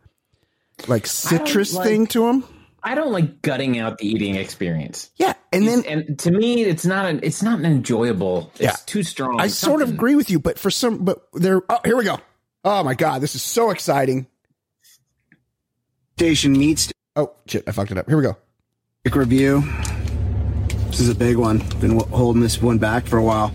like 0.87 1.07
citrus 1.07 1.75
like- 1.75 1.87
thing 1.87 2.07
to 2.09 2.27
them. 2.27 2.45
I 2.83 2.95
don't 2.95 3.13
like 3.13 3.43
gutting 3.43 3.79
out 3.79 3.99
the 3.99 4.07
eating 4.07 4.37
experience. 4.37 5.11
Yeah, 5.17 5.35
and 5.53 5.67
then 5.69 5.85
and 5.87 6.19
to 6.21 6.31
me, 6.31 6.63
it's 6.63 6.85
not 6.87 7.07
an 7.07 7.21
it's 7.23 7.43
not 7.43 7.59
an 7.59 7.67
enjoyable. 7.67 8.51
It's 8.55 8.61
Yeah. 8.63 8.77
too 8.87 9.03
strong. 9.03 9.41
I 9.41 9.49
sort 9.49 9.83
of 9.83 9.91
agree 9.91 10.15
with 10.17 10.31
you, 10.31 10.39
but 10.39 10.59
for 10.59 10.71
some, 10.71 11.05
but 11.05 11.27
there. 11.35 11.63
Oh, 11.69 11.81
here 11.85 11.97
we 11.97 12.05
go. 12.05 12.19
Oh 12.65 12.83
my 12.85 12.95
god, 12.95 13.21
this 13.23 13.35
is 13.35 13.43
so 13.43 13.71
exciting. 13.71 14.27
Station 16.17 16.53
meets 16.53 16.93
Oh 17.17 17.33
shit, 17.47 17.65
I 17.67 17.73
fucked 17.73 17.91
it 17.91 17.99
up. 17.99 18.07
Here 18.09 18.17
we 18.17 18.23
go. 18.23 18.37
stick 19.01 19.15
review. 19.17 19.63
This 20.87 21.01
is 21.01 21.09
a 21.09 21.15
big 21.15 21.37
one. 21.37 21.59
Been 21.81 21.99
holding 22.11 22.43
this 22.43 22.61
one 22.63 22.79
back 22.79 23.07
for 23.07 23.17
a 23.19 23.23
while. 23.23 23.53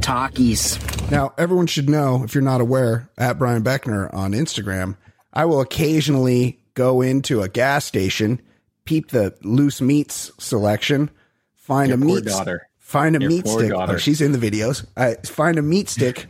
Takis. 0.00 1.10
Now, 1.10 1.32
everyone 1.38 1.66
should 1.66 1.88
know 1.88 2.22
if 2.24 2.34
you're 2.34 2.42
not 2.44 2.60
aware, 2.60 3.08
at 3.18 3.38
Brian 3.38 3.62
Beckner 3.62 4.12
on 4.14 4.32
Instagram, 4.32 4.96
I 5.32 5.44
will 5.44 5.60
occasionally 5.60 6.58
go 6.76 7.02
into 7.02 7.42
a 7.42 7.48
gas 7.48 7.84
station, 7.84 8.40
peep 8.84 9.08
the 9.08 9.34
loose 9.42 9.80
meats 9.80 10.30
selection, 10.38 11.10
find 11.56 11.88
Your 11.88 11.96
a 11.96 12.00
meat 12.00 12.24
daughter. 12.24 12.68
find 12.78 13.16
a 13.16 13.20
Your 13.20 13.30
meat 13.30 13.48
stick. 13.48 13.72
Oh, 13.72 13.78
daughter. 13.78 13.94
Oh, 13.94 13.98
she's 13.98 14.20
in 14.20 14.30
the 14.30 14.38
videos. 14.38 14.86
I 14.96 15.14
find 15.26 15.58
a 15.58 15.62
meat 15.62 15.88
stick, 15.88 16.26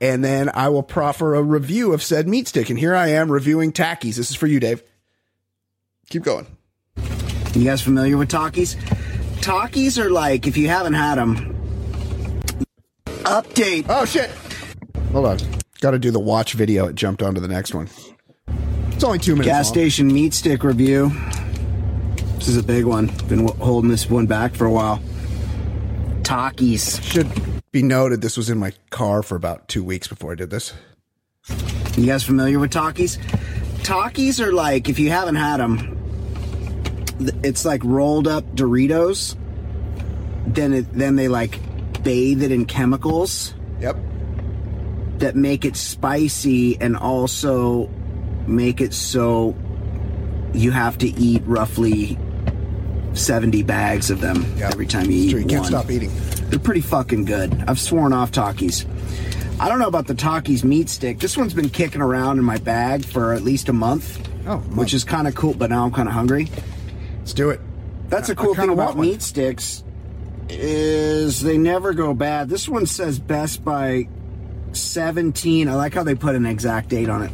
and 0.00 0.24
then 0.24 0.48
I 0.54 0.70
will 0.70 0.82
proffer 0.82 1.34
a 1.34 1.42
review 1.42 1.92
of 1.92 2.02
said 2.02 2.26
meat 2.26 2.48
stick. 2.48 2.70
And 2.70 2.78
here 2.78 2.94
I 2.94 3.08
am 3.08 3.30
reviewing 3.30 3.72
Takis. 3.72 4.16
This 4.16 4.30
is 4.30 4.34
for 4.36 4.46
you, 4.46 4.58
Dave. 4.58 4.82
Keep 6.08 6.22
going. 6.22 6.46
You 7.54 7.64
guys 7.64 7.82
familiar 7.82 8.16
with 8.16 8.30
Takis? 8.30 8.76
Takis 9.40 9.98
are 10.02 10.10
like, 10.10 10.46
if 10.46 10.56
you 10.56 10.68
haven't 10.68 10.94
had 10.94 11.16
them, 11.16 11.54
update. 13.24 13.86
Oh 13.88 14.04
shit! 14.04 14.30
Hold 15.12 15.26
on. 15.26 15.38
Got 15.80 15.90
to 15.92 15.98
do 15.98 16.10
the 16.10 16.18
watch 16.20 16.54
video. 16.54 16.86
It 16.86 16.94
jumped 16.94 17.22
onto 17.22 17.40
the 17.40 17.48
next 17.48 17.74
one. 17.74 17.88
It's 18.98 19.04
only 19.04 19.20
two 19.20 19.34
minutes. 19.36 19.46
Gas 19.46 19.66
long. 19.66 19.74
station 19.74 20.12
meat 20.12 20.34
stick 20.34 20.64
review. 20.64 21.12
This 22.34 22.48
is 22.48 22.56
a 22.56 22.64
big 22.64 22.84
one. 22.84 23.06
Been 23.28 23.46
w- 23.46 23.64
holding 23.64 23.88
this 23.90 24.10
one 24.10 24.26
back 24.26 24.54
for 24.56 24.64
a 24.64 24.72
while. 24.72 25.00
Takis. 26.22 27.00
Should 27.00 27.28
be 27.70 27.84
noted 27.84 28.22
this 28.22 28.36
was 28.36 28.50
in 28.50 28.58
my 28.58 28.72
car 28.90 29.22
for 29.22 29.36
about 29.36 29.68
two 29.68 29.84
weeks 29.84 30.08
before 30.08 30.32
I 30.32 30.34
did 30.34 30.50
this. 30.50 30.72
You 31.96 32.06
guys 32.06 32.24
familiar 32.24 32.58
with 32.58 32.72
Takis? 32.72 33.18
Takis 33.84 34.44
are 34.44 34.52
like, 34.52 34.88
if 34.88 34.98
you 34.98 35.10
haven't 35.10 35.36
had 35.36 35.58
them, 35.58 35.96
it's 37.44 37.64
like 37.64 37.84
rolled 37.84 38.26
up 38.26 38.44
Doritos. 38.56 39.36
Then 40.48 40.72
it, 40.74 40.92
then 40.92 41.14
they 41.14 41.28
like 41.28 41.60
bathe 42.02 42.42
it 42.42 42.50
in 42.50 42.66
chemicals 42.66 43.54
Yep. 43.80 43.96
that 45.18 45.36
make 45.36 45.64
it 45.64 45.76
spicy 45.76 46.80
and 46.80 46.96
also 46.96 47.88
make 48.48 48.80
it 48.80 48.94
so 48.94 49.54
you 50.54 50.70
have 50.70 50.98
to 50.98 51.08
eat 51.08 51.42
roughly 51.46 52.18
70 53.12 53.62
bags 53.64 54.10
of 54.10 54.20
them 54.20 54.44
every 54.62 54.86
time 54.86 55.10
you 55.10 55.16
eat 55.16 55.30
Sure, 55.30 55.40
you 55.40 55.46
can't 55.46 55.62
one. 55.62 55.70
stop 55.70 55.90
eating. 55.90 56.10
They're 56.48 56.58
pretty 56.58 56.80
fucking 56.80 57.24
good. 57.24 57.64
I've 57.66 57.78
sworn 57.80 58.12
off 58.12 58.32
Takis. 58.32 58.86
I 59.60 59.68
don't 59.68 59.78
know 59.80 59.88
about 59.88 60.06
the 60.06 60.14
Takis 60.14 60.62
meat 60.64 60.88
stick. 60.88 61.18
This 61.18 61.36
one's 61.36 61.52
been 61.52 61.68
kicking 61.68 62.00
around 62.00 62.38
in 62.38 62.44
my 62.44 62.58
bag 62.58 63.04
for 63.04 63.34
at 63.34 63.42
least 63.42 63.68
a 63.68 63.72
month. 63.72 64.26
Oh, 64.46 64.58
which 64.58 64.94
is 64.94 65.04
kind 65.04 65.26
of 65.28 65.34
cool, 65.34 65.52
but 65.52 65.68
now 65.68 65.84
I'm 65.84 65.92
kind 65.92 66.08
of 66.08 66.14
hungry. 66.14 66.48
Let's 67.18 67.34
do 67.34 67.50
it. 67.50 67.60
That's 68.08 68.28
a 68.30 68.32
I 68.32 68.34
cool 68.36 68.54
thing 68.54 68.70
about 68.70 68.96
one. 68.96 69.06
meat 69.08 69.20
sticks 69.20 69.84
is 70.48 71.42
they 71.42 71.58
never 71.58 71.92
go 71.92 72.14
bad. 72.14 72.48
This 72.48 72.66
one 72.68 72.86
says 72.86 73.18
best 73.18 73.62
by 73.64 74.08
17. 74.72 75.68
I 75.68 75.74
like 75.74 75.92
how 75.92 76.02
they 76.02 76.14
put 76.14 76.34
an 76.34 76.46
exact 76.46 76.88
date 76.88 77.08
on 77.10 77.24
it. 77.24 77.32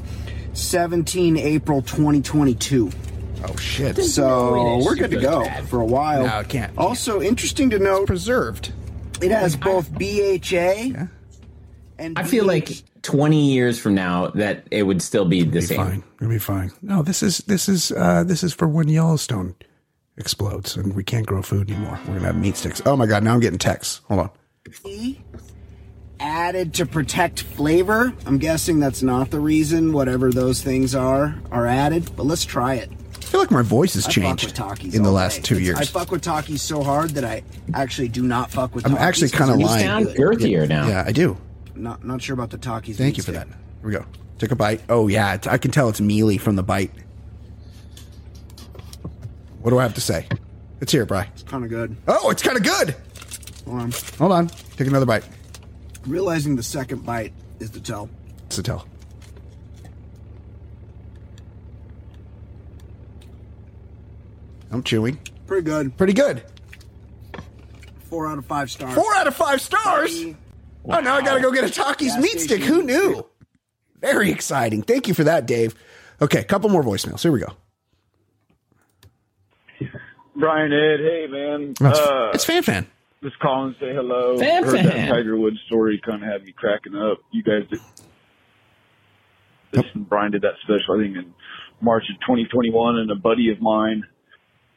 17 0.54 1.36
April 1.36 1.82
2022. 1.82 2.90
Oh 3.46 3.56
shit! 3.56 3.96
So 3.98 4.54
way 4.78 4.82
we're 4.86 4.94
good 4.96 5.10
to 5.10 5.20
go 5.20 5.44
bad. 5.44 5.68
for 5.68 5.80
a 5.80 5.84
while. 5.84 6.26
No, 6.26 6.38
it 6.40 6.48
can't. 6.48 6.76
Also, 6.78 7.20
interesting 7.20 7.68
to 7.70 7.78
note, 7.78 8.06
preserved. 8.06 8.72
it 9.20 9.30
has 9.30 9.54
both 9.56 9.90
BHA 9.92 11.06
and 11.98 12.18
I 12.18 12.24
feel 12.24 12.44
like 12.46 12.82
20 13.02 13.52
years 13.52 13.78
from 13.78 13.94
now 13.94 14.28
that 14.28 14.66
it 14.70 14.82
would 14.84 15.02
still 15.02 15.24
be 15.26 15.42
the 15.42 15.60
Be 15.60 15.60
same. 15.60 15.76
fine. 15.76 16.04
It'll 16.20 16.30
be 16.30 16.38
fine. 16.38 16.72
No, 16.82 17.02
this 17.02 17.22
is 17.22 17.38
this 17.38 17.68
is 17.68 17.92
uh 17.92 18.24
this 18.24 18.42
is 18.42 18.54
for 18.54 18.66
when 18.66 18.88
Yellowstone 18.88 19.54
explodes 20.16 20.76
and 20.76 20.94
we 20.94 21.04
can't 21.04 21.26
grow 21.26 21.42
food 21.42 21.70
anymore. 21.70 21.98
We're 22.06 22.14
gonna 22.14 22.26
have 22.26 22.36
meat 22.38 22.56
sticks. 22.56 22.80
Oh 22.86 22.96
my 22.96 23.06
god! 23.06 23.22
Now 23.24 23.34
I'm 23.34 23.40
getting 23.40 23.58
texts. 23.58 24.00
Hold 24.08 24.20
on. 24.20 24.30
Added 26.28 26.72
to 26.74 26.86
protect 26.86 27.42
flavor. 27.42 28.12
I'm 28.26 28.38
guessing 28.38 28.80
that's 28.80 29.02
not 29.02 29.30
the 29.30 29.38
reason. 29.40 29.92
Whatever 29.92 30.32
those 30.32 30.62
things 30.62 30.94
are 30.94 31.36
are 31.52 31.66
added, 31.66 32.10
but 32.16 32.24
let's 32.24 32.44
try 32.44 32.74
it. 32.74 32.90
I 33.18 33.20
feel 33.26 33.40
like 33.40 33.50
my 33.50 33.62
voice 33.62 33.94
has 33.94 34.06
I 34.06 34.10
changed 34.10 34.56
fuck 34.56 34.70
with 34.70 34.80
Takis 34.80 34.94
in 34.94 35.02
the 35.02 35.10
last 35.12 35.36
day. 35.36 35.42
two 35.42 35.54
It's- 35.56 35.66
years. 35.66 35.78
I 35.78 35.84
fuck 35.84 36.10
with 36.10 36.22
Takis 36.22 36.60
so 36.60 36.82
hard 36.82 37.10
that 37.10 37.24
I 37.24 37.42
actually 37.74 38.08
do 38.08 38.22
not 38.22 38.50
fuck 38.50 38.74
with. 38.74 38.86
I'm 38.86 38.96
actually 38.96 39.28
kinda 39.30 39.48
they're 39.52 39.58
You 39.60 39.66
lying. 39.66 39.84
sound 39.84 40.06
girthier 40.08 40.68
now. 40.68 40.88
yeah, 40.88 41.04
I 41.06 41.12
do. 41.12 41.36
Not 41.74 42.04
not 42.04 42.22
sure 42.22 42.34
about 42.34 42.50
the 42.50 42.58
Takis. 42.58 42.96
Thank 42.96 43.16
you 43.16 43.22
for 43.22 43.32
that. 43.32 43.46
Here 43.46 43.56
we 43.82 43.92
go. 43.92 44.04
Take 44.38 44.50
a 44.50 44.56
bite. 44.56 44.80
Oh 44.88 45.08
yeah, 45.08 45.34
it's, 45.34 45.46
I 45.46 45.58
can 45.58 45.70
tell 45.72 45.88
it's 45.88 46.00
mealy 46.00 46.38
from 46.38 46.56
the 46.56 46.62
bite. 46.62 46.90
What 49.60 49.70
do 49.70 49.78
I 49.78 49.82
have 49.82 49.94
to 49.94 50.00
say? 50.00 50.26
It's 50.80 50.92
here, 50.92 51.06
hear 51.06 51.26
It's 51.32 51.42
Kind 51.42 51.64
of 51.64 51.70
good. 51.70 51.96
Oh, 52.06 52.30
it's 52.30 52.42
kind 52.42 52.56
of 52.56 52.62
good. 52.62 52.94
Hold 53.66 53.80
on. 53.80 53.92
Hold 54.18 54.32
on. 54.32 54.48
Take 54.76 54.88
another 54.88 55.06
bite. 55.06 55.24
Realizing 56.06 56.56
the 56.56 56.62
second 56.62 57.04
bite 57.06 57.32
is 57.60 57.70
the 57.70 57.80
tell. 57.80 58.08
It's 58.46 58.58
a 58.58 58.62
tell. 58.62 58.86
I'm 64.70 64.82
chewing. 64.82 65.18
Pretty 65.46 65.62
good. 65.62 65.96
Pretty 65.96 66.12
good. 66.12 66.42
Four 68.10 68.26
out 68.26 68.38
of 68.38 68.46
five 68.46 68.70
stars. 68.70 68.94
Four 68.94 69.14
out 69.14 69.26
of 69.26 69.34
five 69.34 69.60
stars. 69.60 70.24
Oh, 70.86 71.00
now 71.00 71.14
I 71.16 71.22
got 71.22 71.34
to 71.34 71.40
go 71.40 71.50
get 71.52 71.64
a 71.64 71.68
Takis 71.68 71.98
Gas 72.08 72.20
meat 72.20 72.40
stick. 72.40 72.62
Who 72.62 72.82
knew? 72.82 73.24
Very 74.00 74.30
exciting. 74.30 74.82
Thank 74.82 75.08
you 75.08 75.14
for 75.14 75.24
that, 75.24 75.46
Dave. 75.46 75.74
Okay, 76.20 76.40
a 76.40 76.44
couple 76.44 76.68
more 76.70 76.82
voicemails. 76.82 77.22
Here 77.22 77.32
we 77.32 77.40
go. 77.40 77.52
Brian 80.36 80.72
Ed, 80.72 80.98
hey 81.00 81.26
man. 81.30 81.74
Oh, 81.80 81.88
it's, 81.88 81.98
Uh, 81.98 82.30
it's 82.34 82.44
Fan 82.44 82.62
Fan. 82.64 82.86
Just 83.24 83.38
calling 83.40 83.74
to 83.74 83.80
say 83.80 83.92
hello. 83.94 84.38
Fan 84.38 84.62
Heard 84.64 84.72
fan. 84.72 84.84
that 84.86 85.08
Tiger 85.08 85.36
Woods 85.36 85.58
story 85.66 86.00
kind 86.04 86.22
of 86.22 86.28
had 86.30 86.44
me 86.44 86.52
cracking 86.52 86.94
up. 86.94 87.18
You 87.32 87.42
guys 87.42 87.68
did. 87.70 87.80
This 89.72 89.84
Brian 89.96 90.30
did 90.32 90.42
that 90.42 90.54
special, 90.62 90.94
I 91.00 91.02
think, 91.02 91.16
in 91.16 91.34
March 91.80 92.04
of 92.10 92.20
2021, 92.20 92.96
and 92.98 93.10
a 93.10 93.16
buddy 93.16 93.50
of 93.50 93.60
mine 93.60 94.04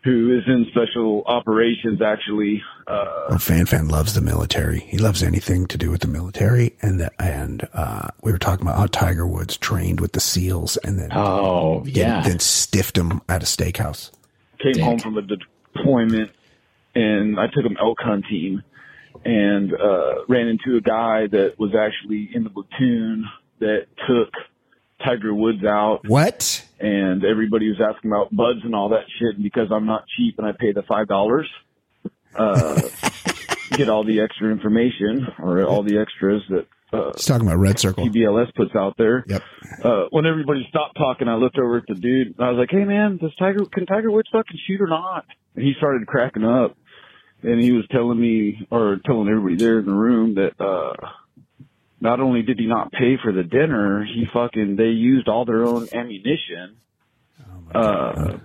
who 0.04 0.36
is 0.38 0.43
in 0.48 0.66
special 0.72 1.24
operations 1.26 2.02
actually. 2.02 2.64
Uh, 2.88 3.26
Well, 3.30 3.39
Fan 3.39 3.66
Fan 3.66 3.89
loves 3.89 4.14
the 4.14 4.22
military. 4.22 4.80
He 4.80 4.98
loves 4.98 5.22
anything 5.22 5.68
to 5.68 5.78
do 5.78 5.91
with 5.91 6.02
the 6.02 6.08
military. 6.08 6.76
And 6.82 7.00
the, 7.02 7.12
and 7.22 7.68
uh, 7.74 8.08
we 8.24 8.32
were 8.32 8.38
talking 8.38 8.66
about 8.66 8.78
how 8.78 8.86
Tiger 8.88 9.28
Woods 9.28 9.58
trained 9.58 10.00
with 10.00 10.14
the 10.14 10.20
SEALs 10.22 10.78
and 10.78 10.98
then 10.98 11.10
Oh, 11.14 11.82
then, 11.84 11.93
yeah. 11.93 12.22
then 12.22 12.39
stiffed 12.39 12.98
him 12.98 13.22
at 13.28 13.43
a 13.43 13.45
steakhouse. 13.45 14.12
came 14.60 14.74
Dick. 14.74 14.84
home 14.84 15.00
from 15.00 15.18
a 15.18 15.24
deployment 15.24 16.32
and 17.02 17.39
I 17.39 17.45
took 17.54 17.64
him 17.66 17.78
elk 17.80 17.98
hunting 18.02 18.62
and 19.26 19.74
uh 19.74 20.26
ran 20.28 20.48
into 20.48 20.78
a 20.78 20.82
guy 20.82 21.28
that 21.28 21.56
was 21.58 21.72
actually 21.78 22.30
in 22.34 22.43
the 22.43 22.50
platoon 22.50 23.26
that 23.60 23.86
took 24.08 24.32
Tiger 25.06 25.34
Woods 25.34 25.64
out 25.64 26.00
What? 26.08 26.64
and 26.80 27.24
everybody 27.24 27.68
was 27.70 27.80
asking 27.82 28.12
about 28.12 28.36
buds 28.36 28.60
and 28.64 28.74
all 28.76 28.89
that 28.89 29.06
shit 29.20 29.36
and 29.36 29.43
because 29.43 29.68
I'm 29.72 29.86
not 29.86 30.04
cheap 30.18 30.36
and 30.38 30.48
I 30.48 30.52
pay 30.58 30.72
the 30.72 30.84
five 30.84 31.08
dollars 31.08 31.48
uh 32.38 32.82
get 33.72 33.89
all 33.89 34.04
the 34.04 34.22
extra 34.22 34.52
information 34.52 35.28
or 35.39 35.64
all 35.66 35.84
the 35.84 35.98
extras 36.00 36.41
that 36.50 36.66
uh 36.93 37.12
He's 37.16 37.26
talking 37.26 37.48
about 37.48 37.58
Red 37.60 37.80
Circle. 37.80 38.08
PBLS 38.08 38.54
puts 38.56 38.76
out 38.76 38.95
there 38.98 39.26
Yep. 39.28 39.41
uh, 39.84 40.06
when 40.12 40.26
everybody 40.26 40.66
stopped 40.70 40.95
talking, 40.98 41.28
I 41.28 41.36
looked 41.36 41.58
over 41.58 41.78
at 41.78 41.84
the 41.88 41.95
dude 41.95 42.28
and 42.28 42.39
I 42.39 42.50
was 42.52 42.58
like, 42.60 42.70
"Hey 42.72 42.86
man, 42.86 43.18
does 43.18 43.36
Tiger 43.36 43.66
can 43.66 43.86
Tiger 43.86 44.10
Woods 44.12 44.30
fucking 44.32 44.58
shoot 44.68 44.80
or 44.80 44.88
not?" 44.88 45.26
And 45.56 45.66
he 45.66 45.74
started 45.78 46.06
cracking 46.08 46.45
up, 46.45 46.78
and 47.48 47.62
he 47.62 47.72
was 47.72 47.86
telling 47.91 48.20
me 48.20 48.68
or 48.70 48.98
telling 49.06 49.28
everybody 49.30 49.56
there 49.56 49.80
in 49.80 49.86
the 49.86 49.93
room 49.93 50.36
that 50.36 50.60
uh, 50.60 50.93
not 52.02 52.20
only 52.20 52.41
did 52.43 52.60
he 52.60 52.66
not 52.68 52.91
pay 52.91 53.18
for 53.24 53.32
the 53.32 53.43
dinner, 53.43 54.06
he 54.06 54.26
fucking 54.34 54.76
they 54.76 54.89
used 54.89 55.28
all 55.28 55.45
their 55.45 55.64
own 55.66 55.88
ammunition. 55.93 56.78
uh, 57.74 58.38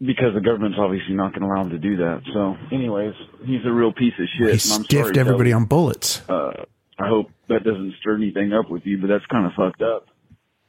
because 0.00 0.34
the 0.34 0.40
government's 0.40 0.76
obviously 0.78 1.14
not 1.14 1.32
going 1.32 1.40
to 1.42 1.46
allow 1.46 1.62
him 1.62 1.70
to 1.70 1.78
do 1.78 1.96
that. 1.96 2.22
So, 2.32 2.56
anyways, 2.72 3.14
he's 3.44 3.64
a 3.64 3.72
real 3.72 3.92
piece 3.92 4.12
of 4.18 4.26
shit. 4.38 4.52
He 4.52 4.58
stiffed 4.58 4.90
sorry, 4.90 5.18
everybody 5.18 5.52
on 5.52 5.64
bullets. 5.64 6.20
Uh, 6.28 6.64
I 6.98 7.08
hope 7.08 7.30
that 7.48 7.64
doesn't 7.64 7.94
stir 8.00 8.16
anything 8.16 8.52
up 8.52 8.70
with 8.70 8.84
you, 8.84 8.98
but 8.98 9.06
that's 9.06 9.24
kind 9.26 9.46
of 9.46 9.52
fucked 9.56 9.82
up. 9.82 10.06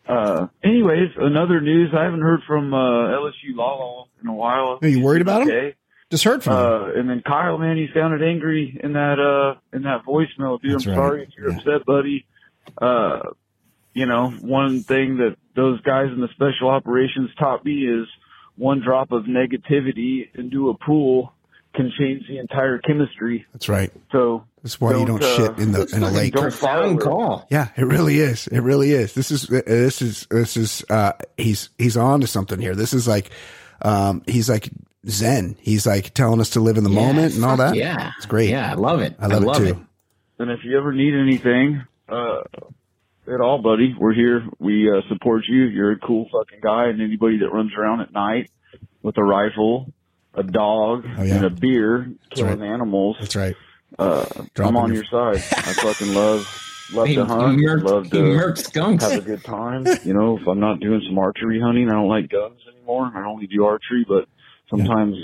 Uh, 0.07 0.47
anyways, 0.63 1.09
another 1.17 1.59
news. 1.59 1.91
I 1.97 2.03
haven't 2.03 2.21
heard 2.21 2.41
from 2.47 2.73
uh, 2.73 2.77
LSU 2.77 3.55
Lalo 3.55 4.07
in 4.21 4.29
a 4.29 4.33
while. 4.33 4.79
Are 4.81 4.87
you 4.87 5.01
worried 5.01 5.21
about 5.21 5.47
him? 5.47 5.73
Okay. 6.07 6.11
Just 6.11 6.23
heard 6.23 6.43
from 6.43 6.53
him. 6.53 6.59
Uh, 6.65 6.99
and 6.99 7.09
then 7.09 7.21
Kyle, 7.25 7.57
man, 7.57 7.77
he 7.77 7.87
sounded 7.93 8.21
angry 8.23 8.79
in 8.83 8.93
that 8.93 9.19
uh 9.19 9.59
in 9.75 9.83
that 9.83 10.05
voicemail, 10.05 10.61
dude. 10.61 10.73
That's 10.75 10.85
I'm 10.85 10.91
right. 10.91 10.97
sorry 10.97 11.23
if 11.23 11.29
you're 11.37 11.51
Yeah. 11.51 11.57
upset, 11.57 11.85
buddy. 11.85 12.25
Uh, 12.79 13.19
you 13.93 14.05
know, 14.05 14.29
one 14.41 14.81
thing 14.81 15.17
that 15.17 15.35
those 15.55 15.79
guys 15.81 16.07
in 16.13 16.19
the 16.21 16.27
special 16.33 16.69
operations 16.69 17.29
taught 17.39 17.63
me 17.65 17.87
is 17.87 18.07
one 18.55 18.81
drop 18.81 19.11
of 19.11 19.23
negativity 19.23 20.27
into 20.35 20.69
a 20.69 20.77
pool 20.77 21.33
can 21.73 21.91
change 21.97 22.23
the 22.27 22.37
entire 22.37 22.77
chemistry. 22.79 23.45
That's 23.53 23.67
right. 23.67 23.91
So 24.11 24.45
That's 24.63 24.79
why 24.79 24.95
you 24.97 25.05
don't 25.05 25.21
uh, 25.23 25.35
shit 25.35 25.57
in 25.59 25.71
the 25.73 25.85
in 25.93 26.03
a 26.03 26.09
lake. 26.11 26.33
Don't 26.33 26.53
follow 26.53 26.81
Profound 26.95 27.01
call. 27.01 27.47
Yeah, 27.49 27.69
it 27.75 27.83
really 27.85 28.19
is. 28.19 28.47
It 28.47 28.59
really 28.61 28.91
is. 28.91 29.13
This 29.13 29.31
is 29.31 29.43
this 29.47 30.01
is 30.01 30.27
this 30.29 30.55
is 30.55 30.85
uh 30.89 31.13
he's 31.37 31.69
he's 31.77 31.97
on 31.97 32.21
to 32.21 32.27
something 32.27 32.59
here. 32.59 32.75
This 32.75 32.93
is 32.93 33.07
like 33.07 33.29
um 33.81 34.23
he's 34.25 34.49
like 34.49 34.69
zen. 35.07 35.55
He's 35.59 35.85
like 35.85 36.13
telling 36.13 36.39
us 36.41 36.51
to 36.51 36.59
live 36.59 36.77
in 36.77 36.83
the 36.83 36.89
Yeah, 36.91 37.07
moment 37.11 37.35
and 37.35 37.45
all 37.45 37.57
that. 37.57 37.75
Yeah, 37.75 38.11
It's 38.17 38.25
great. 38.25 38.49
Yeah, 38.49 38.71
I 38.71 38.73
love 38.75 39.01
it. 39.01 39.15
I 39.19 39.27
love, 39.27 39.43
it 39.61 39.73
too. 39.73 39.85
And 40.39 40.51
if 40.51 40.59
you 40.63 40.77
ever 40.77 40.91
need 40.93 41.13
anything, 41.13 41.83
uh, 42.09 42.41
at 43.27 43.41
all, 43.41 43.59
buddy, 43.61 43.95
we're 43.97 44.13
here. 44.13 44.43
We 44.59 44.89
uh, 44.91 45.01
support 45.09 45.43
you. 45.47 45.63
You're 45.63 45.93
a 45.93 45.99
cool 45.99 46.27
fucking 46.31 46.59
guy, 46.61 46.87
and 46.89 47.01
anybody 47.01 47.39
that 47.39 47.49
runs 47.51 47.71
around 47.77 48.01
at 48.01 48.13
night 48.13 48.51
with 49.01 49.17
a 49.17 49.23
rifle, 49.23 49.91
a 50.33 50.43
dog, 50.43 51.05
Oh, 51.17 51.23
yeah. 51.23 51.35
and 51.35 51.45
a 51.45 51.49
beer 51.49 52.11
killing 52.31 52.59
right. 52.59 52.69
animals, 52.69 53.17
That's 53.19 53.35
right. 53.35 53.55
uh, 53.97 54.25
I'm 54.57 54.75
on 54.77 54.93
your- 54.93 55.03
your 55.03 55.05
side. 55.05 55.37
I 55.37 55.73
fucking 55.73 56.13
love 56.13 56.61
love 56.93 57.07
He, 57.07 57.15
to 57.15 57.21
he 57.25 57.27
hunt. 57.31 57.59
murked, 57.59 57.83
love 57.83 58.03
he 58.03 58.09
to 58.11 58.17
murked 58.17 58.57
skunks. 58.59 59.03
have 59.09 59.19
a 59.23 59.25
good 59.25 59.43
time. 59.43 59.85
You 60.03 60.13
know, 60.13 60.37
if 60.37 60.47
I'm 60.47 60.59
not 60.59 60.79
doing 60.79 61.01
some 61.07 61.17
archery 61.17 61.59
hunting, 61.59 61.89
I 61.89 61.93
don't 61.93 62.07
like 62.09 62.29
guns 62.29 62.59
anymore. 62.75 63.11
I 63.15 63.25
only 63.25 63.47
do 63.47 63.65
archery, 63.65 64.05
but 64.07 64.27
sometimes. 64.69 65.15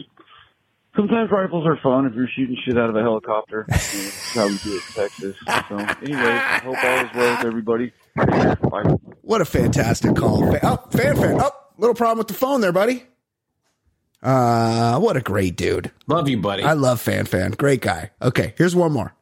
Sometimes 0.95 1.31
rifles 1.31 1.65
are 1.65 1.77
fun 1.81 2.05
if 2.05 2.13
you're 2.15 2.27
shooting 2.35 2.57
shit 2.65 2.77
out 2.77 2.89
of 2.89 2.95
a 2.97 3.01
helicopter. 3.01 3.65
You 3.69 3.75
know, 3.75 3.77
That's 3.77 4.35
how 4.35 4.47
we 4.47 4.57
do 4.57 4.71
it 4.75 4.83
in 4.87 4.93
Texas. 4.93 5.35
So, 5.69 5.77
anyways, 5.77 6.25
I 6.25 6.59
hope 6.63 6.83
all 6.83 7.05
is 7.05 7.09
well 7.15 7.37
with 7.37 7.45
everybody. 7.45 7.93
Bye. 8.15 8.97
What 9.21 9.41
a 9.41 9.45
fantastic 9.45 10.15
call. 10.15 10.43
Oh, 10.63 10.77
fan 10.91 11.15
fan. 11.15 11.37
Oh, 11.41 11.51
little 11.77 11.95
problem 11.95 12.17
with 12.19 12.27
the 12.27 12.33
phone 12.33 12.59
there, 12.61 12.71
buddy. 12.73 13.03
Uh 14.23 14.99
what 14.99 15.17
a 15.17 15.21
great 15.21 15.55
dude. 15.57 15.91
Love 16.07 16.29
you, 16.29 16.37
buddy. 16.37 16.63
I 16.63 16.73
love 16.73 17.01
fan 17.01 17.25
fan. 17.25 17.51
Great 17.51 17.81
guy. 17.81 18.11
Okay, 18.21 18.53
here's 18.57 18.75
one 18.75 18.91
more. 18.91 19.13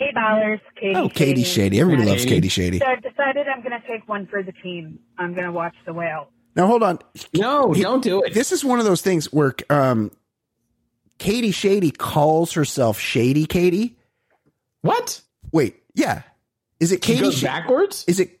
Eight 0.00 0.14
dollars, 0.14 0.60
Katie. 0.80 0.94
Oh, 0.94 1.08
Katie 1.08 1.42
Shady. 1.44 1.80
Everybody 1.80 2.04
Katie. 2.04 2.10
loves 2.12 2.24
Katie 2.26 2.48
Shady. 2.48 2.78
So 2.78 2.86
I've 2.86 3.02
decided 3.02 3.46
I'm 3.48 3.62
going 3.62 3.78
to 3.80 3.86
take 3.88 4.06
one 4.08 4.26
for 4.26 4.42
the 4.42 4.52
team. 4.62 4.98
I'm 5.18 5.32
going 5.32 5.46
to 5.46 5.52
watch 5.52 5.74
the 5.86 5.94
whale. 5.94 6.28
Now 6.56 6.66
hold 6.66 6.82
on. 6.82 6.98
no, 7.34 7.72
He- 7.72 7.82
don't 7.82 8.02
do 8.02 8.22
it. 8.22 8.34
This 8.34 8.50
is 8.50 8.64
one 8.64 8.78
of 8.78 8.84
those 8.86 9.02
things 9.02 9.32
where 9.32 9.54
um 9.70 10.10
Katie 11.18 11.50
Shady 11.52 11.90
calls 11.90 12.52
herself 12.54 12.98
Shady 12.98 13.46
Katie. 13.46 13.96
what? 14.82 15.20
Wait, 15.52 15.76
yeah. 15.94 16.22
Is 16.80 16.92
it 16.92 17.00
Katie? 17.00 17.30
Sh- 17.30 17.42
backwards. 17.42 18.04
is 18.08 18.20
it? 18.20 18.40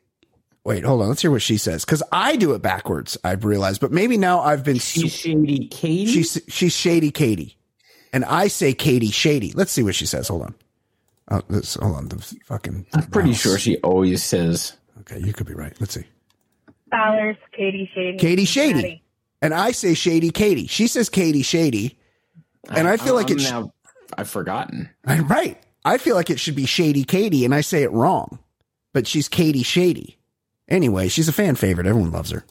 Wait, 0.64 0.84
hold 0.84 1.00
on. 1.00 1.08
Let's 1.08 1.22
hear 1.22 1.30
what 1.30 1.42
she 1.42 1.58
says. 1.58 1.84
Because 1.84 2.02
I 2.10 2.34
do 2.36 2.52
it 2.54 2.60
backwards. 2.60 3.16
I've 3.22 3.44
realized, 3.44 3.80
but 3.80 3.92
maybe 3.92 4.16
now 4.18 4.40
I've 4.40 4.64
been. 4.64 4.78
She's 4.78 5.12
shady, 5.12 5.68
Katie. 5.68 6.06
She's 6.12 6.40
she's 6.48 6.72
Shady 6.74 7.10
Katie, 7.12 7.56
and 8.12 8.24
I 8.24 8.48
say 8.48 8.74
Katie 8.74 9.10
Shady. 9.12 9.52
Let's 9.52 9.70
see 9.72 9.82
what 9.84 9.94
she 9.94 10.06
says. 10.06 10.26
Hold 10.28 10.42
on. 10.42 10.54
Oh, 11.30 11.42
this, 11.48 11.74
hold 11.74 11.96
on. 11.96 12.08
The 12.08 12.18
fucking. 12.46 12.86
I'm 12.94 13.06
pretty 13.06 13.32
sure 13.34 13.58
she 13.58 13.76
always 13.78 14.22
says. 14.24 14.72
Okay, 15.00 15.20
you 15.20 15.32
could 15.32 15.46
be 15.46 15.54
right. 15.54 15.72
Let's 15.80 15.94
see. 15.94 16.04
Dollars, 16.90 17.36
Katie 17.52 17.90
Shady. 17.94 18.18
Katie 18.18 18.44
Shady, 18.44 18.74
Maddie. 18.74 19.02
and 19.42 19.52
I 19.54 19.72
say 19.72 19.94
Shady 19.94 20.30
Katie. 20.30 20.66
She 20.66 20.86
says 20.86 21.08
Katie 21.08 21.42
Shady, 21.42 21.98
and 22.70 22.86
I 22.88 22.96
feel 22.96 23.14
like 23.14 23.30
I'm 23.30 23.36
it's 23.36 23.50
now. 23.50 23.72
I've 24.16 24.28
forgotten. 24.30 24.90
Right. 25.06 25.60
I 25.84 25.98
feel 25.98 26.16
like 26.16 26.30
it 26.30 26.40
should 26.40 26.56
be 26.56 26.66
Shady 26.66 27.04
Katie, 27.04 27.44
and 27.44 27.54
I 27.54 27.60
say 27.60 27.82
it 27.84 27.92
wrong, 27.92 28.38
but 28.92 29.06
she's 29.06 29.28
Katie 29.28 29.62
Shady. 29.62 30.16
Anyway, 30.68 31.06
she's 31.08 31.28
a 31.28 31.32
fan 31.32 31.54
favorite. 31.54 31.86
Everyone 31.86 32.10
loves 32.10 32.30
her. 32.32 32.44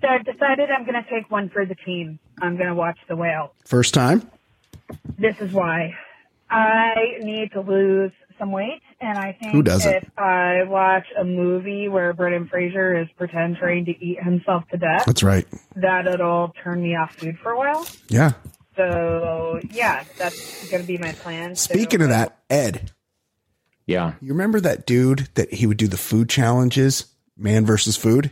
So 0.00 0.08
I've 0.08 0.24
decided 0.24 0.70
I'm 0.70 0.84
going 0.84 1.00
to 1.02 1.08
take 1.08 1.30
one 1.30 1.48
for 1.50 1.64
the 1.64 1.76
team. 1.76 2.18
I'm 2.42 2.56
going 2.56 2.68
to 2.68 2.74
watch 2.74 2.98
the 3.08 3.14
whale. 3.14 3.54
First 3.64 3.94
time. 3.94 4.28
This 5.18 5.36
is 5.40 5.52
why. 5.52 5.94
I 6.50 6.94
need 7.20 7.52
to 7.52 7.60
lose 7.60 8.10
some 8.38 8.52
weight, 8.52 8.80
and 9.00 9.16
I 9.18 9.32
think 9.32 9.52
Who 9.52 9.62
doesn't? 9.62 9.92
if 9.94 10.10
I 10.18 10.62
watch 10.64 11.06
a 11.18 11.24
movie 11.24 11.88
where 11.88 12.12
Brendan 12.12 12.48
Fraser 12.48 13.00
is 13.00 13.08
pretend 13.16 13.56
trying 13.56 13.84
to 13.86 14.04
eat 14.04 14.22
himself 14.22 14.64
to 14.70 14.76
death, 14.76 15.04
That's 15.06 15.22
right. 15.22 15.46
that 15.76 16.06
it'll 16.06 16.52
turn 16.62 16.82
me 16.82 16.96
off 16.96 17.14
food 17.14 17.38
for 17.42 17.52
a 17.52 17.58
while. 17.58 17.86
Yeah. 18.08 18.32
So 18.76 19.60
yeah, 19.70 20.04
that's 20.18 20.68
going 20.70 20.82
to 20.82 20.86
be 20.86 20.98
my 20.98 21.12
plan. 21.12 21.54
Speaking 21.54 22.00
So- 22.00 22.04
of 22.04 22.10
that, 22.10 22.38
Ed, 22.50 22.90
Yeah. 23.86 24.14
you 24.20 24.32
remember 24.32 24.60
that 24.60 24.86
dude 24.86 25.28
that 25.34 25.52
he 25.54 25.66
would 25.66 25.76
do 25.76 25.86
the 25.88 25.96
food 25.96 26.28
challenges, 26.28 27.06
man 27.36 27.64
versus 27.64 27.96
food? 27.96 28.30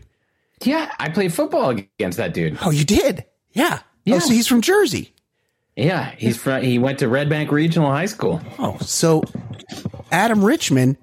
Yeah, 0.62 0.90
I 0.98 1.08
played 1.10 1.32
football 1.32 1.70
against 1.70 2.18
that 2.18 2.34
dude. 2.34 2.58
Oh, 2.62 2.70
you 2.70 2.84
did? 2.84 3.24
Yeah. 3.52 3.78
Oh, 3.80 3.86
yeah. 4.04 4.16
Oh, 4.16 4.18
so 4.20 4.32
he's 4.32 4.46
from 4.48 4.62
Jersey. 4.62 5.11
Yeah, 5.76 6.10
he's 6.18 6.36
from. 6.36 6.62
He 6.62 6.78
went 6.78 6.98
to 6.98 7.08
Red 7.08 7.28
Bank 7.30 7.50
Regional 7.50 7.90
High 7.90 8.06
School. 8.06 8.40
Oh, 8.58 8.76
so 8.80 9.22
Adam 10.10 10.44
Richman. 10.44 10.96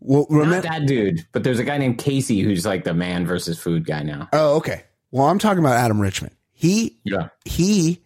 Well, 0.00 0.26
Not 0.28 0.38
remember? 0.40 0.68
that 0.68 0.86
dude, 0.86 1.26
but 1.32 1.44
there's 1.44 1.58
a 1.60 1.64
guy 1.64 1.78
named 1.78 1.98
Casey 1.98 2.40
who's 2.40 2.66
like 2.66 2.84
the 2.84 2.92
man 2.92 3.24
versus 3.24 3.58
food 3.58 3.86
guy 3.86 4.02
now. 4.02 4.28
Oh, 4.32 4.56
okay. 4.56 4.82
Well, 5.12 5.26
I'm 5.26 5.38
talking 5.38 5.60
about 5.60 5.76
Adam 5.76 6.00
Richman. 6.00 6.32
He 6.52 6.98
Yeah. 7.04 7.28
he 7.44 8.00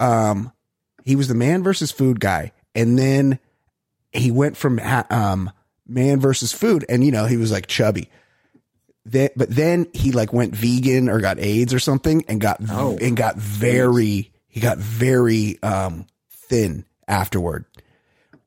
um 0.00 0.52
he 1.04 1.16
was 1.16 1.28
the 1.28 1.34
man 1.34 1.62
versus 1.62 1.90
food 1.90 2.18
guy 2.20 2.52
and 2.74 2.98
then 2.98 3.38
he 4.12 4.30
went 4.30 4.56
from 4.56 4.80
um 5.10 5.50
man 5.86 6.18
versus 6.20 6.52
food 6.52 6.84
and 6.88 7.04
you 7.04 7.10
know 7.12 7.26
he 7.26 7.36
was 7.36 7.52
like 7.52 7.66
chubby 7.66 8.08
then, 9.04 9.28
but 9.36 9.50
then 9.50 9.86
he 9.92 10.10
like 10.12 10.32
went 10.32 10.54
vegan 10.56 11.08
or 11.08 11.20
got 11.20 11.38
AIDS 11.38 11.72
or 11.74 11.78
something 11.78 12.24
and 12.28 12.40
got 12.40 12.60
Oh. 12.70 12.96
and 13.00 13.16
got 13.16 13.36
very 13.36 14.31
he 14.52 14.60
got 14.60 14.78
very 14.78 15.60
um 15.62 16.06
thin 16.30 16.84
afterward. 17.08 17.64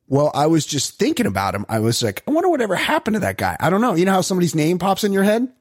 Well, 0.07 0.29
I 0.35 0.45
was 0.45 0.67
just 0.67 0.99
thinking 0.99 1.25
about 1.25 1.55
him. 1.55 1.65
I 1.67 1.79
was 1.79 2.03
like, 2.03 2.23
I 2.27 2.31
wonder 2.31 2.47
whatever 2.47 2.75
happened 2.75 3.15
to 3.15 3.21
that 3.21 3.37
guy. 3.37 3.57
I 3.59 3.71
don't 3.71 3.81
know. 3.81 3.95
You 3.95 4.05
know 4.05 4.11
how 4.11 4.21
somebody's 4.21 4.53
name 4.53 4.77
pops 4.77 5.03
in 5.03 5.11
your 5.11 5.23
head? 5.23 5.51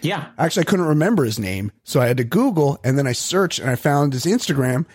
Yeah. 0.00 0.28
Actually, 0.38 0.62
I 0.62 0.70
couldn't 0.70 0.86
remember 0.86 1.24
his 1.24 1.38
name, 1.38 1.70
so 1.84 2.00
I 2.00 2.06
had 2.06 2.16
to 2.16 2.24
Google 2.24 2.80
and 2.82 2.98
then 2.98 3.06
I 3.06 3.12
searched 3.12 3.58
and 3.58 3.68
I 3.68 3.76
found 3.76 4.14
his 4.14 4.24
Instagram. 4.24 4.86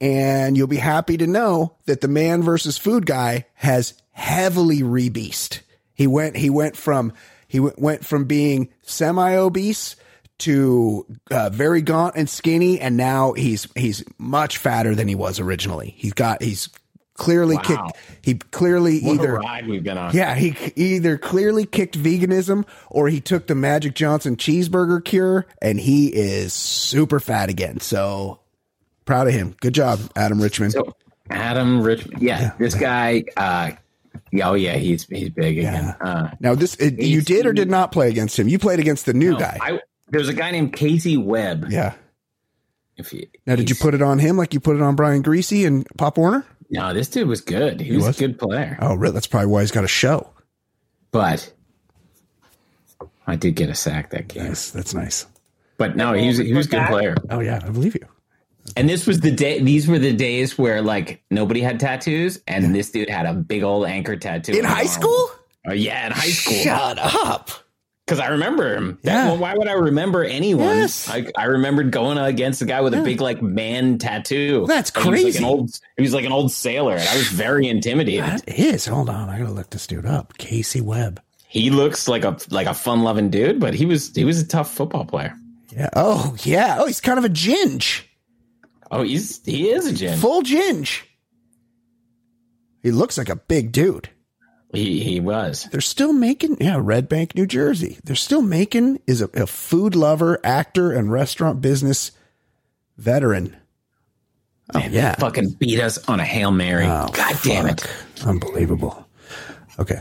And 0.00 0.56
you'll 0.56 0.66
be 0.66 0.78
happy 0.78 1.18
to 1.18 1.26
know 1.26 1.76
that 1.84 2.00
the 2.00 2.08
man 2.08 2.42
versus 2.42 2.78
food 2.78 3.04
guy 3.04 3.46
has 3.54 3.94
heavily 4.10 4.80
rebeast. 4.80 5.60
He 5.92 6.06
went 6.06 6.36
he 6.36 6.48
went 6.48 6.76
from 6.76 7.12
he 7.46 7.60
went, 7.60 7.78
went 7.78 8.06
from 8.06 8.24
being 8.24 8.70
semi 8.80 9.36
obese 9.36 9.96
to 10.42 11.06
uh, 11.30 11.50
very 11.50 11.82
gaunt 11.82 12.14
and 12.16 12.28
skinny, 12.28 12.80
and 12.80 12.96
now 12.96 13.32
he's 13.32 13.66
he's 13.76 14.04
much 14.18 14.58
fatter 14.58 14.94
than 14.94 15.08
he 15.08 15.14
was 15.14 15.40
originally. 15.40 15.94
He's 15.96 16.12
got 16.12 16.42
he's 16.42 16.68
clearly 17.14 17.56
Wow. 17.56 17.62
kicked. 17.62 17.98
He 18.22 18.34
clearly 18.34 19.00
What 19.00 19.14
either 19.14 19.34
ride 19.34 19.66
we've 19.66 19.82
been 19.84 19.98
on. 19.98 20.14
yeah, 20.14 20.34
he 20.34 20.56
either 20.76 21.18
clearly 21.18 21.66
kicked 21.66 21.98
veganism 21.98 22.66
or 22.90 23.08
he 23.08 23.20
took 23.20 23.46
the 23.46 23.54
Magic 23.54 23.94
Johnson 23.94 24.36
cheeseburger 24.36 25.04
cure 25.04 25.46
and 25.60 25.78
he 25.78 26.08
is 26.08 26.52
super 26.52 27.20
fat 27.20 27.48
again. 27.50 27.80
So 27.80 28.40
proud 29.04 29.28
of 29.28 29.34
him. 29.34 29.54
Good 29.60 29.74
job, 29.74 30.00
Adam 30.16 30.40
Richman. 30.40 30.70
So 30.70 30.96
Adam 31.30 31.82
Richman. 31.82 32.20
Yeah, 32.22 32.52
this 32.58 32.74
guy. 32.74 33.24
Uh, 33.36 33.72
yeah, 34.30 34.50
oh 34.50 34.54
yeah, 34.54 34.74
he's 34.74 35.04
he's 35.04 35.30
big 35.30 35.58
again. 35.58 35.94
Uh, 36.00 36.30
now 36.40 36.54
this 36.54 36.76
uh, 36.80 36.84
you 36.98 37.20
did 37.22 37.46
or 37.46 37.52
did 37.52 37.70
not 37.70 37.92
play 37.92 38.08
against 38.08 38.38
him? 38.38 38.48
You 38.48 38.58
played 38.58 38.78
against 38.78 39.06
the 39.06 39.14
new 39.14 39.32
no, 39.32 39.38
guy. 39.38 39.58
I, 39.60 39.80
there's 40.08 40.28
a 40.28 40.34
guy 40.34 40.50
named 40.50 40.72
Casey 40.74 41.16
Webb. 41.16 41.66
yeah. 41.70 41.94
If 42.98 43.12
you, 43.12 43.26
Now 43.46 43.56
did 43.56 43.70
you 43.70 43.74
put 43.76 43.94
it 43.94 44.02
on 44.02 44.18
him 44.18 44.36
like 44.36 44.52
you 44.52 44.60
put 44.60 44.76
it 44.76 44.82
on 44.82 44.94
Brian 44.96 45.22
Greasy 45.22 45.64
and 45.64 45.86
Pop 45.96 46.18
Warner? 46.18 46.44
No, 46.68 46.92
this 46.92 47.08
dude 47.08 47.26
was 47.26 47.40
good. 47.40 47.80
He, 47.80 47.96
was, 47.96 48.04
was? 48.06 48.16
a 48.16 48.20
good 48.20 48.38
player. 48.38 48.76
Oh, 48.80 48.94
really? 48.94 49.14
That's 49.14 49.26
probably 49.26 49.46
why 49.48 49.60
he's 49.62 49.70
got 49.70 49.82
a 49.84 49.88
show. 49.88 50.28
But 51.10 51.52
I 53.26 53.36
did 53.36 53.54
get 53.56 53.70
a 53.70 53.74
sack 53.74 54.10
that 54.10 54.28
game. 54.28 54.44
Nice. 54.48 54.70
That's 54.70 54.92
nice. 54.94 55.26
But 55.78 55.96
no, 55.96 56.12
he 56.12 56.28
was 56.28 56.38
he 56.38 56.52
was 56.54 56.66
a 56.66 56.70
good 56.70 56.86
player. 56.86 57.14
Oh 57.30 57.40
yeah, 57.40 57.60
I 57.64 57.70
believe 57.70 57.94
you. 57.94 58.06
And 58.76 58.88
this 58.88 59.06
was 59.06 59.20
the 59.20 59.32
day. 59.32 59.60
These 59.60 59.88
were 59.88 59.98
the 59.98 60.12
days 60.12 60.56
where 60.56 60.80
like 60.82 61.22
nobody 61.30 61.60
had 61.60 61.80
tattoos, 61.80 62.40
and 62.46 62.74
this 62.74 62.90
dude 62.90 63.08
had 63.10 63.26
a 63.26 63.32
big 63.34 63.62
old 63.62 63.86
anchor 63.86 64.16
tattoo 64.16 64.52
In 64.52 64.64
high 64.64 64.80
arm. 64.80 64.86
school? 64.88 65.30
Oh 65.66 65.72
yeah, 65.72 66.06
in 66.06 66.12
high 66.12 66.28
school. 66.28 66.54
Shut 66.58 66.98
up. 66.98 67.50
Because 68.06 68.18
I 68.18 68.28
remember 68.30 68.74
him. 68.74 68.98
That- 69.04 69.28
Yeah. 69.28 69.34
why 69.36 69.54
would 69.54 69.68
I 69.68 69.74
remember 69.74 70.24
anyone? 70.24 70.64
Yes. 70.76 71.08
I, 71.08 71.26
I 71.38 71.44
remembered 71.44 71.92
going 71.92 72.18
against 72.18 72.60
a 72.60 72.64
guy 72.64 72.80
with 72.80 72.94
a 72.94 73.02
big 73.02 73.20
like 73.20 73.40
man 73.40 73.98
tattoo. 73.98 74.64
That's 74.66 74.94
Like, 74.96 75.04
he 75.04 75.10
was 75.10 75.18
like 75.18 75.24
crazy. 75.24 75.38
an 75.38 75.44
old, 75.44 75.80
he 75.96 76.02
was 76.02 76.12
like 76.12 76.24
an 76.24 76.32
old 76.32 76.50
sailor, 76.50 76.94
and 76.96 77.08
I 77.08 77.16
was 77.16 77.28
very 77.28 77.68
intimidated. 77.68 78.24
That 78.24 78.48
is. 78.48 78.86
Hold 78.86 79.08
on. 79.08 79.28
I 79.28 79.38
gotta 79.38 79.52
look 79.52 79.70
this 79.70 79.86
dude 79.86 80.04
up. 80.06 80.36
Casey 80.36 80.80
Webb. 80.80 81.22
He 81.48 81.70
looks 81.70 82.08
like 82.08 82.24
a 82.24 82.36
like 82.50 82.66
a 82.66 82.74
fun 82.74 83.02
loving 83.04 83.30
dude, 83.30 83.60
but 83.60 83.74
he 83.74 83.86
was 83.86 84.12
he 84.14 84.24
was 84.24 84.40
a 84.40 84.46
tough 84.46 84.72
football 84.74 85.04
player. 85.04 85.34
Yeah. 85.70 85.90
Oh, 85.94 86.34
yeah. 86.42 86.78
Oh, 86.80 86.86
he's 86.86 87.00
kind 87.00 87.18
of 87.18 87.24
a 87.24 87.28
ginge. 87.30 88.02
Oh, 88.90 89.02
he's 89.02 89.42
he 89.44 89.70
is 89.70 89.86
a 89.86 89.92
gin. 89.94 90.18
Full 90.18 90.42
ginge. 90.42 91.02
He 92.82 92.90
looks 92.90 93.16
like 93.16 93.28
a 93.28 93.36
big 93.36 93.70
dude. 93.72 94.10
He 94.72 95.02
he 95.02 95.20
was. 95.20 95.68
They're 95.70 95.80
still 95.80 96.12
making, 96.12 96.56
yeah, 96.60 96.78
Red 96.80 97.08
Bank, 97.08 97.34
New 97.34 97.46
Jersey. 97.46 97.98
They're 98.04 98.16
still 98.16 98.42
making 98.42 99.00
is 99.06 99.20
a, 99.20 99.28
a 99.34 99.46
food 99.46 99.94
lover, 99.94 100.40
actor, 100.42 100.92
and 100.92 101.12
restaurant 101.12 101.60
business 101.60 102.12
veteran. 102.96 103.56
Oh 104.74 104.78
yeah, 104.78 105.14
Fucking 105.16 105.50
beat 105.50 105.80
us 105.80 105.98
on 106.08 106.20
a 106.20 106.24
hail 106.24 106.50
mary. 106.50 106.86
Oh, 106.86 107.08
God 107.12 107.38
damn 107.42 107.66
it! 107.66 107.86
unbelievable. 108.24 109.06
Okay, 109.78 110.00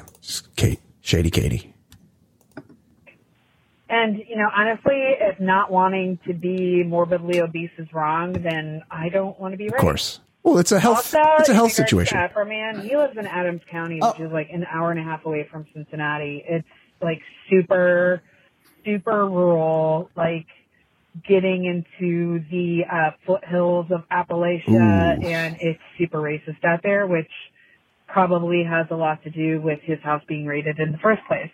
Kate, 0.56 0.80
Shady 1.02 1.30
Katie. 1.30 1.74
And, 3.92 4.20
you 4.20 4.38
know, 4.38 4.48
honestly, 4.56 4.96
if 5.20 5.38
not 5.42 5.70
wanting 5.70 6.18
to 6.26 6.34
be 6.34 6.82
morbidly 6.82 7.42
obese 7.42 7.72
is 7.78 7.92
wrong, 7.92 8.32
then 8.32 8.84
I 8.90 9.10
don't 9.10 9.38
want 9.38 9.52
to 9.52 9.58
be 9.58 9.66
right. 9.66 9.74
Of 9.74 9.82
course. 9.82 10.22
Well, 10.44 10.58
it's 10.58 10.72
a 10.72 10.80
health. 10.80 10.98
Also, 10.98 11.22
it's 11.40 11.50
a 11.50 11.54
health 11.54 11.72
situation. 11.72 12.18
Oh. 12.18 12.22
Afro 12.22 12.46
man, 12.46 12.82
he 12.82 12.96
lives 12.98 13.18
in 13.18 13.28
Adams 13.28 13.62
County, 13.70 14.00
which 14.02 14.20
is 14.20 14.32
like 14.32 14.50
an 14.52 14.66
hour 14.66 14.92
and 14.92 15.00
a 15.00 15.04
half 15.04 15.26
away 15.26 15.48
from 15.52 15.68
Cincinnati. 15.74 16.44
It's 16.48 16.68
like 17.02 17.22
super, 17.50 18.22
super 18.84 19.28
rural, 19.28 20.10
like 20.16 20.48
getting 21.28 21.66
into 21.66 22.44
the 22.50 22.84
uh, 22.92 23.12
foothills 23.26 23.88
of 23.92 24.04
Appalachia, 24.10 24.70
Ooh. 24.70 25.28
and 25.28 25.58
it's 25.60 25.82
super 25.98 26.18
racist 26.20 26.64
out 26.64 26.82
there, 26.84 27.06
which 27.06 27.30
probably 28.08 28.64
has 28.64 28.88
a 28.90 28.96
lot 28.96 29.24
to 29.24 29.30
do 29.30 29.62
with 29.62 29.80
his 29.84 30.00
house 30.02 30.24
being 30.28 30.46
raided 30.46 30.80
in 30.80 30.92
the 30.92 30.98
first 30.98 31.22
place. 31.28 31.52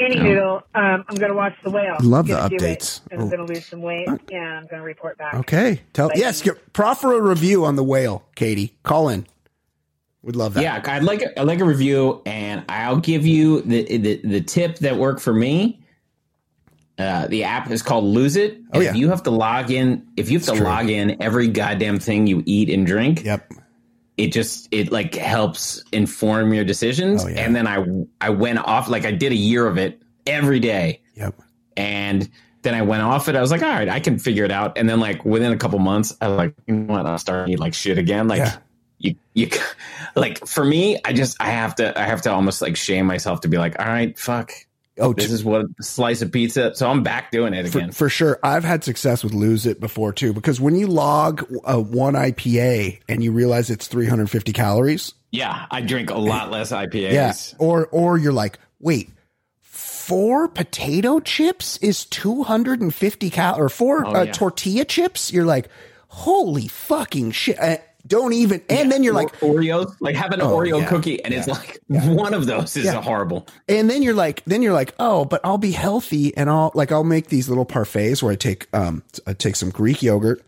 Anywho, 0.00 0.56
um, 0.74 1.04
I'm 1.08 1.14
going 1.16 1.30
to 1.30 1.36
watch 1.36 1.54
The 1.62 1.70
Whale. 1.70 1.96
Love 2.02 2.26
the 2.26 2.34
Gonna 2.34 2.48
do 2.48 2.56
it, 2.56 2.60
updates. 2.80 3.00
and 3.10 3.20
I'm 3.20 3.26
Oh. 3.28 3.30
going 3.30 3.46
to 3.46 3.52
lose 3.54 3.64
some 3.66 3.80
weight, 3.80 4.08
and 4.08 4.18
I'm 4.44 4.66
going 4.66 4.80
to 4.80 4.82
report 4.82 5.16
back. 5.18 5.34
Okay, 5.34 5.82
tell 5.92 6.08
Like- 6.08 6.16
yes. 6.16 6.42
Get, 6.42 6.72
proffer 6.72 7.16
a 7.16 7.20
review 7.22 7.64
on 7.64 7.76
the 7.76 7.84
whale, 7.84 8.24
Katie. 8.34 8.74
Call 8.82 9.08
in. 9.08 9.24
Would 10.22 10.34
love 10.36 10.54
that. 10.54 10.62
Yeah, 10.62 10.82
I'd 10.84 11.04
like 11.04 11.22
a, 11.22 11.38
I'd 11.38 11.46
like 11.46 11.60
a 11.60 11.64
review, 11.64 12.22
and 12.26 12.64
I'll 12.68 12.96
give 12.96 13.26
you 13.26 13.60
the 13.60 13.98
the, 13.98 14.20
the 14.24 14.40
tip 14.40 14.78
that 14.78 14.96
worked 14.96 15.20
for 15.20 15.34
me. 15.34 15.80
Uh, 16.98 17.26
the 17.28 17.44
app 17.44 17.70
is 17.70 17.82
called 17.82 18.04
Lose 18.04 18.34
It. 18.36 18.58
Oh, 18.72 18.80
yeah. 18.80 18.90
If 18.90 18.96
you 18.96 19.10
have 19.10 19.22
to 19.24 19.30
log 19.30 19.70
in, 19.70 20.06
if 20.16 20.30
you 20.30 20.38
have 20.38 20.46
to 20.46 20.54
true. 20.56 20.64
log 20.64 20.88
in 20.88 21.20
every 21.22 21.48
goddamn 21.48 21.98
thing 21.98 22.26
you 22.26 22.42
eat 22.46 22.70
and 22.70 22.86
drink, 22.86 23.22
Yep. 23.24 23.52
It 24.16 24.32
just 24.32 24.68
it 24.70 24.92
like 24.92 25.14
helps 25.14 25.82
inform 25.92 26.52
your 26.54 26.64
decisions. 26.64 27.24
Oh, 27.24 27.28
yeah. 27.28 27.40
And 27.40 27.54
then 27.56 27.66
I 27.66 27.84
I 28.20 28.30
went 28.30 28.58
off 28.60 28.88
like 28.88 29.04
I 29.04 29.10
did 29.12 29.32
a 29.32 29.36
year 29.36 29.66
of 29.66 29.76
it 29.78 30.00
every 30.26 30.60
day, 30.60 31.00
Yep. 31.14 31.34
and 31.76 32.28
then 32.62 32.74
I 32.74 32.82
went 32.82 33.02
off 33.02 33.28
it. 33.28 33.36
I 33.36 33.40
was 33.42 33.50
like, 33.50 33.62
all 33.62 33.68
right, 33.68 33.88
I 33.88 34.00
can 34.00 34.18
figure 34.18 34.44
it 34.44 34.50
out. 34.50 34.78
And 34.78 34.88
then 34.88 34.98
like 35.00 35.24
within 35.24 35.52
a 35.52 35.56
couple 35.58 35.78
months, 35.80 36.16
I 36.20 36.28
was 36.28 36.36
like, 36.38 36.54
you 36.66 36.74
know 36.76 36.94
what? 36.94 37.04
I'll 37.06 37.18
start 37.18 37.48
eating 37.48 37.58
like 37.58 37.74
shit 37.74 37.98
again. 37.98 38.26
Like 38.26 38.38
Yeah. 38.38 38.56
you, 38.98 39.14
you, 39.34 39.50
like 40.16 40.46
for 40.46 40.64
me, 40.64 40.98
I 41.04 41.12
just 41.12 41.36
I 41.40 41.50
have 41.50 41.74
to 41.76 41.98
I 42.00 42.04
have 42.04 42.22
to 42.22 42.32
almost 42.32 42.62
like 42.62 42.76
shame 42.76 43.04
myself 43.06 43.40
to 43.42 43.48
be 43.48 43.58
like, 43.58 43.78
all 43.78 43.84
right, 43.86 44.18
fuck. 44.18 44.52
Oh, 44.98 45.12
This 45.12 45.26
t- 45.28 45.32
is 45.34 45.44
what 45.44 45.62
a 45.62 45.82
slice 45.82 46.22
of 46.22 46.30
pizza. 46.30 46.72
So 46.74 46.88
I'm 46.88 47.02
back 47.02 47.30
doing 47.32 47.52
it 47.52 47.66
again. 47.66 47.90
for 47.90 48.08
sure. 48.08 48.38
I've 48.44 48.62
had 48.64 48.84
success 48.84 49.24
with 49.24 49.34
lose 49.34 49.66
it 49.66 49.80
before 49.80 50.12
too, 50.12 50.32
because 50.32 50.60
when 50.60 50.76
you 50.76 50.86
log 50.86 51.44
a 51.64 51.80
one 51.80 52.14
IPA 52.14 53.00
and 53.08 53.22
you 53.24 53.32
realize 53.32 53.70
it's 53.70 53.88
350 53.88 54.52
calories, 54.52 55.12
yeah, 55.32 55.66
I 55.70 55.80
drink 55.80 56.10
a 56.10 56.18
lot 56.18 56.52
less 56.52 56.70
IPAs. 56.70 57.12
yeah, 57.12 57.34
or 57.58 57.86
or 57.86 58.18
you're 58.18 58.32
like, 58.32 58.58
wait, 58.78 59.10
four 59.60 60.48
potato 60.48 61.18
chips 61.18 61.76
is 61.78 62.04
250 62.06 63.30
cal 63.30 63.58
or 63.58 63.68
four 63.68 64.06
Oh, 64.06 64.14
uh, 64.14 64.22
yeah. 64.24 64.32
tortilla 64.32 64.84
chips. 64.84 65.32
You're 65.32 65.44
like, 65.44 65.68
holy 66.08 66.68
fucking 66.68 67.32
shit! 67.32 67.58
Don't 68.06 68.34
even. 68.34 68.60
And 68.68 68.92
then 68.92 69.02
you're 69.02 69.14
Or- 69.14 69.16
like, 69.16 69.40
Oreos, 69.40 69.94
like 70.00 70.14
have 70.16 70.32
an 70.32 70.42
Oh, 70.42 70.48
Oreo 70.56 70.80
yeah, 70.80 70.86
cookie, 70.88 71.24
and 71.24 71.32
it's 71.32 71.48
like 71.48 71.80
one 71.88 72.34
of 72.34 72.44
those 72.46 72.76
is 72.76 72.84
Yeah. 72.84 72.98
a 72.98 73.00
horrible. 73.00 73.46
and 73.68 73.88
then 73.88 74.02
you're 74.02 74.12
like, 74.14 74.42
then 74.44 74.60
you're 74.60 74.74
like, 74.74 74.94
oh, 74.98 75.24
but 75.24 75.40
I'll 75.42 75.56
be 75.58 75.70
healthy 75.70 76.36
and 76.36 76.50
I'll 76.50 76.70
like 76.74 76.92
I'll 76.92 77.02
make 77.04 77.28
these 77.28 77.48
little 77.48 77.64
parfaits 77.64 78.22
where 78.22 78.32
I 78.32 78.36
take 78.36 78.68
um 78.74 79.02
I 79.26 79.32
take 79.32 79.56
some 79.56 79.70
Greek 79.70 80.02
yogurt 80.02 80.42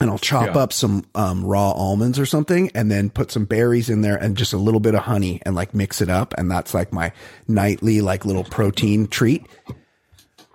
and 0.00 0.08
I'll 0.08 0.18
chop 0.18 0.46
Yeah. 0.54 0.62
up 0.62 0.72
some 0.72 1.04
um 1.14 1.44
raw 1.44 1.72
almonds 1.72 2.18
or 2.18 2.24
something 2.24 2.70
and 2.74 2.90
then 2.90 3.10
put 3.10 3.30
some 3.30 3.44
berries 3.44 3.90
in 3.90 4.00
there 4.00 4.16
and 4.16 4.34
just 4.34 4.54
a 4.54 4.58
little 4.58 4.80
bit 4.80 4.94
of 4.94 5.02
honey 5.02 5.42
and 5.44 5.54
like 5.54 5.74
mix 5.74 6.00
it 6.00 6.08
up 6.08 6.32
and 6.38 6.50
that's 6.50 6.72
like 6.72 6.90
my 6.90 7.12
nightly 7.46 8.00
like 8.00 8.24
little 8.24 8.44
protein 8.44 9.08
treat. 9.08 9.44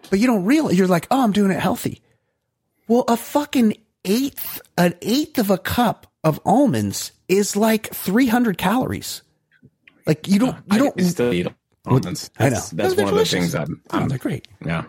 But 0.10 0.18
you 0.20 0.26
don't 0.26 0.46
realize 0.46 0.78
you're 0.80 0.88
like, 0.88 1.06
oh, 1.12 1.22
I'm 1.24 1.32
doing 1.32 1.52
it 1.52 1.60
healthy. 1.60 2.02
Well, 2.88 3.04
a 3.08 3.18
fucking 3.18 3.76
eighth, 4.08 4.60
an 4.78 4.96
eighth 5.04 5.38
of 5.38 5.52
a 5.52 5.58
cup 5.60 6.08
of 6.24 6.40
almonds 6.46 7.12
is 7.28 7.56
like 7.56 7.94
300 7.94 8.58
calories. 8.58 9.22
Like 10.06 10.28
you 10.28 10.40
don't, 10.40 10.56
you 10.56 10.64
I 10.72 10.78
don't. 10.80 11.02
still 11.02 11.34
eat 11.34 11.48
almonds. 11.86 12.32
I 12.40 12.50
know. 12.50 12.60
That's, 12.74 12.96
one 12.96 13.10
of 13.10 13.16
the 13.16 13.26
things 13.26 13.54
I'm. 13.54 13.82
Oh, 13.92 14.00
I'm 14.00 14.08
they're 14.10 14.18
great. 14.18 14.48
yeah. 14.66 14.86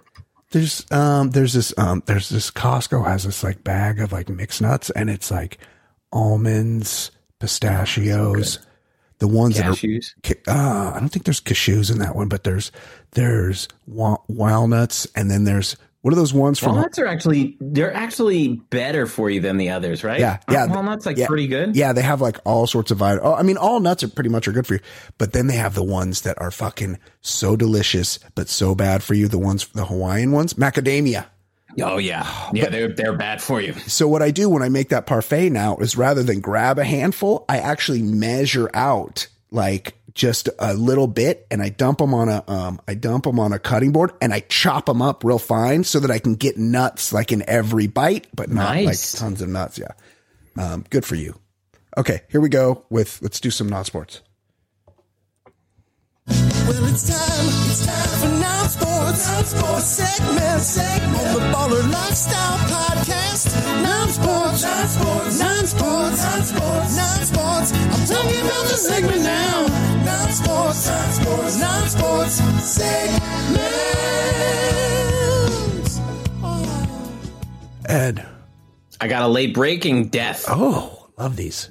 There's 0.50 0.90
um 0.90 1.30
there's 1.30 1.52
this 1.52 1.76
um 1.76 2.02
there's 2.06 2.30
this 2.30 2.50
Costco 2.50 3.04
has 3.04 3.24
this 3.24 3.42
like 3.44 3.62
bag 3.64 4.00
of 4.00 4.12
like 4.12 4.30
mixed 4.30 4.62
nuts 4.62 4.88
and 4.90 5.10
it's 5.10 5.30
like 5.30 5.58
almonds, 6.10 7.10
pistachios, 7.38 8.58
the 9.18 9.28
ones 9.28 9.58
Cashews. 9.58 10.14
that 10.22 10.48
are 10.48 10.90
uh, 10.90 10.96
I 10.96 11.00
don't 11.00 11.10
think 11.10 11.24
there's 11.26 11.40
cashews 11.40 11.90
in 11.90 11.98
that 11.98 12.16
one, 12.16 12.28
but 12.28 12.44
there's 12.44 12.72
there's 13.12 13.68
wa- 13.86 14.22
walnuts 14.28 15.06
and 15.14 15.30
then 15.30 15.44
there's 15.44 15.76
what 16.02 16.12
are 16.12 16.16
those 16.16 16.32
ones 16.32 16.60
from 16.60 16.74
Walnuts 16.74 16.98
are 16.98 17.06
actually 17.06 17.56
they're 17.60 17.92
actually 17.92 18.48
better 18.70 19.06
for 19.06 19.28
you 19.28 19.40
than 19.40 19.56
the 19.56 19.70
others, 19.70 20.04
right? 20.04 20.20
Yeah, 20.20 20.38
Aren't 20.46 20.70
yeah, 20.70 20.74
Walnuts 20.74 21.04
like 21.04 21.16
yeah. 21.16 21.26
pretty 21.26 21.48
good. 21.48 21.74
Yeah, 21.74 21.92
they 21.92 22.02
have 22.02 22.20
like 22.20 22.38
all 22.44 22.68
sorts 22.68 22.92
of 22.92 22.98
vitamin. 22.98 23.26
Oh, 23.26 23.34
I 23.34 23.42
mean, 23.42 23.56
all 23.56 23.80
nuts 23.80 24.04
are 24.04 24.08
pretty 24.08 24.30
much 24.30 24.46
are 24.46 24.52
good 24.52 24.66
for 24.66 24.74
you, 24.74 24.80
but 25.18 25.32
then 25.32 25.48
they 25.48 25.56
have 25.56 25.74
the 25.74 25.82
ones 25.82 26.22
that 26.22 26.40
are 26.40 26.52
fucking 26.52 26.98
so 27.20 27.56
delicious 27.56 28.18
but 28.36 28.48
so 28.48 28.76
bad 28.76 29.02
for 29.02 29.14
you. 29.14 29.26
The 29.26 29.38
ones, 29.38 29.66
the 29.68 29.86
Hawaiian 29.86 30.30
ones, 30.30 30.54
macadamia. 30.54 31.26
Oh 31.80 31.98
yeah, 31.98 32.24
oh, 32.26 32.50
yeah. 32.54 32.68
They're 32.68 32.94
they're 32.94 33.16
bad 33.16 33.42
for 33.42 33.60
you. 33.60 33.72
So 33.72 34.06
what 34.06 34.22
I 34.22 34.30
do 34.30 34.48
when 34.48 34.62
I 34.62 34.68
make 34.68 34.90
that 34.90 35.06
parfait 35.06 35.50
now 35.50 35.76
is 35.78 35.96
rather 35.96 36.22
than 36.22 36.40
grab 36.40 36.78
a 36.78 36.84
handful, 36.84 37.44
I 37.48 37.58
actually 37.58 38.02
measure 38.02 38.70
out 38.72 39.26
like 39.50 39.97
just 40.18 40.48
a 40.58 40.74
little 40.74 41.06
bit 41.06 41.46
and 41.50 41.62
I 41.62 41.68
dump 41.68 41.98
them 41.98 42.12
on 42.12 42.28
a 42.28 42.42
um 42.48 42.80
I 42.88 42.94
dump 42.94 43.24
them 43.24 43.38
on 43.38 43.52
a 43.52 43.58
cutting 43.58 43.92
board 43.92 44.10
and 44.20 44.34
I 44.34 44.40
chop 44.40 44.86
them 44.86 45.00
up 45.00 45.22
real 45.24 45.38
fine 45.38 45.84
so 45.84 46.00
that 46.00 46.10
I 46.10 46.18
can 46.18 46.34
get 46.34 46.58
nuts 46.58 47.12
like 47.12 47.30
in 47.32 47.42
every 47.48 47.86
bite, 47.86 48.26
but 48.34 48.50
not 48.50 48.74
Nice. 48.74 49.14
like 49.14 49.20
tons 49.20 49.40
of 49.40 49.48
nuts. 49.48 49.78
Yeah. 49.78 49.92
Um, 50.62 50.84
good 50.90 51.04
for 51.06 51.14
you. 51.14 51.38
Okay, 51.96 52.22
here 52.30 52.40
we 52.40 52.48
go 52.48 52.84
with 52.90 53.20
let's 53.22 53.38
do 53.40 53.50
some 53.50 53.68
non 53.68 53.84
sports. 53.84 54.20
Well, 56.68 56.84
it's 56.92 57.08
time, 57.08 57.46
it's 57.70 57.86
time 57.86 58.18
for 58.20 58.28
non 58.40 58.68
sports. 58.68 59.26
Non 59.28 59.44
sports 59.44 59.84
segment, 59.86 60.60
segment 60.60 61.16
on 61.16 61.34
the 61.34 61.40
Baller 61.52 61.82
Lifestyle 61.90 62.58
Podcast. 62.68 63.46
Non 63.82 64.08
sports, 64.08 64.62
non 64.62 64.86
sports, 64.88 65.38
non 65.40 65.66
sports, 65.66 66.22
non 66.24 66.42
sports, 66.42 66.96
non 66.96 67.24
sports. 67.24 67.72
I'm 67.72 68.06
talking 68.06 68.40
about 68.40 68.64
the 68.68 68.76
segment 68.76 69.22
now. 69.22 69.66
Non 70.04 70.30
sports, 70.32 70.86
non 70.88 71.12
sports, 71.12 71.58
non 71.60 71.88
sports 71.88 72.34
segment. 72.64 73.20
Oh. 76.42 77.18
Ed. 77.88 78.26
I 79.00 79.06
got 79.08 79.22
a 79.22 79.28
late 79.28 79.54
breaking 79.54 80.08
death. 80.08 80.44
Oh, 80.48 81.08
love 81.16 81.36
these. 81.36 81.70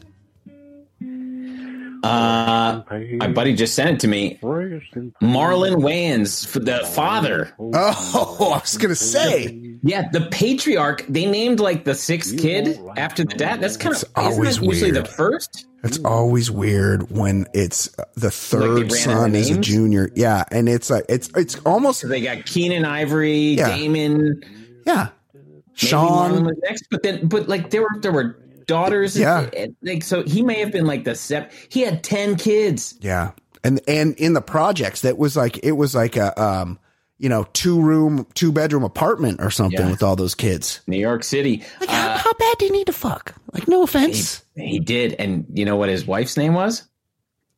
Uh, 2.03 2.82
my 3.18 3.28
buddy 3.28 3.53
just 3.56 3.74
sent 3.76 3.90
it 3.91 3.99
to 4.02 4.07
me. 4.07 4.38
Marlon 4.41 5.76
Wayans, 5.82 6.52
the 6.53 6.86
father. 6.88 7.53
Oh, 7.60 8.52
I 8.56 8.60
was 8.60 8.78
gonna 8.78 8.95
say. 8.95 9.78
Yeah, 9.84 10.10
the 10.11 10.22
patriarch. 10.32 11.06
They 11.07 11.26
named 11.26 11.60
like 11.60 11.84
the 11.86 11.95
sixth 11.95 12.38
kid 12.40 12.80
after 12.98 13.24
the 13.24 13.34
dad. 13.36 13.61
That's 13.61 13.78
kind 13.78 13.95
of 13.95 14.02
It's 14.03 14.11
always 14.15 14.49
isn't 14.49 14.61
that 14.64 14.68
usually 14.74 14.91
weird. 14.91 15.06
the 15.06 15.10
first. 15.10 15.65
It's 15.84 15.99
always 16.03 16.49
weird 16.52 17.11
when 17.11 17.45
it's 17.53 17.98
uh, 17.99 18.03
the 18.15 18.32
third 18.32 18.61
ran 18.61 18.76
out 18.76 18.84
of 18.91 18.98
son 18.98 19.36
is 19.36 19.49
a 19.52 19.60
junior. 19.60 20.10
Yeah, 20.15 20.44
and 20.52 20.68
it's 20.68 20.90
like 20.90 21.06
it's 21.10 21.30
it's 21.36 21.56
almost 21.65 22.07
They 22.07 22.22
got 22.22 22.45
Keenan 22.45 22.84
Ivory, 22.86 23.53
Yeah. 23.56 23.76
Damon. 23.76 24.44
yeah. 24.86 25.10
Maybe 25.34 25.64
Sean- 25.76 26.44
was 26.45 26.56
next, 26.64 26.86
but 26.90 27.03
then, 27.03 27.28
but 27.28 27.48
like 27.48 27.69
there 27.69 27.84
were 27.84 27.99
there 28.02 28.11
were 28.11 28.40
daughters. 28.68 29.18
Yeah. 29.18 29.49
and, 29.56 29.76
like 29.81 30.03
so 30.03 30.23
he 30.23 30.41
may 30.44 30.60
have 30.60 30.72
been 30.72 30.85
like 30.85 31.03
the 31.03 31.15
sep. 31.15 31.52
He 31.69 31.81
had 31.81 32.03
ten 32.03 32.35
kids. 32.35 32.95
Yeah. 33.02 33.31
And 33.64 33.81
and 33.88 34.15
in 34.15 34.34
the 34.34 34.41
projects 34.41 35.02
that 35.02 35.18
was 35.18 35.35
like 35.35 35.60
it 35.64 35.72
was 35.73 35.95
like 35.95 36.15
a 36.15 36.39
um 36.41 36.80
you 37.18 37.27
know 37.30 37.45
two 37.53 37.81
room 37.81 38.27
two 38.35 38.52
bedroom 38.52 38.84
apartment 38.84 39.41
or 39.41 39.49
something 39.49 39.80
Yeah. 39.80 39.89
with 39.91 40.03
all 40.03 40.15
those 40.15 40.35
kids. 40.35 40.81
New 40.85 40.99
York 40.99 41.23
City. 41.23 41.64
Like 41.80 41.89
how, 41.89 42.10
uh, 42.10 42.18
how 42.19 42.34
bad 42.34 42.57
do 42.60 42.65
you 42.65 42.72
need 42.72 42.88
to 42.88 42.94
fuck? 42.94 43.34
Like 43.53 43.68
no 43.68 43.81
offense. 43.84 44.44
He 44.56 44.80
did, 44.80 45.14
and 45.14 45.45
you 45.53 45.65
know 45.65 45.76
what 45.76 45.89
his 45.89 46.06
wife's 46.06 46.38
name 46.38 46.53
was? 46.53 46.88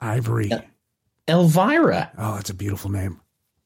Ivory. 0.01 0.49
Elvira. 1.27 2.11
Oh, 2.17 2.35
that's 2.35 2.49
a 2.49 2.53
beautiful 2.53 2.89
name. 2.89 3.19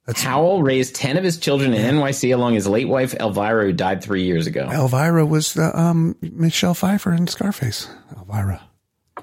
Howell 0.07 0.63
raised 0.63 0.95
ten 0.95 1.17
of 1.17 1.23
his 1.23 1.38
children 1.38 1.73
in 1.73 1.95
NYC 1.95 2.34
along 2.34 2.55
his 2.55 2.67
late 2.67 2.88
wife 2.89 3.13
Elvira, 3.13 3.65
who 3.65 3.71
died 3.73 4.03
three 4.03 4.23
years 4.23 4.47
ago. 4.47 4.69
Elvira 4.71 5.25
was 5.25 5.53
the 5.53 5.77
um 5.80 6.15
Michelle 6.21 6.73
Pfeiffer 6.73 7.13
in 7.13 7.27
Scarface. 7.27 7.88
Elvira. 8.17 8.61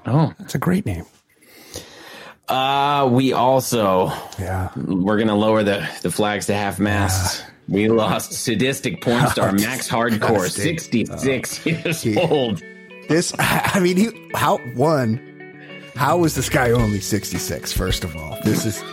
Oh, 0.07 0.33
that's 0.39 0.55
a 0.55 0.59
great 0.59 0.85
name. 0.85 1.05
Uh, 2.47 3.07
we 3.11 3.31
also 3.31 4.07
yeah 4.39 4.69
we're 4.75 5.17
gonna 5.17 5.35
lower 5.35 5.63
the 5.63 5.87
the 6.01 6.11
flags 6.11 6.47
to 6.47 6.53
half 6.53 6.79
masts. 6.79 7.43
We 7.69 7.87
lost 7.87 8.33
sadistic 8.33 9.01
porn 9.01 9.27
star 9.27 9.51
Max 9.53 9.87
Hardcore, 9.87 10.43
Disgusting. 10.53 11.05
66 11.05 11.65
years 11.65 12.01
he- 12.01 12.17
old. 12.17 12.61
This 13.07 13.33
I 13.39 13.79
mean 13.79 13.97
he 13.97 14.09
how 14.33 14.57
one 14.75 15.27
how 15.95 16.17
was 16.17 16.35
this 16.35 16.49
guy 16.49 16.71
only 16.71 16.99
66 16.99 17.71
first 17.71 18.03
of 18.03 18.15
all? 18.17 18.37
This 18.43 18.65
is 18.65 18.83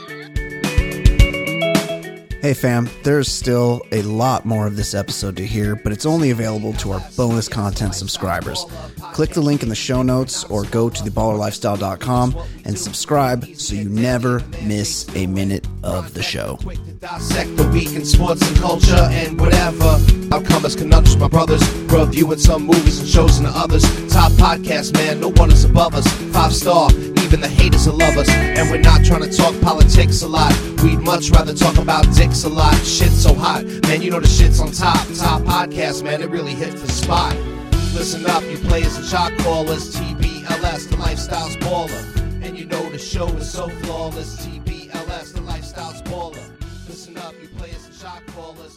Hey 2.41 2.55
fam, 2.55 2.89
there's 3.03 3.27
still 3.27 3.83
a 3.91 4.03
lot 4.03 4.45
more 4.45 4.69
of 4.69 4.77
this 4.77 4.95
episode 4.95 5.37
to 5.39 5.45
hear, 5.47 5.75
but 5.75 5.91
it's 5.93 6.07
only 6.07 6.31
available 6.31 6.73
to 6.75 6.93
our 6.93 7.01
bonus 7.17 7.49
content 7.49 7.97
subscribers. 7.97 8.65
Click 9.13 9.31
the 9.31 9.41
link 9.41 9.65
in 9.65 9.69
the 9.69 9.75
show 9.75 10.03
notes 10.03 10.45
or 10.45 10.63
go 10.67 10.89
to 10.89 11.03
theballerlifestyle.com 11.03 12.37
and 12.65 12.79
subscribe 12.79 13.45
so 13.57 13.75
you 13.75 13.89
never 13.89 14.41
miss 14.63 15.05
a 15.17 15.27
minute 15.27 15.67
of 15.83 16.15
the 16.15 16.23
show. 16.23 16.61
Dissect 17.01 17.57
the 17.57 17.67
week 17.71 17.93
in 17.95 18.05
sports 18.05 18.47
and 18.49 18.57
culture 18.57 19.09
and 19.11 19.41
whatever. 19.41 19.99
Outcomers, 20.31 20.77
conundrums, 20.77 21.17
my 21.17 21.27
brothers. 21.27 21.69
Reviewing 21.91 22.39
some 22.39 22.63
movies 22.67 23.01
and 23.01 23.09
shows 23.09 23.39
and 23.39 23.49
others. 23.49 23.83
Top 24.13 24.31
podcast, 24.33 24.95
man, 24.95 25.19
no 25.19 25.31
one 25.31 25.51
is 25.51 25.65
above 25.65 25.95
us. 25.97 26.07
Five 26.33 26.55
star, 26.55 26.89
even 27.29 27.43
the 27.43 27.49
haters 27.49 27.87
will 27.87 27.99
love 27.99 28.17
us. 28.17 28.29
And 28.31 28.71
we're 28.71 28.81
not 28.81 29.05
trying 29.05 29.23
to 29.23 29.31
talk 29.31 29.55
politics 29.61 30.23
a 30.23 30.29
lot. 30.29 30.53
We'd 30.83 31.01
much 31.01 31.31
rather 31.31 31.53
talk 31.53 31.77
about 31.77 32.05
dicks 32.15 32.45
a 32.45 32.49
lot. 32.49 32.75
Shit's 32.77 33.23
so 33.23 33.35
hot, 33.35 33.65
man, 33.83 34.01
you 34.01 34.11
know 34.11 34.21
the 34.21 34.27
shit's 34.27 34.61
on 34.61 34.73
top. 34.73 34.97
Top 35.15 35.43
podcast, 35.43 36.03
man, 36.03 36.23
it 36.23 36.31
really 36.31 36.55
hit 36.55 36.73
the 36.73 36.89
spot. 36.89 37.37
Listen 37.93 38.25
up, 38.27 38.43
you 38.45 38.57
players 38.57 38.97
and 38.97 39.05
shot 39.05 39.37
callers. 39.41 39.95
TBLS, 39.95 40.89
the 40.89 40.97
lifestyle's 40.97 41.57
baller. 41.57 42.03
And 42.43 42.59
you 42.59 42.65
know 42.65 42.89
the 42.89 42.99
show 42.99 43.29
is 43.37 43.51
so 43.51 43.69
flawless. 43.69 44.47
TBLS, 44.47 45.35
the 45.35 45.43
lifestyle's 45.43 46.01
baller. 46.03 46.49
Listen 46.89 47.19
up, 47.19 47.35
you 47.43 47.49
players 47.49 47.85
and 47.85 47.95
shot 47.95 48.23
callers. 48.29 48.68